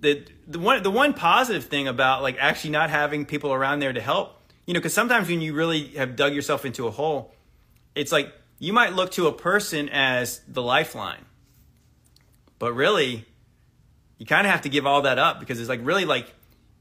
the 0.00 0.26
the 0.48 0.58
one 0.58 0.82
the 0.82 0.90
one 0.90 1.12
positive 1.12 1.66
thing 1.66 1.86
about 1.86 2.22
like 2.22 2.36
actually 2.40 2.70
not 2.70 2.90
having 2.90 3.26
people 3.26 3.52
around 3.52 3.80
there 3.80 3.92
to 3.92 4.00
help, 4.00 4.40
you 4.66 4.74
know, 4.74 4.80
because 4.80 4.94
sometimes 4.94 5.28
when 5.28 5.40
you 5.40 5.52
really 5.54 5.88
have 5.88 6.16
dug 6.16 6.34
yourself 6.34 6.64
into 6.64 6.86
a 6.86 6.90
hole, 6.90 7.34
it's 7.94 8.10
like 8.10 8.32
you 8.58 8.72
might 8.72 8.94
look 8.94 9.12
to 9.12 9.26
a 9.26 9.32
person 9.32 9.88
as 9.90 10.40
the 10.48 10.62
lifeline, 10.62 11.24
but 12.58 12.72
really, 12.72 13.26
you 14.16 14.26
kind 14.26 14.46
of 14.46 14.50
have 14.50 14.62
to 14.62 14.68
give 14.70 14.86
all 14.86 15.02
that 15.02 15.18
up 15.18 15.38
because 15.38 15.60
it's 15.60 15.68
like 15.68 15.80
really 15.82 16.06
like 16.06 16.34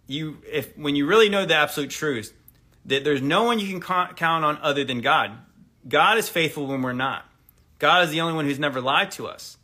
you 0.07 0.37
if 0.49 0.75
when 0.77 0.95
you 0.95 1.05
really 1.05 1.27
know 1.27 1.45
the 1.45 1.55
absolute 1.55 1.89
truth 1.89 2.33
that 2.85 3.03
there's 3.03 3.21
no 3.21 3.43
one 3.43 3.59
you 3.59 3.67
can 3.67 3.81
count 3.81 4.45
on 4.45 4.57
other 4.61 4.85
than 4.85 5.01
God. 5.01 5.31
God 5.87 6.17
is 6.17 6.29
faithful 6.29 6.67
when 6.67 6.81
we're 6.81 6.93
not. 6.93 7.25
God 7.79 8.05
is 8.05 8.11
the 8.11 8.21
only 8.21 8.33
one 8.33 8.45
who's 8.45 8.59
never 8.59 8.79
lied 8.79 9.11
to 9.11 9.27
us. 9.27 9.57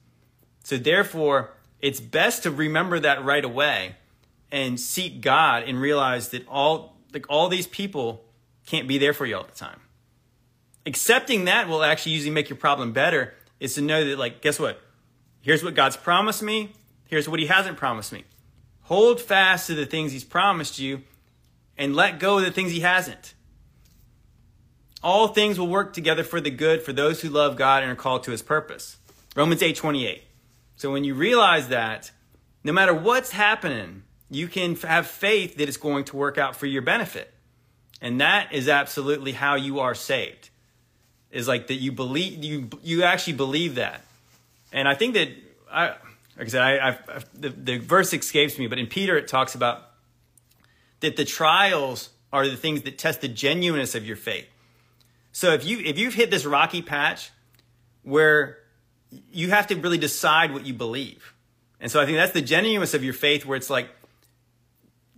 So 0.64 0.78
therefore, 0.78 1.53
it's 1.84 2.00
best 2.00 2.44
to 2.44 2.52
remember 2.52 2.98
that 3.02 3.26
right 3.26 3.44
away 3.44 3.98
and 4.50 4.80
seek 4.80 5.20
God 5.20 5.64
and 5.64 5.82
realize 5.82 6.30
that 6.30 6.48
all 6.48 6.96
like 7.14 7.26
all 7.28 7.50
these 7.50 7.68
people 7.68 8.24
can't 8.66 8.88
be 8.88 8.98
there 8.98 9.14
for 9.14 9.26
you 9.26 9.36
all 9.36 9.44
the 9.44 9.52
time. 9.52 9.82
Accepting 10.86 11.46
that 11.46 11.68
will 11.68 11.84
actually 11.84 12.14
usually 12.14 12.32
make 12.32 12.50
your 12.50 12.58
problem 12.58 12.94
better 12.94 13.34
is 13.60 13.76
to 13.76 13.82
know 13.82 14.06
that 14.06 14.18
like 14.18 14.42
guess 14.42 14.60
what? 14.60 14.80
Here's 15.42 15.62
what 15.62 15.76
God's 15.76 15.98
promised 15.98 16.42
me, 16.42 16.72
here's 17.06 17.28
what 17.28 17.42
he 17.42 17.48
hasn't 17.48 17.76
promised 17.76 18.14
me. 18.14 18.24
Hold 18.84 19.20
fast 19.20 19.68
to 19.68 19.76
the 19.76 19.86
things 19.86 20.14
he's 20.14 20.24
promised 20.24 20.80
you 20.80 21.02
and 21.78 21.94
let 21.94 22.18
go 22.18 22.38
of 22.38 22.46
the 22.46 22.52
things 22.52 22.72
he 22.72 22.80
hasn't. 22.80 23.34
All 25.04 25.28
things 25.28 25.60
will 25.60 25.68
work 25.68 25.92
together 25.92 26.24
for 26.24 26.40
the 26.40 26.50
good 26.50 26.82
for 26.82 26.94
those 26.94 27.20
who 27.20 27.30
love 27.30 27.58
God 27.58 27.84
and 27.84 27.92
are 27.92 27.96
called 27.96 28.24
to 28.24 28.32
his 28.32 28.42
purpose. 28.42 29.00
Romans 29.36 29.62
8:28. 29.62 30.23
So 30.84 30.92
when 30.92 31.06
you 31.06 31.14
realize 31.14 31.70
that 31.70 32.12
no 32.62 32.74
matter 32.74 32.94
what's 32.94 33.32
happening, 33.32 34.04
you 34.30 34.50
can 34.50 34.76
have 34.76 35.08
faith 35.08 35.56
that 35.56 35.70
it's 35.70 35.78
going 35.78 36.04
to 36.04 36.18
work 36.18 36.38
out 36.38 36.58
for 36.58 36.66
your 36.66 36.82
benefit. 36.82 37.34
And 38.02 38.20
that 38.20 38.52
is 38.52 38.68
absolutely 38.68 39.32
how 39.32 39.56
you 39.56 39.80
are 39.80 39.96
saved. 39.96 40.50
Is 41.32 41.48
like 41.48 41.68
that 41.68 41.76
you 41.76 41.94
believe 41.94 42.44
you 42.44 42.70
you 42.82 43.04
actually 43.04 43.32
believe 43.32 43.76
that. 43.76 44.02
And 44.74 44.90
I 44.90 44.94
think 44.94 45.14
that 45.14 45.30
I 45.72 45.86
like 46.38 46.48
I 46.48 46.48
said 46.48 46.62
I, 46.62 46.90
I 46.90 46.98
the, 47.34 47.50
the 47.52 47.78
verse 47.78 48.14
escapes 48.14 48.60
me, 48.60 48.68
but 48.68 48.78
in 48.78 48.88
Peter 48.88 49.16
it 49.16 49.30
talks 49.30 49.56
about 49.56 49.90
that 51.00 51.16
the 51.16 51.24
trials 51.24 52.10
are 52.34 52.46
the 52.46 52.58
things 52.58 52.82
that 52.82 52.98
test 52.98 53.22
the 53.22 53.30
genuineness 53.30 53.96
of 53.96 54.06
your 54.06 54.18
faith. 54.18 54.50
So 55.32 55.54
if 55.54 55.64
you 55.64 55.80
if 55.80 55.98
you've 55.98 56.14
hit 56.14 56.30
this 56.30 56.44
rocky 56.44 56.82
patch 56.82 57.32
where 58.02 58.58
you 59.32 59.50
have 59.50 59.68
to 59.68 59.76
really 59.76 59.98
decide 59.98 60.54
what 60.54 60.66
you 60.66 60.74
believe. 60.74 61.34
And 61.80 61.92
so 61.92 62.02
I 62.02 62.06
think 62.06 62.18
that's 62.18 62.32
the 62.32 62.42
genuineness 62.42 62.94
of 62.94 63.04
your 63.04 63.14
faith 63.14 63.46
where 63.46 63.58
it's 63.58 63.70
like 63.70 63.90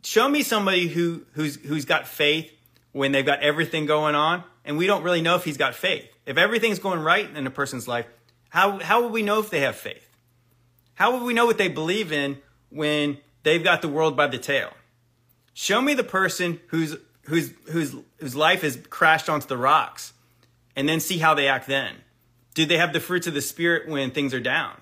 show 0.03 0.27
me 0.29 0.43
somebody 0.43 0.87
who 0.87 1.25
who's 1.33 1.55
who's 1.55 1.85
got 1.85 2.07
faith 2.07 2.51
when 2.91 3.11
they've 3.11 3.25
got 3.25 3.41
everything 3.41 3.85
going 3.85 4.15
on 4.15 4.43
and 4.63 4.77
we 4.77 4.87
don't 4.87 5.03
really 5.03 5.21
know 5.21 5.35
if 5.35 5.43
he's 5.43 5.57
got 5.57 5.75
faith. 5.75 6.07
If 6.25 6.37
everything's 6.37 6.79
going 6.79 6.99
right 6.99 7.29
in 7.35 7.45
a 7.45 7.51
person's 7.51 7.87
life, 7.87 8.07
how 8.49 8.79
how 8.79 9.03
would 9.03 9.11
we 9.11 9.21
know 9.21 9.39
if 9.39 9.49
they 9.49 9.59
have 9.61 9.75
faith? 9.75 10.09
How 10.95 11.13
would 11.13 11.23
we 11.23 11.33
know 11.33 11.45
what 11.45 11.57
they 11.57 11.67
believe 11.67 12.11
in 12.11 12.39
when 12.69 13.17
they've 13.43 13.63
got 13.63 13.81
the 13.81 13.87
world 13.87 14.15
by 14.15 14.27
the 14.27 14.37
tail? 14.37 14.71
Show 15.53 15.81
me 15.81 15.93
the 15.93 16.03
person 16.03 16.59
whose 16.67 16.95
whose 17.23 17.53
whose 17.69 17.95
whose 18.17 18.35
life 18.35 18.61
has 18.61 18.77
crashed 18.89 19.29
onto 19.29 19.47
the 19.47 19.57
rocks, 19.57 20.13
and 20.75 20.87
then 20.87 20.99
see 20.99 21.17
how 21.17 21.33
they 21.33 21.47
act 21.47 21.67
then. 21.67 21.95
Do 22.55 22.65
they 22.65 22.77
have 22.77 22.91
the 22.91 22.99
fruits 22.99 23.27
of 23.27 23.35
the 23.35 23.41
spirit 23.41 23.87
when 23.87 24.09
things 24.09 24.33
are 24.33 24.39
down? 24.39 24.81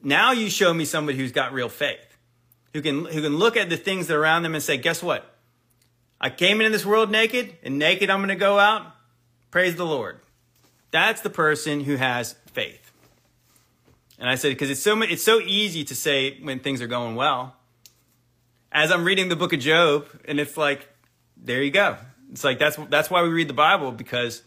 Now 0.00 0.30
you 0.30 0.48
show 0.48 0.72
me 0.72 0.84
somebody 0.84 1.18
who's 1.18 1.32
got 1.32 1.52
real 1.52 1.68
faith, 1.68 2.16
who 2.72 2.80
can 2.80 3.06
who 3.06 3.20
can 3.20 3.36
look 3.36 3.56
at 3.56 3.68
the 3.68 3.76
things 3.76 4.06
that 4.06 4.14
are 4.14 4.20
around 4.20 4.44
them 4.44 4.54
and 4.54 4.62
say, 4.62 4.76
"Guess 4.76 5.02
what? 5.02 5.34
I 6.20 6.30
came 6.30 6.60
into 6.60 6.70
this 6.70 6.86
world 6.86 7.10
naked, 7.10 7.56
and 7.64 7.78
naked 7.78 8.08
I'm 8.08 8.20
going 8.20 8.28
to 8.28 8.36
go 8.36 8.60
out." 8.60 8.86
Praise 9.50 9.74
the 9.74 9.84
Lord. 9.84 10.20
That's 10.92 11.22
the 11.22 11.30
person 11.30 11.80
who 11.80 11.96
has 11.96 12.36
faith. 12.52 12.92
And 14.20 14.28
I 14.28 14.36
said 14.36 14.50
because 14.50 14.70
it's 14.70 14.82
so 14.82 15.02
it's 15.02 15.24
so 15.24 15.40
easy 15.40 15.82
to 15.84 15.96
say 15.96 16.38
when 16.40 16.60
things 16.60 16.80
are 16.80 16.86
going 16.86 17.16
well 17.16 17.56
as 18.72 18.92
I'm 18.92 19.04
reading 19.04 19.28
the 19.28 19.36
book 19.36 19.52
of 19.52 19.60
Job, 19.60 20.06
and 20.26 20.38
it's 20.38 20.56
like, 20.56 20.88
there 21.36 21.62
you 21.62 21.70
go. 21.70 21.96
It's 22.30 22.44
like 22.44 22.58
that's 22.58 22.76
that's 22.88 23.10
why 23.10 23.22
we 23.22 23.30
read 23.30 23.48
the 23.48 23.54
Bible 23.54 23.92
because, 23.92 24.42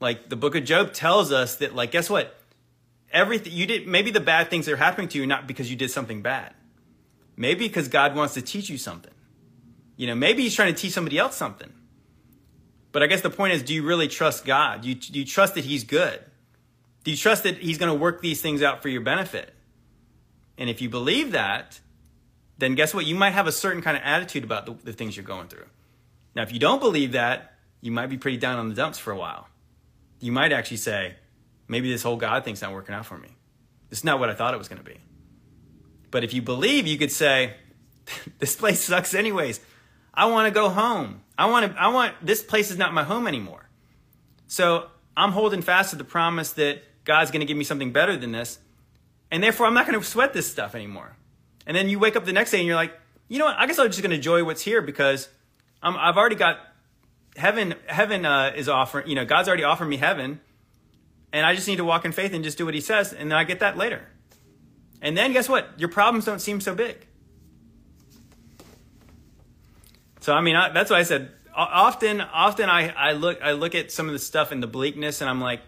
like, 0.00 0.28
the 0.28 0.36
book 0.36 0.54
of 0.54 0.64
Job 0.64 0.92
tells 0.92 1.32
us 1.32 1.56
that, 1.56 1.74
like, 1.74 1.90
guess 1.90 2.08
what? 2.08 2.38
Everything 3.10 3.52
you 3.52 3.66
did, 3.66 3.86
maybe 3.86 4.10
the 4.10 4.20
bad 4.20 4.50
things 4.50 4.66
that 4.66 4.72
are 4.72 4.76
happening 4.76 5.08
to 5.08 5.18
you 5.18 5.26
not 5.26 5.46
because 5.46 5.70
you 5.70 5.76
did 5.76 5.90
something 5.90 6.22
bad, 6.22 6.54
maybe 7.36 7.66
because 7.66 7.88
God 7.88 8.14
wants 8.14 8.34
to 8.34 8.42
teach 8.42 8.68
you 8.68 8.78
something. 8.78 9.14
You 9.96 10.06
know, 10.06 10.14
maybe 10.14 10.42
He's 10.42 10.54
trying 10.54 10.74
to 10.74 10.80
teach 10.80 10.92
somebody 10.92 11.18
else 11.18 11.36
something. 11.36 11.72
But 12.92 13.02
I 13.02 13.06
guess 13.06 13.20
the 13.20 13.30
point 13.30 13.54
is, 13.54 13.62
do 13.62 13.74
you 13.74 13.82
really 13.82 14.08
trust 14.08 14.44
God? 14.44 14.82
Do 14.82 14.88
you, 14.88 14.94
do 14.94 15.18
you 15.18 15.24
trust 15.24 15.54
that 15.54 15.64
He's 15.64 15.84
good? 15.84 16.20
Do 17.04 17.10
you 17.10 17.16
trust 17.16 17.42
that 17.44 17.58
He's 17.58 17.78
going 17.78 17.92
to 17.92 17.98
work 17.98 18.20
these 18.20 18.40
things 18.40 18.62
out 18.62 18.82
for 18.82 18.88
your 18.88 19.00
benefit? 19.00 19.54
And 20.56 20.68
if 20.68 20.82
you 20.82 20.88
believe 20.88 21.32
that, 21.32 21.80
then 22.58 22.74
guess 22.74 22.92
what? 22.92 23.06
You 23.06 23.14
might 23.14 23.30
have 23.30 23.46
a 23.46 23.52
certain 23.52 23.82
kind 23.82 23.96
of 23.96 24.02
attitude 24.04 24.44
about 24.44 24.66
the, 24.66 24.74
the 24.84 24.92
things 24.92 25.16
you're 25.16 25.24
going 25.24 25.48
through. 25.48 25.66
Now, 26.34 26.42
if 26.42 26.52
you 26.52 26.58
don't 26.58 26.80
believe 26.80 27.12
that, 27.12 27.54
you 27.80 27.92
might 27.92 28.08
be 28.08 28.18
pretty 28.18 28.36
down 28.36 28.58
on 28.58 28.68
the 28.68 28.74
dumps 28.74 28.98
for 28.98 29.12
a 29.12 29.16
while. 29.16 29.48
You 30.20 30.32
might 30.32 30.52
actually 30.52 30.78
say, 30.78 31.16
maybe 31.68 31.90
this 31.90 32.02
whole 32.02 32.16
God 32.16 32.44
thing's 32.44 32.62
not 32.62 32.72
working 32.72 32.94
out 32.94 33.06
for 33.06 33.18
me. 33.18 33.28
Is 33.90 34.04
not 34.04 34.18
what 34.18 34.28
I 34.28 34.34
thought 34.34 34.54
it 34.54 34.58
was 34.58 34.68
going 34.68 34.82
to 34.82 34.84
be. 34.84 34.98
But 36.10 36.24
if 36.24 36.34
you 36.34 36.42
believe, 36.42 36.86
you 36.86 36.98
could 36.98 37.12
say, 37.12 37.54
this 38.38 38.56
place 38.56 38.80
sucks 38.80 39.14
anyways. 39.14 39.60
I 40.12 40.26
want 40.26 40.46
to 40.46 40.50
go 40.50 40.68
home. 40.68 41.22
I 41.36 41.46
want 41.46 41.72
to, 41.72 41.80
I 41.80 41.88
want, 41.88 42.14
this 42.22 42.42
place 42.42 42.70
is 42.70 42.78
not 42.78 42.92
my 42.92 43.04
home 43.04 43.26
anymore. 43.26 43.68
So 44.46 44.88
I'm 45.16 45.32
holding 45.32 45.62
fast 45.62 45.90
to 45.90 45.96
the 45.96 46.04
promise 46.04 46.52
that 46.52 46.82
God's 47.04 47.30
going 47.30 47.40
to 47.40 47.46
give 47.46 47.56
me 47.56 47.64
something 47.64 47.92
better 47.92 48.16
than 48.16 48.32
this. 48.32 48.58
And 49.30 49.42
therefore, 49.42 49.66
I'm 49.66 49.74
not 49.74 49.86
going 49.86 49.98
to 49.98 50.04
sweat 50.04 50.32
this 50.32 50.50
stuff 50.50 50.74
anymore. 50.74 51.16
And 51.66 51.76
then 51.76 51.88
you 51.88 51.98
wake 51.98 52.16
up 52.16 52.24
the 52.24 52.32
next 52.32 52.50
day 52.50 52.58
and 52.58 52.66
you're 52.66 52.76
like, 52.76 52.92
you 53.28 53.38
know 53.38 53.44
what? 53.44 53.56
I 53.56 53.66
guess 53.66 53.78
I'm 53.78 53.88
just 53.88 54.00
going 54.00 54.10
to 54.10 54.16
enjoy 54.16 54.42
what's 54.44 54.62
here 54.62 54.80
because 54.80 55.28
i 55.82 56.06
have 56.06 56.16
already 56.16 56.34
got 56.34 56.58
heaven. 57.38 57.74
Heaven 57.86 58.26
uh, 58.26 58.52
is 58.54 58.68
offering, 58.68 59.08
you 59.08 59.14
know, 59.14 59.24
God's 59.24 59.48
already 59.48 59.64
offered 59.64 59.86
me 59.86 59.96
heaven. 59.96 60.40
And 61.32 61.44
I 61.44 61.54
just 61.54 61.68
need 61.68 61.76
to 61.76 61.84
walk 61.84 62.04
in 62.04 62.12
faith 62.12 62.32
and 62.32 62.42
just 62.42 62.58
do 62.58 62.64
what 62.64 62.74
he 62.74 62.80
says. 62.80 63.12
And 63.12 63.30
then 63.30 63.38
I 63.38 63.44
get 63.44 63.60
that 63.60 63.76
later. 63.76 64.06
And 65.00 65.16
then 65.16 65.32
guess 65.32 65.48
what? 65.48 65.78
Your 65.78 65.88
problems 65.88 66.24
don't 66.24 66.40
seem 66.40 66.60
so 66.60 66.74
big. 66.74 67.06
So 70.20 70.34
I 70.34 70.40
mean, 70.40 70.56
I, 70.56 70.70
that's 70.70 70.90
why 70.90 70.98
I 70.98 71.04
said 71.04 71.30
often. 71.54 72.20
Often 72.20 72.68
I, 72.68 72.88
I 72.90 73.12
look 73.12 73.40
I 73.42 73.52
look 73.52 73.74
at 73.74 73.92
some 73.92 74.06
of 74.06 74.12
the 74.12 74.18
stuff 74.18 74.52
in 74.52 74.60
the 74.60 74.66
bleakness, 74.66 75.20
and 75.20 75.30
I'm 75.30 75.40
like, 75.40 75.60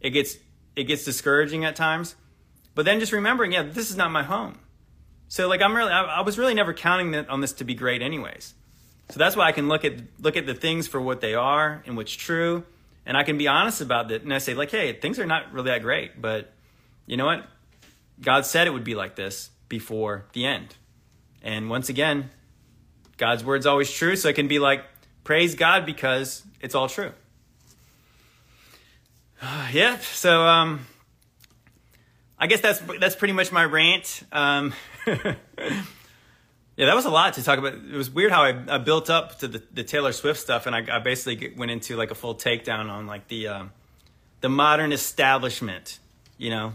it 0.00 0.10
gets 0.10 0.36
it 0.76 0.84
gets 0.84 1.04
discouraging 1.04 1.64
at 1.64 1.76
times. 1.76 2.16
But 2.74 2.84
then 2.84 2.98
just 2.98 3.12
remembering, 3.12 3.52
yeah, 3.52 3.62
this 3.62 3.90
is 3.90 3.96
not 3.96 4.10
my 4.10 4.24
home. 4.24 4.58
So 5.28 5.48
like 5.48 5.62
I'm 5.62 5.74
really 5.76 5.92
I, 5.92 6.02
I 6.02 6.20
was 6.22 6.38
really 6.38 6.54
never 6.54 6.74
counting 6.74 7.14
on 7.14 7.40
this 7.40 7.52
to 7.54 7.64
be 7.64 7.74
great, 7.74 8.02
anyways. 8.02 8.54
So 9.10 9.18
that's 9.18 9.36
why 9.36 9.46
I 9.46 9.52
can 9.52 9.68
look 9.68 9.84
at 9.84 9.94
look 10.18 10.36
at 10.36 10.46
the 10.46 10.54
things 10.54 10.88
for 10.88 11.00
what 11.00 11.20
they 11.20 11.34
are 11.34 11.82
and 11.86 11.96
what's 11.96 12.12
true, 12.12 12.64
and 13.04 13.16
I 13.16 13.22
can 13.22 13.36
be 13.36 13.48
honest 13.48 13.80
about 13.80 14.10
it. 14.10 14.22
And 14.22 14.32
I 14.32 14.38
say 14.38 14.54
like, 14.54 14.70
hey, 14.70 14.92
things 14.94 15.18
are 15.18 15.26
not 15.26 15.52
really 15.52 15.70
that 15.70 15.82
great, 15.82 16.20
but 16.20 16.52
you 17.06 17.16
know 17.16 17.26
what? 17.26 17.46
God 18.20 18.46
said 18.46 18.66
it 18.66 18.70
would 18.70 18.84
be 18.84 18.94
like 18.94 19.16
this 19.16 19.50
before 19.68 20.24
the 20.32 20.46
end. 20.46 20.76
And 21.42 21.68
once 21.68 21.88
again, 21.88 22.30
God's 23.18 23.44
word's 23.44 23.66
always 23.66 23.90
true, 23.90 24.16
so 24.16 24.28
it 24.28 24.34
can 24.34 24.48
be 24.48 24.58
like, 24.58 24.84
praise 25.22 25.54
God 25.54 25.84
because 25.84 26.42
it's 26.60 26.74
all 26.74 26.88
true. 26.88 27.12
yeah, 29.72 29.98
so 29.98 30.46
um, 30.46 30.86
I 32.38 32.46
guess 32.46 32.60
that's 32.60 32.80
that's 33.00 33.16
pretty 33.16 33.34
much 33.34 33.52
my 33.52 33.64
rant. 33.64 34.22
Um, 34.32 34.72
yeah, 36.76 36.86
that 36.86 36.94
was 36.94 37.04
a 37.04 37.10
lot 37.10 37.34
to 37.34 37.42
talk 37.42 37.58
about. 37.58 37.74
It 37.74 37.96
was 37.96 38.10
weird 38.10 38.32
how 38.32 38.42
I, 38.42 38.56
I 38.68 38.78
built 38.78 39.08
up 39.08 39.38
to 39.40 39.48
the, 39.48 39.62
the, 39.72 39.84
Taylor 39.84 40.12
Swift 40.12 40.40
stuff, 40.40 40.66
and 40.66 40.74
I, 40.74 40.96
I, 40.96 40.98
basically 40.98 41.54
went 41.56 41.70
into 41.70 41.96
like 41.96 42.10
a 42.10 42.16
full 42.16 42.34
takedown 42.34 42.90
on 42.90 43.06
like 43.06 43.28
the 43.28 43.48
um, 43.48 43.72
the 44.40 44.48
modern 44.48 44.92
establishment, 44.92 46.00
you 46.36 46.50
know, 46.50 46.74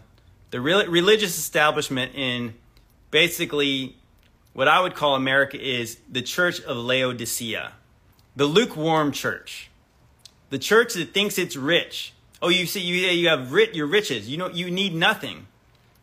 the 0.52 0.62
re- 0.62 0.88
religious 0.88 1.38
establishment 1.38 2.16
in 2.16 2.54
basically 3.12 3.98
what 4.54 4.68
I 4.68 4.80
would 4.80 4.96
call 4.96 5.16
America 5.16 5.60
is 5.60 6.00
the 6.10 6.22
church 6.22 6.62
of 6.62 6.78
Laodicea, 6.78 7.74
the 8.36 8.46
lukewarm 8.46 9.12
church, 9.12 9.70
the 10.50 10.60
church 10.60 10.94
that 10.94 11.14
thinks 11.14 11.38
it's 11.38 11.56
rich. 11.56 12.14
Oh, 12.42 12.48
you 12.48 12.66
see, 12.66 12.80
you, 12.80 12.96
you 12.96 13.28
have 13.28 13.52
rich, 13.52 13.76
your 13.76 13.88
riches. 13.88 14.30
You 14.30 14.38
know, 14.38 14.50
you 14.50 14.72
need 14.72 14.96
nothing. 14.96 15.48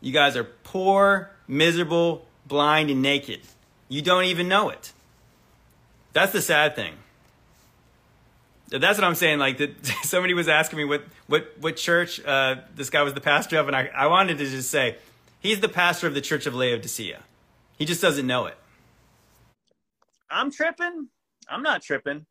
You 0.02 0.12
guys 0.12 0.36
are 0.36 0.44
poor, 0.44 1.30
miserable, 1.48 2.26
blind, 2.46 2.90
and 2.90 3.00
naked. 3.00 3.40
You 3.88 4.02
don't 4.02 4.24
even 4.24 4.48
know 4.48 4.68
it. 4.70 4.92
That's 6.12 6.32
the 6.32 6.42
sad 6.42 6.74
thing. 6.74 6.94
That's 8.68 8.98
what 8.98 9.04
I'm 9.04 9.14
saying. 9.14 9.38
Like 9.38 9.58
that, 9.58 9.86
somebody 10.02 10.34
was 10.34 10.48
asking 10.48 10.78
me 10.78 10.84
what 10.84 11.04
what 11.26 11.52
what 11.60 11.76
church 11.76 12.24
uh, 12.24 12.56
this 12.74 12.90
guy 12.90 13.02
was 13.02 13.14
the 13.14 13.20
pastor 13.20 13.58
of, 13.58 13.68
and 13.68 13.76
I, 13.76 13.90
I 13.94 14.06
wanted 14.06 14.38
to 14.38 14.46
just 14.46 14.70
say 14.70 14.96
he's 15.40 15.60
the 15.60 15.68
pastor 15.68 16.06
of 16.06 16.14
the 16.14 16.20
church 16.20 16.46
of 16.46 16.54
Laodicea. 16.54 17.22
He 17.78 17.84
just 17.84 18.02
doesn't 18.02 18.26
know 18.26 18.46
it. 18.46 18.56
I'm 20.30 20.50
tripping. 20.50 21.08
I'm 21.48 21.62
not 21.62 21.82
tripping. 21.82 22.26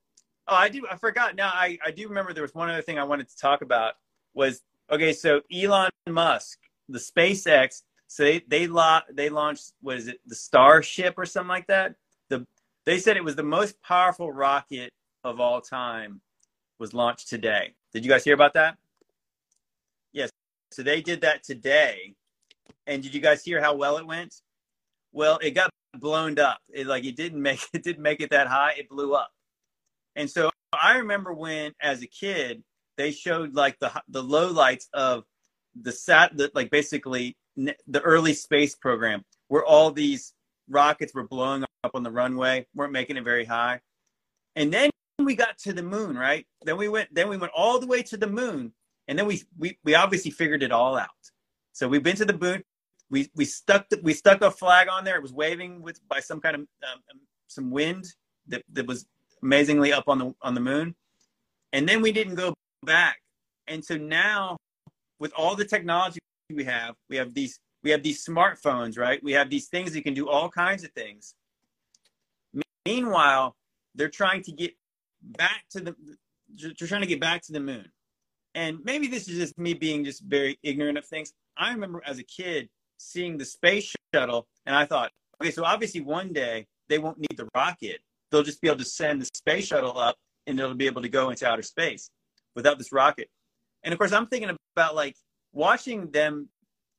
Oh, 0.47 0.55
I 0.55 0.69
do. 0.69 0.85
I 0.89 0.97
forgot. 0.97 1.35
Now 1.35 1.49
I, 1.49 1.77
I 1.85 1.91
do 1.91 2.07
remember 2.07 2.33
there 2.33 2.43
was 2.43 2.53
one 2.53 2.69
other 2.69 2.81
thing 2.81 2.99
I 2.99 3.03
wanted 3.03 3.29
to 3.29 3.37
talk 3.37 3.61
about 3.61 3.93
was 4.33 4.61
okay. 4.91 5.13
So 5.13 5.41
Elon 5.53 5.91
Musk, 6.09 6.59
the 6.89 6.99
SpaceX, 6.99 7.83
so 8.07 8.23
they 8.23 8.43
they, 8.47 8.67
la- 8.67 9.01
they 9.11 9.29
launched 9.29 9.73
what 9.81 9.97
is 9.97 10.07
it 10.07 10.19
the 10.25 10.35
Starship 10.35 11.15
or 11.17 11.25
something 11.25 11.49
like 11.49 11.67
that. 11.67 11.95
The 12.29 12.45
they 12.85 12.99
said 12.99 13.17
it 13.17 13.23
was 13.23 13.35
the 13.35 13.43
most 13.43 13.81
powerful 13.81 14.31
rocket 14.31 14.91
of 15.23 15.39
all 15.39 15.61
time 15.61 16.21
was 16.79 16.93
launched 16.93 17.29
today. 17.29 17.73
Did 17.93 18.05
you 18.05 18.11
guys 18.11 18.23
hear 18.23 18.35
about 18.35 18.53
that? 18.53 18.77
Yes. 20.13 20.29
So 20.71 20.83
they 20.83 21.01
did 21.01 21.21
that 21.21 21.43
today. 21.43 22.15
And 22.87 23.01
did 23.01 23.13
you 23.13 23.21
guys 23.21 23.43
hear 23.43 23.61
how 23.61 23.75
well 23.75 23.97
it 23.97 24.05
went? 24.05 24.35
Well, 25.11 25.39
it 25.41 25.51
got 25.51 25.69
blown 25.99 26.37
up. 26.39 26.59
It 26.73 26.87
like 26.87 27.05
it 27.05 27.15
didn't 27.15 27.41
make 27.41 27.61
it 27.73 27.83
didn't 27.83 28.03
make 28.03 28.21
it 28.21 28.29
that 28.31 28.47
high. 28.47 28.73
It 28.77 28.89
blew 28.89 29.13
up. 29.13 29.31
And 30.15 30.29
so 30.29 30.49
I 30.81 30.97
remember 30.97 31.33
when, 31.33 31.73
as 31.81 32.01
a 32.01 32.07
kid, 32.07 32.63
they 32.97 33.11
showed 33.11 33.55
like 33.55 33.79
the 33.79 33.91
the 34.07 34.23
low 34.23 34.51
lights 34.51 34.87
of 34.93 35.23
the 35.79 35.91
sat 35.91 36.35
the, 36.37 36.51
like 36.53 36.69
basically 36.69 37.35
the 37.55 38.01
early 38.01 38.33
space 38.33 38.75
program 38.75 39.23
where 39.47 39.63
all 39.63 39.91
these 39.91 40.33
rockets 40.69 41.13
were 41.13 41.27
blowing 41.27 41.63
up 41.83 41.91
on 41.93 42.03
the 42.03 42.11
runway, 42.11 42.65
weren't 42.75 42.91
making 42.91 43.17
it 43.17 43.23
very 43.23 43.45
high. 43.45 43.79
And 44.55 44.73
then 44.73 44.89
we 45.19 45.35
got 45.35 45.57
to 45.59 45.73
the 45.73 45.83
moon, 45.83 46.17
right? 46.17 46.45
Then 46.63 46.77
we 46.77 46.89
went 46.89 47.13
then 47.13 47.29
we 47.29 47.37
went 47.37 47.53
all 47.55 47.79
the 47.79 47.87
way 47.87 48.03
to 48.03 48.17
the 48.17 48.27
moon, 48.27 48.73
and 49.07 49.17
then 49.17 49.25
we 49.25 49.43
we, 49.57 49.77
we 49.83 49.95
obviously 49.95 50.31
figured 50.31 50.63
it 50.63 50.71
all 50.71 50.97
out. 50.97 51.09
So 51.73 51.87
we've 51.87 52.03
been 52.03 52.15
to 52.17 52.25
the 52.25 52.37
moon, 52.37 52.63
we 53.09 53.29
we 53.35 53.45
stuck 53.45 53.87
the, 53.89 53.99
we 54.03 54.13
stuck 54.13 54.41
a 54.41 54.51
flag 54.51 54.87
on 54.89 55.03
there. 55.03 55.15
It 55.15 55.21
was 55.21 55.33
waving 55.33 55.81
with 55.81 55.99
by 56.07 56.19
some 56.19 56.41
kind 56.41 56.55
of 56.55 56.61
um, 56.61 57.01
um, 57.11 57.19
some 57.47 57.71
wind 57.71 58.05
that, 58.47 58.63
that 58.73 58.87
was 58.87 59.05
amazingly 59.43 59.93
up 59.93 60.05
on 60.07 60.17
the 60.17 60.33
on 60.41 60.53
the 60.53 60.61
moon, 60.61 60.95
and 61.73 61.87
then 61.87 62.01
we 62.01 62.11
didn't 62.11 62.35
go 62.35 62.53
back. 62.83 63.21
And 63.67 63.83
so 63.83 63.97
now, 63.97 64.57
with 65.19 65.33
all 65.35 65.55
the 65.55 65.65
technology 65.65 66.19
we 66.53 66.63
have, 66.63 66.95
we 67.09 67.17
have 67.17 67.33
these 67.33 67.59
we 67.83 67.91
have 67.91 68.01
these 68.01 68.25
smartphones, 68.25 68.97
right? 68.97 69.23
We 69.23 69.33
have 69.33 69.51
these 69.51 69.67
things 69.67 69.93
that 69.93 70.03
can 70.03 70.15
do 70.15 70.27
all 70.27 70.49
kinds 70.49 70.83
of 70.83 70.91
things. 70.93 71.35
Meanwhile, 72.83 73.55
they're 73.93 74.09
trying 74.09 74.41
to 74.43 74.51
get 74.51 74.73
back 75.21 75.65
to 75.71 75.81
the 75.81 75.95
they're 76.57 76.87
trying 76.87 77.01
to 77.01 77.07
get 77.07 77.19
back 77.19 77.43
to 77.43 77.51
the 77.51 77.59
moon. 77.59 77.85
And 78.55 78.79
maybe 78.83 79.07
this 79.07 79.27
is 79.27 79.37
just 79.37 79.57
me 79.59 79.75
being 79.75 80.03
just 80.03 80.23
very 80.23 80.57
ignorant 80.63 80.97
of 80.97 81.05
things. 81.05 81.31
I 81.57 81.71
remember 81.71 82.01
as 82.05 82.17
a 82.17 82.23
kid 82.23 82.69
seeing 82.97 83.37
the 83.37 83.45
space 83.45 83.93
shuttle, 84.13 84.47
and 84.65 84.75
I 84.75 84.85
thought, 84.85 85.11
okay, 85.41 85.51
so 85.51 85.63
obviously 85.63 86.01
one 86.01 86.33
day 86.33 86.65
they 86.89 86.97
won't 86.97 87.19
need 87.19 87.37
the 87.37 87.47
rocket. 87.53 87.99
They'll 88.31 88.43
just 88.43 88.61
be 88.61 88.67
able 88.67 88.79
to 88.79 88.85
send 88.85 89.21
the 89.21 89.25
space 89.25 89.67
shuttle 89.67 89.97
up 89.97 90.17
and 90.47 90.59
it'll 90.59 90.73
be 90.73 90.87
able 90.87 91.01
to 91.01 91.09
go 91.09 91.29
into 91.29 91.47
outer 91.47 91.61
space 91.61 92.09
without 92.55 92.77
this 92.77 92.91
rocket. 92.91 93.29
And 93.83 93.93
of 93.93 93.99
course, 93.99 94.11
I'm 94.11 94.27
thinking 94.27 94.55
about 94.75 94.95
like 94.95 95.15
watching 95.55 96.11
them 96.11 96.49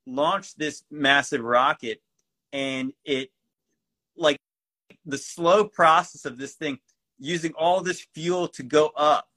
launch 0.06 0.56
this 0.56 0.82
massive 0.90 1.42
rocket 1.42 2.00
and 2.52 2.92
it 3.04 3.30
like 4.16 4.38
the 5.04 5.18
slow 5.18 5.64
process 5.64 6.24
of 6.24 6.38
this 6.38 6.54
thing 6.54 6.78
using 7.18 7.52
all 7.52 7.82
this 7.82 8.06
fuel 8.14 8.48
to 8.48 8.62
go 8.62 8.90
up. 8.96 9.28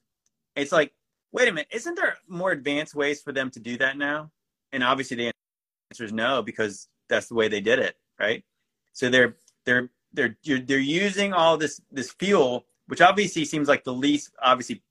It's 0.56 0.72
like, 0.72 0.94
wait 1.32 1.48
a 1.48 1.52
minute, 1.52 1.68
isn't 1.72 1.96
there 1.96 2.18
more 2.28 2.52
advanced 2.52 2.96
ways 2.96 3.22
for 3.22 3.32
them 3.32 3.52
to 3.52 3.60
do 3.60 3.78
that 3.78 3.98
now? 3.98 4.32
And 4.72 4.84
obviously 4.84 5.18
the 5.18 5.32
answer 5.92 6.06
is 6.06 6.14
no 6.14 6.42
because 6.42 6.88
that's 7.10 7.28
the 7.28 7.36
way 7.36 7.48
they 7.48 7.62
did 7.62 7.80
it, 7.80 7.96
right? 8.20 8.44
So 8.94 9.10
they're 9.10 9.36
they're 9.66 9.90
they're 10.14 10.38
they're 10.44 10.80
using 10.80 11.34
all 11.34 11.58
this 11.58 11.82
this 11.92 12.12
fuel, 12.12 12.66
which 12.88 13.02
obviously 13.02 13.46
seems 13.46 13.68
like 13.68 13.84
the 13.84 13.94
least 13.94 14.32
obviously 14.42 14.82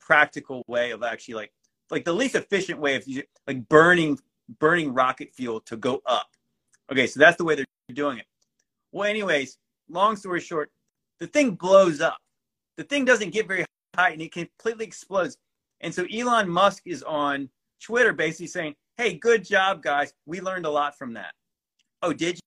practical 0.00 0.64
way 0.66 0.90
of 0.90 1.02
actually 1.02 1.34
like 1.34 1.52
like 1.90 2.04
the 2.04 2.12
least 2.12 2.34
efficient 2.34 2.78
way 2.78 2.96
of 2.96 3.04
like 3.46 3.68
burning 3.68 4.18
burning 4.58 4.92
rocket 4.92 5.32
fuel 5.34 5.60
to 5.60 5.76
go 5.76 6.02
up. 6.06 6.28
Okay, 6.90 7.06
so 7.06 7.20
that's 7.20 7.36
the 7.36 7.44
way 7.44 7.54
they're 7.54 7.66
doing 7.92 8.18
it. 8.18 8.26
Well, 8.92 9.08
anyways, 9.08 9.58
long 9.88 10.16
story 10.16 10.40
short, 10.40 10.70
the 11.20 11.26
thing 11.26 11.52
blows 11.52 12.00
up. 12.00 12.18
The 12.76 12.84
thing 12.84 13.04
doesn't 13.04 13.30
get 13.30 13.46
very 13.46 13.64
high 13.94 14.10
and 14.10 14.22
it 14.22 14.32
completely 14.32 14.86
explodes. 14.86 15.36
And 15.80 15.94
so 15.94 16.06
Elon 16.12 16.48
Musk 16.48 16.82
is 16.86 17.02
on 17.02 17.48
Twitter 17.80 18.12
basically 18.12 18.48
saying, 18.48 18.74
Hey, 18.96 19.14
good 19.14 19.44
job, 19.44 19.82
guys. 19.82 20.12
We 20.26 20.40
learned 20.40 20.66
a 20.66 20.70
lot 20.70 20.96
from 20.96 21.14
that. 21.14 21.32
Oh, 22.02 22.12
did 22.12 22.38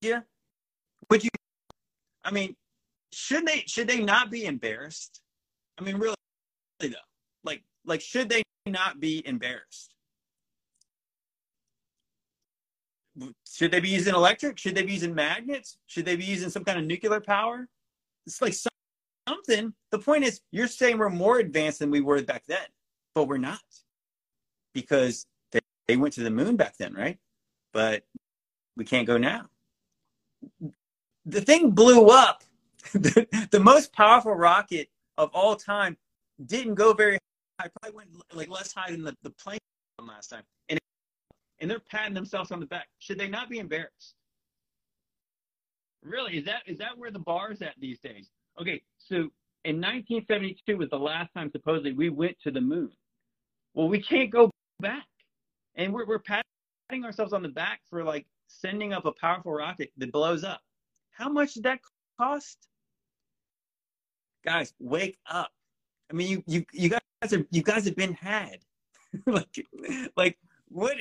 you? 0.00 0.22
Would 1.10 1.24
you? 1.24 1.30
I 2.24 2.30
mean, 2.30 2.54
should 3.12 3.46
they 3.46 3.64
should 3.66 3.88
they 3.88 4.02
not 4.02 4.30
be 4.30 4.44
embarrassed? 4.44 5.20
I 5.78 5.82
mean, 5.82 5.96
really, 5.96 6.14
though, 6.80 6.88
like 7.44 7.62
like 7.84 8.00
should 8.00 8.28
they 8.28 8.42
not 8.68 9.00
be 9.00 9.26
embarrassed? 9.26 9.94
Should 13.50 13.72
they 13.72 13.80
be 13.80 13.88
using 13.88 14.14
electric? 14.14 14.58
Should 14.58 14.74
they 14.74 14.82
be 14.82 14.92
using 14.92 15.14
magnets? 15.14 15.78
Should 15.86 16.04
they 16.04 16.16
be 16.16 16.24
using 16.24 16.50
some 16.50 16.64
kind 16.64 16.78
of 16.78 16.84
nuclear 16.84 17.20
power? 17.20 17.68
It's 18.26 18.40
like 18.40 18.54
something. 19.28 19.74
The 19.90 19.98
point 19.98 20.24
is, 20.24 20.40
you're 20.52 20.68
saying 20.68 20.98
we're 20.98 21.08
more 21.08 21.38
advanced 21.38 21.80
than 21.80 21.90
we 21.90 22.00
were 22.00 22.22
back 22.22 22.44
then, 22.46 22.66
but 23.14 23.24
we're 23.24 23.38
not 23.38 23.60
because 24.74 25.26
they, 25.52 25.60
they 25.88 25.96
went 25.96 26.14
to 26.14 26.22
the 26.22 26.30
moon 26.30 26.56
back 26.56 26.76
then, 26.76 26.94
right? 26.94 27.18
But 27.72 28.04
we 28.76 28.84
can't 28.84 29.06
go 29.06 29.18
now. 29.18 29.46
The 31.26 31.40
thing 31.40 31.72
blew 31.72 32.06
up. 32.06 32.44
the, 32.92 33.26
the 33.50 33.60
most 33.60 33.92
powerful 33.92 34.34
rocket 34.34 34.88
of 35.16 35.30
all 35.34 35.56
time 35.56 35.96
didn't 36.46 36.74
go 36.74 36.92
very 36.92 37.18
high. 37.58 37.68
Probably 37.80 37.96
went 37.96 38.10
like 38.34 38.48
less 38.48 38.72
high 38.72 38.90
than 38.90 39.02
the, 39.02 39.14
the 39.22 39.30
plane 39.30 39.58
last 40.06 40.28
time. 40.28 40.42
And 40.68 40.78
and 41.60 41.70
they're 41.70 41.80
patting 41.80 42.14
themselves 42.14 42.50
on 42.50 42.60
the 42.60 42.66
back. 42.66 42.86
Should 42.98 43.18
they 43.18 43.28
not 43.28 43.48
be 43.48 43.58
embarrassed? 43.58 44.14
Really, 46.02 46.38
is 46.38 46.44
that 46.44 46.62
is 46.66 46.78
that 46.78 46.96
where 46.96 47.10
the 47.10 47.18
bar 47.18 47.52
is 47.52 47.62
at 47.62 47.74
these 47.78 47.98
days? 47.98 48.28
Okay, 48.60 48.82
so 48.98 49.16
in 49.64 49.76
1972 49.76 50.76
was 50.76 50.90
the 50.90 50.98
last 50.98 51.32
time 51.34 51.50
supposedly 51.50 51.92
we 51.92 52.08
went 52.08 52.36
to 52.44 52.50
the 52.50 52.60
moon. 52.60 52.90
Well, 53.74 53.88
we 53.88 54.00
can't 54.00 54.30
go 54.30 54.50
back, 54.80 55.06
and 55.74 55.92
we're 55.92 56.06
we're 56.06 56.20
patting 56.20 57.04
ourselves 57.04 57.32
on 57.32 57.42
the 57.42 57.48
back 57.48 57.80
for 57.90 58.04
like 58.04 58.26
sending 58.46 58.92
up 58.92 59.04
a 59.04 59.12
powerful 59.12 59.52
rocket 59.52 59.90
that 59.96 60.12
blows 60.12 60.44
up. 60.44 60.60
How 61.10 61.28
much 61.28 61.54
did 61.54 61.64
that 61.64 61.80
cost? 62.18 62.56
Guys, 64.44 64.72
wake 64.78 65.18
up. 65.28 65.50
I 66.10 66.14
mean, 66.14 66.28
you 66.28 66.44
you 66.46 66.64
you 66.72 66.88
guys 67.20 67.32
are 67.32 67.46
you 67.50 67.62
guys 67.62 67.84
have 67.84 67.96
been 67.96 68.14
had. 68.14 68.58
like 69.26 69.66
like 70.16 70.38
what 70.68 70.96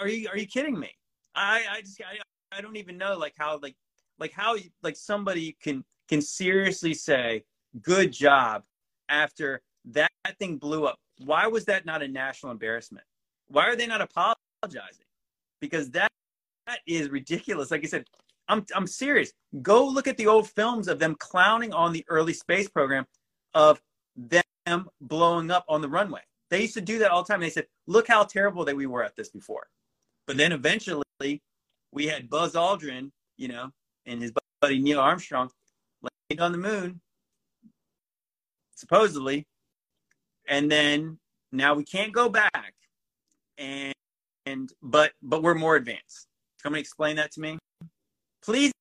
are 0.00 0.08
you 0.08 0.28
are 0.28 0.36
you 0.36 0.46
kidding 0.46 0.78
me? 0.78 0.90
I 1.34 1.62
I 1.70 1.80
just 1.80 2.00
I, 2.00 2.56
I 2.56 2.60
don't 2.60 2.76
even 2.76 2.98
know 2.98 3.16
like 3.16 3.34
how 3.36 3.58
like 3.62 3.76
like 4.18 4.32
how 4.32 4.56
like 4.82 4.96
somebody 4.96 5.56
can 5.62 5.84
can 6.08 6.20
seriously 6.20 6.94
say 6.94 7.44
good 7.82 8.12
job 8.12 8.62
after 9.08 9.62
that 9.86 10.10
thing 10.38 10.56
blew 10.56 10.86
up. 10.86 10.98
Why 11.24 11.46
was 11.46 11.64
that 11.66 11.86
not 11.86 12.02
a 12.02 12.08
national 12.08 12.52
embarrassment? 12.52 13.04
Why 13.48 13.66
are 13.66 13.76
they 13.76 13.86
not 13.86 14.00
apologizing? 14.00 15.06
Because 15.60 15.90
that 15.90 16.10
that 16.66 16.80
is 16.86 17.08
ridiculous. 17.08 17.70
Like 17.70 17.84
I 17.84 17.88
said, 17.88 18.04
I'm 18.48 18.64
I'm 18.74 18.86
serious. 18.86 19.32
Go 19.62 19.86
look 19.86 20.06
at 20.06 20.16
the 20.16 20.26
old 20.26 20.48
films 20.50 20.88
of 20.88 20.98
them 20.98 21.16
clowning 21.18 21.72
on 21.72 21.92
the 21.92 22.04
early 22.08 22.34
space 22.34 22.68
program 22.68 23.06
of 23.54 23.80
them 24.68 24.88
blowing 25.00 25.50
up 25.50 25.64
on 25.68 25.80
the 25.80 25.88
runway. 25.88 26.20
They 26.50 26.62
used 26.62 26.74
to 26.74 26.80
do 26.80 26.98
that 27.00 27.10
all 27.10 27.22
the 27.22 27.32
time. 27.32 27.40
They 27.40 27.50
said, 27.50 27.66
"Look 27.86 28.08
how 28.08 28.24
terrible 28.24 28.64
that 28.64 28.76
we 28.76 28.86
were 28.86 29.04
at 29.04 29.16
this 29.16 29.28
before." 29.28 29.68
But 30.26 30.36
then 30.36 30.52
eventually 30.52 31.42
we 31.92 32.06
had 32.06 32.30
Buzz 32.30 32.54
Aldrin, 32.54 33.10
you 33.36 33.48
know, 33.48 33.70
and 34.06 34.22
his 34.22 34.32
buddy 34.60 34.78
Neil 34.78 35.00
Armstrong 35.00 35.50
landed 36.02 36.42
on 36.42 36.52
the 36.52 36.58
moon, 36.58 37.00
supposedly. 38.74 39.46
And 40.46 40.70
then 40.70 41.18
now 41.52 41.74
we 41.74 41.84
can't 41.84 42.12
go 42.12 42.28
back. 42.28 42.74
And, 43.58 43.94
and 44.46 44.72
but 44.82 45.12
but 45.22 45.42
we're 45.42 45.54
more 45.54 45.76
advanced. 45.76 46.26
Come 46.62 46.74
and 46.74 46.80
explain 46.80 47.16
that 47.16 47.32
to 47.32 47.40
me. 47.40 47.58
Please 48.42 48.72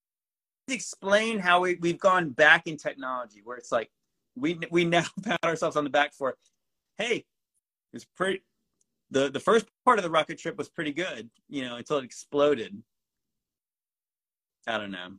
explain 0.67 1.39
how 1.39 1.61
we, 1.61 1.75
we've 1.75 1.99
gone 1.99 2.29
back 2.29 2.67
in 2.67 2.77
technology 2.77 3.41
where 3.43 3.57
it's 3.57 3.71
like 3.71 3.89
we 4.37 4.59
we 4.71 4.85
now 4.85 5.03
pat 5.23 5.39
ourselves 5.43 5.75
on 5.75 5.83
the 5.83 5.89
back 5.89 6.13
for 6.13 6.35
hey 6.97 7.25
it's 7.93 8.05
pretty 8.15 8.41
the 9.11 9.29
the 9.29 9.39
first 9.39 9.65
part 9.85 9.99
of 9.99 10.03
the 10.03 10.09
rocket 10.09 10.37
trip 10.37 10.57
was 10.57 10.69
pretty 10.69 10.91
good, 10.91 11.29
you 11.49 11.63
know, 11.63 11.77
until 11.77 11.97
it 11.97 12.05
exploded. 12.05 12.81
I 14.67 14.77
don't 14.77 14.91
know. 14.91 15.13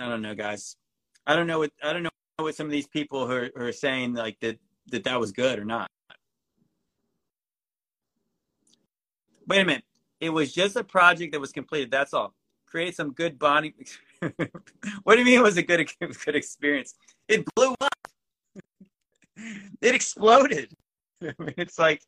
I 0.00 0.08
don't 0.08 0.22
know, 0.22 0.34
guys. 0.34 0.76
I 1.26 1.36
don't 1.36 1.46
know 1.46 1.60
what 1.60 1.70
I 1.82 1.92
don't 1.92 2.02
know 2.02 2.10
what 2.38 2.54
some 2.54 2.66
of 2.66 2.72
these 2.72 2.88
people 2.88 3.26
who 3.26 3.32
are, 3.32 3.50
who 3.54 3.64
are 3.64 3.72
saying 3.72 4.14
like 4.14 4.38
that 4.40 4.58
that 4.88 5.04
that 5.04 5.20
was 5.20 5.32
good 5.32 5.58
or 5.58 5.64
not. 5.64 5.88
Wait 9.46 9.60
a 9.60 9.64
minute. 9.64 9.84
It 10.20 10.30
was 10.30 10.52
just 10.52 10.76
a 10.76 10.82
project 10.82 11.32
that 11.32 11.40
was 11.40 11.52
completed. 11.52 11.90
That's 11.90 12.12
all. 12.12 12.34
Create 12.66 12.96
some 12.96 13.12
good 13.12 13.38
bonding. 13.38 13.74
what 15.04 15.14
do 15.14 15.18
you 15.18 15.24
mean 15.24 15.38
it 15.38 15.42
was 15.42 15.56
a 15.56 15.62
good 15.62 15.88
good 16.24 16.34
experience? 16.34 16.94
It 17.28 17.44
blew 17.54 17.74
up. 17.80 17.92
It 19.36 19.94
exploded. 19.94 20.72
It's 21.56 21.78
like 21.78 22.02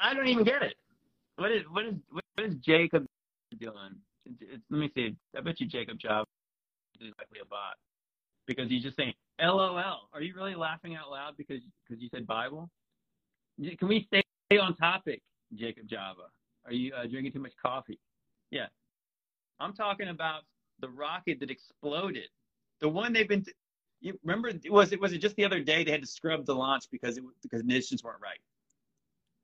I 0.00 0.12
don't 0.12 0.28
even 0.28 0.44
get 0.44 0.62
it. 0.62 0.74
What 1.36 1.50
is 1.50 1.62
what 1.70 1.86
is 1.86 1.94
what 2.10 2.24
is 2.46 2.54
Jacob 2.56 3.06
doing? 3.58 3.96
It's, 4.26 4.62
let 4.70 4.78
me 4.78 4.90
see. 4.94 5.16
I 5.36 5.40
bet 5.40 5.60
you 5.60 5.66
Jacob 5.66 5.98
Job 5.98 6.26
is 7.00 7.12
likely 7.18 7.40
a 7.40 7.46
bot 7.46 7.76
because 8.46 8.68
he's 8.68 8.82
just 8.82 8.96
saying 8.96 9.14
LOL. 9.40 10.08
Are 10.12 10.20
you 10.20 10.34
really 10.34 10.54
laughing 10.54 10.96
out 10.96 11.10
loud 11.10 11.36
because 11.36 11.60
because 11.88 12.02
you 12.02 12.08
said 12.14 12.26
Bible? 12.26 12.68
Can 13.78 13.88
we 13.88 14.06
stay 14.06 14.22
on 14.58 14.76
topic, 14.76 15.22
Jacob 15.54 15.88
Java? 15.88 16.28
Are 16.66 16.72
you 16.72 16.92
uh, 16.94 17.06
drinking 17.06 17.32
too 17.32 17.40
much 17.40 17.52
coffee? 17.60 17.98
Yeah, 18.50 18.66
I'm 19.60 19.72
talking 19.72 20.08
about 20.08 20.42
the 20.80 20.88
rocket 20.88 21.40
that 21.40 21.50
exploded. 21.50 22.28
The 22.80 22.88
one 22.88 23.12
they've 23.12 23.28
been. 23.28 23.44
T- 23.44 23.52
you 24.02 24.18
remember? 24.24 24.52
Was 24.68 24.92
it 24.92 25.00
was 25.00 25.12
it 25.12 25.18
just 25.18 25.36
the 25.36 25.44
other 25.44 25.60
day 25.60 25.84
they 25.84 25.92
had 25.92 26.02
to 26.02 26.06
scrub 26.06 26.44
the 26.44 26.54
launch 26.54 26.84
because 26.90 27.16
it 27.16 27.24
because 27.42 27.60
conditions 27.60 28.02
weren't 28.02 28.20
right? 28.20 28.38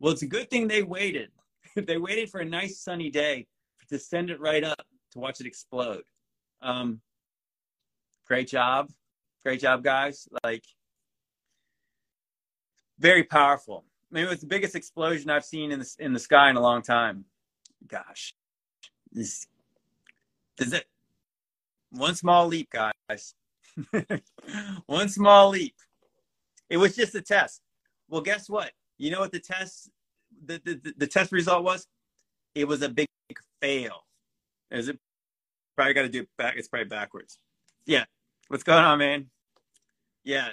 Well, 0.00 0.12
it's 0.12 0.22
a 0.22 0.26
good 0.26 0.50
thing 0.50 0.68
they 0.68 0.82
waited. 0.82 1.30
they 1.76 1.96
waited 1.96 2.30
for 2.30 2.40
a 2.40 2.44
nice 2.44 2.80
sunny 2.80 3.10
day 3.10 3.46
to 3.88 3.98
send 3.98 4.30
it 4.30 4.40
right 4.40 4.64
up 4.64 4.86
to 5.12 5.18
watch 5.18 5.40
it 5.40 5.46
explode. 5.46 6.02
Um, 6.60 7.00
great 8.26 8.48
job. 8.48 8.90
Great 9.44 9.60
job, 9.60 9.82
guys. 9.82 10.28
Like, 10.44 10.64
very 12.98 13.24
powerful. 13.24 13.84
I 14.10 14.14
mean, 14.14 14.24
it 14.24 14.30
was 14.30 14.40
the 14.40 14.46
biggest 14.46 14.74
explosion 14.74 15.30
I've 15.30 15.44
seen 15.44 15.72
in 15.72 15.80
the, 15.80 15.96
in 15.98 16.12
the 16.12 16.18
sky 16.18 16.50
in 16.50 16.56
a 16.56 16.60
long 16.60 16.82
time. 16.82 17.24
Gosh. 17.86 18.34
This, 19.12 19.46
is 20.58 20.72
it 20.72 20.86
one 21.90 22.14
small 22.14 22.46
leap, 22.46 22.70
guys. 22.70 23.34
one 24.86 25.08
small 25.08 25.50
leap. 25.50 25.74
It 26.68 26.76
was 26.76 26.96
just 26.96 27.14
a 27.14 27.22
test. 27.22 27.62
Well, 28.08 28.20
guess 28.20 28.48
what? 28.48 28.72
You 28.98 29.10
know 29.10 29.20
what 29.20 29.32
the 29.32 29.40
test 29.40 29.90
the, 30.44 30.60
the, 30.64 30.94
the 30.96 31.06
test 31.06 31.32
result 31.32 31.64
was? 31.64 31.86
It 32.54 32.66
was 32.66 32.82
a 32.82 32.88
big 32.88 33.08
fail. 33.60 34.04
Is 34.70 34.88
it 34.88 34.98
probably 35.76 35.94
got 35.94 36.02
to 36.02 36.08
do 36.08 36.26
back? 36.36 36.54
It's 36.56 36.68
probably 36.68 36.88
backwards. 36.88 37.38
Yeah. 37.86 38.04
What's 38.48 38.64
going 38.64 38.84
on, 38.84 38.98
man? 38.98 39.26
Yeah. 40.24 40.48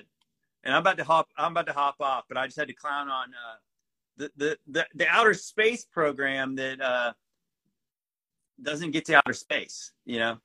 And 0.64 0.74
I'm 0.74 0.82
about 0.82 0.98
to 0.98 1.04
hop. 1.04 1.28
I'm 1.38 1.52
about 1.52 1.68
to 1.68 1.74
hop 1.74 1.96
off, 2.00 2.26
but 2.28 2.38
I 2.38 2.46
just 2.46 2.58
had 2.58 2.68
to 2.68 2.74
clown 2.74 3.10
on 3.10 3.30
uh, 3.30 3.58
the, 4.18 4.32
the 4.38 4.58
the 4.68 4.88
the 4.96 5.08
outer 5.08 5.34
space 5.34 5.86
program 5.86 6.56
that 6.56 6.82
uh, 6.82 7.14
doesn't 8.62 8.92
get 8.92 9.06
to 9.06 9.18
outer 9.18 9.34
space. 9.34 9.92
You 10.06 10.20
know, 10.20 10.38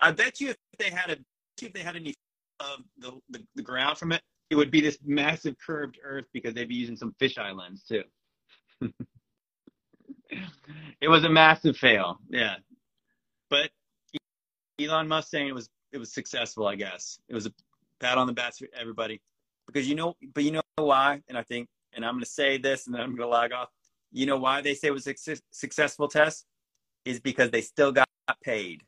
I 0.00 0.10
bet 0.10 0.40
you 0.40 0.50
if 0.50 0.56
they 0.78 0.90
had 0.90 1.10
a 1.10 1.16
if 1.62 1.72
they 1.72 1.80
had 1.80 1.96
any 1.96 2.14
of 2.60 2.80
the, 2.98 3.12
the 3.30 3.44
the 3.54 3.62
ground 3.62 3.98
from 3.98 4.12
it, 4.12 4.22
it 4.50 4.56
would 4.56 4.70
be 4.70 4.80
this 4.80 4.98
massive 5.04 5.56
curved 5.64 5.98
Earth 6.02 6.26
because 6.32 6.54
they'd 6.54 6.68
be 6.68 6.74
using 6.74 6.96
some 6.96 7.14
fisheye 7.20 7.56
lens 7.56 7.84
too. 7.88 8.02
it 11.00 11.08
was 11.08 11.24
a 11.24 11.28
massive 11.28 11.76
fail, 11.76 12.18
yeah. 12.28 12.56
But 13.50 13.70
Elon 14.80 15.08
Musk 15.08 15.28
saying 15.28 15.48
it 15.48 15.54
was 15.54 15.68
it 15.92 15.98
was 15.98 16.12
successful, 16.12 16.66
I 16.66 16.74
guess. 16.74 17.18
It 17.28 17.34
was 17.34 17.46
a 17.46 17.52
pat 18.00 18.18
on 18.18 18.26
the 18.26 18.32
back 18.32 18.56
for 18.56 18.68
everybody 18.78 19.20
because 19.66 19.88
you 19.88 19.94
know, 19.94 20.14
but 20.34 20.44
you 20.44 20.52
know 20.52 20.62
why? 20.76 21.22
And 21.28 21.38
I 21.38 21.42
think, 21.42 21.68
and 21.94 22.04
I'm 22.04 22.14
going 22.14 22.24
to 22.24 22.30
say 22.30 22.58
this, 22.58 22.86
and 22.86 22.94
then 22.94 23.02
I'm 23.02 23.16
going 23.16 23.28
to 23.28 23.34
log 23.34 23.52
off. 23.52 23.68
You 24.12 24.26
know 24.26 24.38
why 24.38 24.60
they 24.60 24.74
say 24.74 24.88
it 24.88 24.92
was 24.92 25.06
a 25.06 25.14
successful 25.50 26.08
test 26.08 26.46
is 27.04 27.20
because 27.20 27.50
they 27.50 27.60
still 27.60 27.92
got 27.92 28.08
paid, 28.42 28.82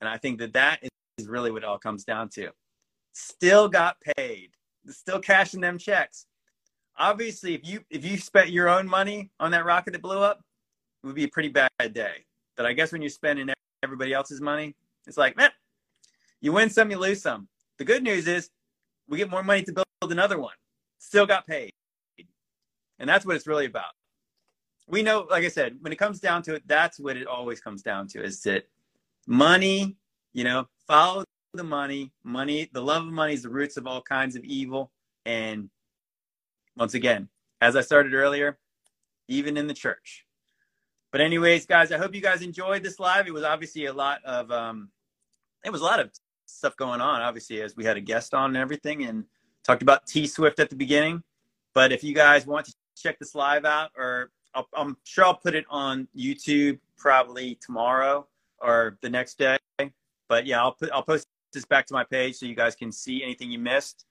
and 0.00 0.08
I 0.08 0.18
think 0.18 0.38
that 0.38 0.52
that 0.54 0.80
is 1.22 1.28
really 1.28 1.50
what 1.50 1.62
it 1.62 1.68
all 1.68 1.78
comes 1.78 2.04
down 2.04 2.28
to. 2.30 2.50
Still 3.12 3.68
got 3.68 3.96
paid 4.16 4.50
still 4.90 5.20
cashing 5.20 5.60
them 5.60 5.78
checks. 5.78 6.26
Obviously, 6.98 7.54
if 7.54 7.66
you 7.66 7.80
if 7.90 8.04
you 8.04 8.18
spent 8.18 8.50
your 8.50 8.68
own 8.68 8.86
money 8.86 9.30
on 9.40 9.50
that 9.52 9.64
rocket 9.64 9.92
that 9.92 10.02
blew 10.02 10.18
up, 10.18 10.40
it 11.02 11.06
would 11.06 11.16
be 11.16 11.24
a 11.24 11.28
pretty 11.28 11.48
bad 11.48 11.70
day. 11.92 12.26
But 12.56 12.66
I 12.66 12.72
guess 12.72 12.92
when 12.92 13.02
you're 13.02 13.10
spending 13.10 13.48
everybody 13.82 14.12
else's 14.12 14.40
money, 14.40 14.74
it's 15.06 15.16
like, 15.16 15.36
man, 15.36 15.50
you 16.40 16.52
win 16.52 16.70
some, 16.70 16.90
you 16.90 16.98
lose 16.98 17.22
some. 17.22 17.48
The 17.78 17.84
good 17.84 18.02
news 18.02 18.28
is 18.28 18.50
we 19.08 19.18
get 19.18 19.30
more 19.30 19.42
money 19.42 19.62
to 19.62 19.72
build 19.72 19.86
another 20.12 20.38
one. 20.38 20.54
Still 20.98 21.26
got 21.26 21.46
paid. 21.46 21.72
And 22.98 23.08
that's 23.08 23.24
what 23.24 23.36
it's 23.36 23.46
really 23.46 23.66
about. 23.66 23.94
We 24.86 25.02
know, 25.02 25.26
like 25.30 25.44
I 25.44 25.48
said, 25.48 25.78
when 25.80 25.92
it 25.92 25.96
comes 25.96 26.20
down 26.20 26.42
to 26.42 26.54
it, 26.54 26.62
that's 26.66 27.00
what 27.00 27.16
it 27.16 27.26
always 27.26 27.60
comes 27.60 27.82
down 27.82 28.06
to 28.08 28.22
is 28.22 28.42
that 28.42 28.64
money, 29.26 29.96
you 30.34 30.44
know, 30.44 30.68
follow 30.92 31.24
the 31.54 31.64
money. 31.64 32.12
Money, 32.22 32.68
the 32.70 32.82
love 32.82 33.06
of 33.06 33.12
money 33.12 33.32
is 33.32 33.42
the 33.42 33.48
roots 33.48 33.78
of 33.78 33.86
all 33.86 34.02
kinds 34.02 34.36
of 34.36 34.44
evil. 34.44 34.90
And 35.24 35.70
once 36.76 36.92
again, 36.92 37.28
as 37.62 37.76
I 37.76 37.80
started 37.80 38.12
earlier, 38.12 38.58
even 39.26 39.56
in 39.56 39.66
the 39.66 39.72
church. 39.72 40.26
But 41.10 41.22
anyways, 41.22 41.64
guys, 41.64 41.92
I 41.92 41.98
hope 41.98 42.14
you 42.14 42.20
guys 42.20 42.42
enjoyed 42.42 42.82
this 42.82 43.00
live. 43.00 43.26
It 43.26 43.32
was 43.32 43.42
obviously 43.42 43.86
a 43.86 43.92
lot 43.92 44.22
of 44.24 44.50
um, 44.50 44.90
it 45.64 45.70
was 45.70 45.80
a 45.80 45.84
lot 45.84 45.98
of 45.98 46.10
stuff 46.44 46.76
going 46.76 47.00
on. 47.00 47.22
Obviously, 47.22 47.62
as 47.62 47.74
we 47.74 47.84
had 47.84 47.96
a 47.96 48.00
guest 48.00 48.34
on 48.34 48.50
and 48.50 48.56
everything, 48.58 49.04
and 49.04 49.24
talked 49.64 49.82
about 49.82 50.06
T 50.06 50.26
Swift 50.26 50.60
at 50.60 50.68
the 50.68 50.76
beginning. 50.76 51.22
But 51.74 51.92
if 51.92 52.04
you 52.04 52.14
guys 52.14 52.46
want 52.46 52.66
to 52.66 52.74
check 52.96 53.18
this 53.18 53.34
live 53.34 53.64
out, 53.64 53.90
or 53.96 54.30
i 54.54 54.62
am 54.76 54.96
sure 55.04 55.24
I'll 55.24 55.34
put 55.34 55.54
it 55.54 55.64
on 55.70 56.06
YouTube 56.14 56.78
probably 56.98 57.58
tomorrow 57.62 58.26
or 58.60 58.98
the 59.00 59.08
next 59.08 59.38
day. 59.38 59.56
But 60.32 60.46
yeah, 60.46 60.62
I'll 60.62 60.72
put 60.72 60.88
I'll 60.92 61.02
post 61.02 61.26
this 61.52 61.66
back 61.66 61.84
to 61.88 61.92
my 61.92 62.04
page 62.04 62.36
so 62.36 62.46
you 62.46 62.54
guys 62.54 62.74
can 62.74 62.90
see 62.90 63.22
anything 63.22 63.50
you 63.50 63.58
missed. 63.58 64.06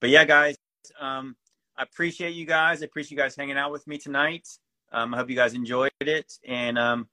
But 0.00 0.08
yeah, 0.08 0.24
guys, 0.24 0.56
um, 0.98 1.36
I 1.76 1.82
appreciate 1.82 2.30
you 2.30 2.46
guys. 2.46 2.80
I 2.80 2.86
appreciate 2.86 3.10
you 3.10 3.22
guys 3.22 3.36
hanging 3.36 3.58
out 3.58 3.70
with 3.70 3.86
me 3.86 3.98
tonight. 3.98 4.48
Um, 4.92 5.12
I 5.12 5.18
hope 5.18 5.28
you 5.28 5.36
guys 5.36 5.52
enjoyed 5.52 5.90
it. 6.00 6.32
And 6.46 6.78
um, 6.78 7.06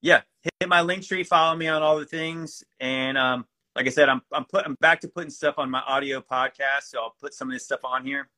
yeah, 0.00 0.20
hit 0.60 0.68
my 0.68 0.82
link 0.82 1.02
tree, 1.02 1.24
follow 1.24 1.56
me 1.56 1.66
on 1.66 1.82
all 1.82 1.98
the 1.98 2.04
things. 2.04 2.62
And 2.78 3.18
um, 3.18 3.46
like 3.74 3.88
I 3.88 3.90
said, 3.90 4.08
I'm 4.08 4.22
I'm 4.30 4.44
put 4.44 4.64
I'm 4.64 4.76
back 4.80 5.00
to 5.00 5.08
putting 5.08 5.30
stuff 5.30 5.56
on 5.58 5.68
my 5.68 5.80
audio 5.80 6.20
podcast, 6.20 6.82
so 6.82 7.00
I'll 7.00 7.16
put 7.20 7.34
some 7.34 7.48
of 7.48 7.52
this 7.52 7.64
stuff 7.64 7.80
on 7.82 8.06
here. 8.06 8.28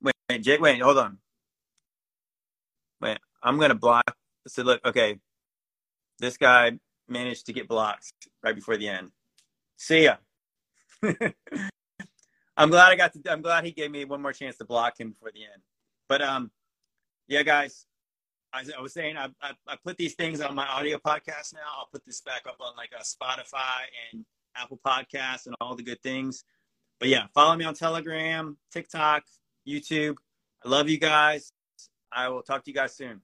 Wait, 0.00 0.14
wait 0.30 0.42
Jake, 0.42 0.62
wait, 0.62 0.80
hold 0.80 0.96
on. 0.96 1.18
Wait, 2.98 3.18
I'm 3.42 3.58
gonna 3.58 3.74
block. 3.74 4.16
So 4.46 4.62
look, 4.62 4.82
okay, 4.86 5.18
this 6.18 6.38
guy 6.38 6.78
managed 7.12 7.46
to 7.46 7.52
get 7.52 7.68
blocked 7.68 8.12
right 8.42 8.54
before 8.54 8.76
the 8.76 8.88
end. 8.88 9.10
See 9.76 10.04
ya. 10.04 10.16
I'm 12.56 12.70
glad 12.70 12.92
I 12.92 12.96
got 12.96 13.12
to. 13.14 13.32
I'm 13.32 13.42
glad 13.42 13.64
he 13.64 13.72
gave 13.72 13.90
me 13.90 14.04
one 14.04 14.22
more 14.22 14.32
chance 14.32 14.56
to 14.58 14.64
block 14.64 14.98
him 14.98 15.10
before 15.10 15.30
the 15.34 15.42
end. 15.42 15.62
But 16.08 16.22
um, 16.22 16.50
yeah, 17.28 17.42
guys, 17.42 17.86
I, 18.52 18.64
I 18.76 18.80
was 18.80 18.92
saying 18.92 19.16
I, 19.16 19.28
I, 19.40 19.52
I 19.66 19.76
put 19.84 19.96
these 19.96 20.14
things 20.14 20.40
on 20.40 20.54
my 20.54 20.66
audio 20.66 20.98
podcast 20.98 21.54
now. 21.54 21.60
I'll 21.78 21.88
put 21.90 22.04
this 22.04 22.20
back 22.20 22.42
up 22.46 22.56
on 22.60 22.76
like 22.76 22.90
a 22.98 23.02
Spotify 23.02 23.86
and 24.12 24.24
Apple 24.56 24.80
Podcasts 24.84 25.46
and 25.46 25.54
all 25.60 25.74
the 25.74 25.82
good 25.82 26.02
things. 26.02 26.44
But 27.00 27.08
yeah, 27.08 27.26
follow 27.34 27.56
me 27.56 27.64
on 27.64 27.74
Telegram, 27.74 28.56
TikTok, 28.70 29.24
YouTube. 29.66 30.16
I 30.64 30.68
love 30.68 30.88
you 30.88 30.98
guys. 30.98 31.52
I 32.12 32.28
will 32.28 32.42
talk 32.42 32.64
to 32.64 32.70
you 32.70 32.74
guys 32.74 32.94
soon. 32.94 33.22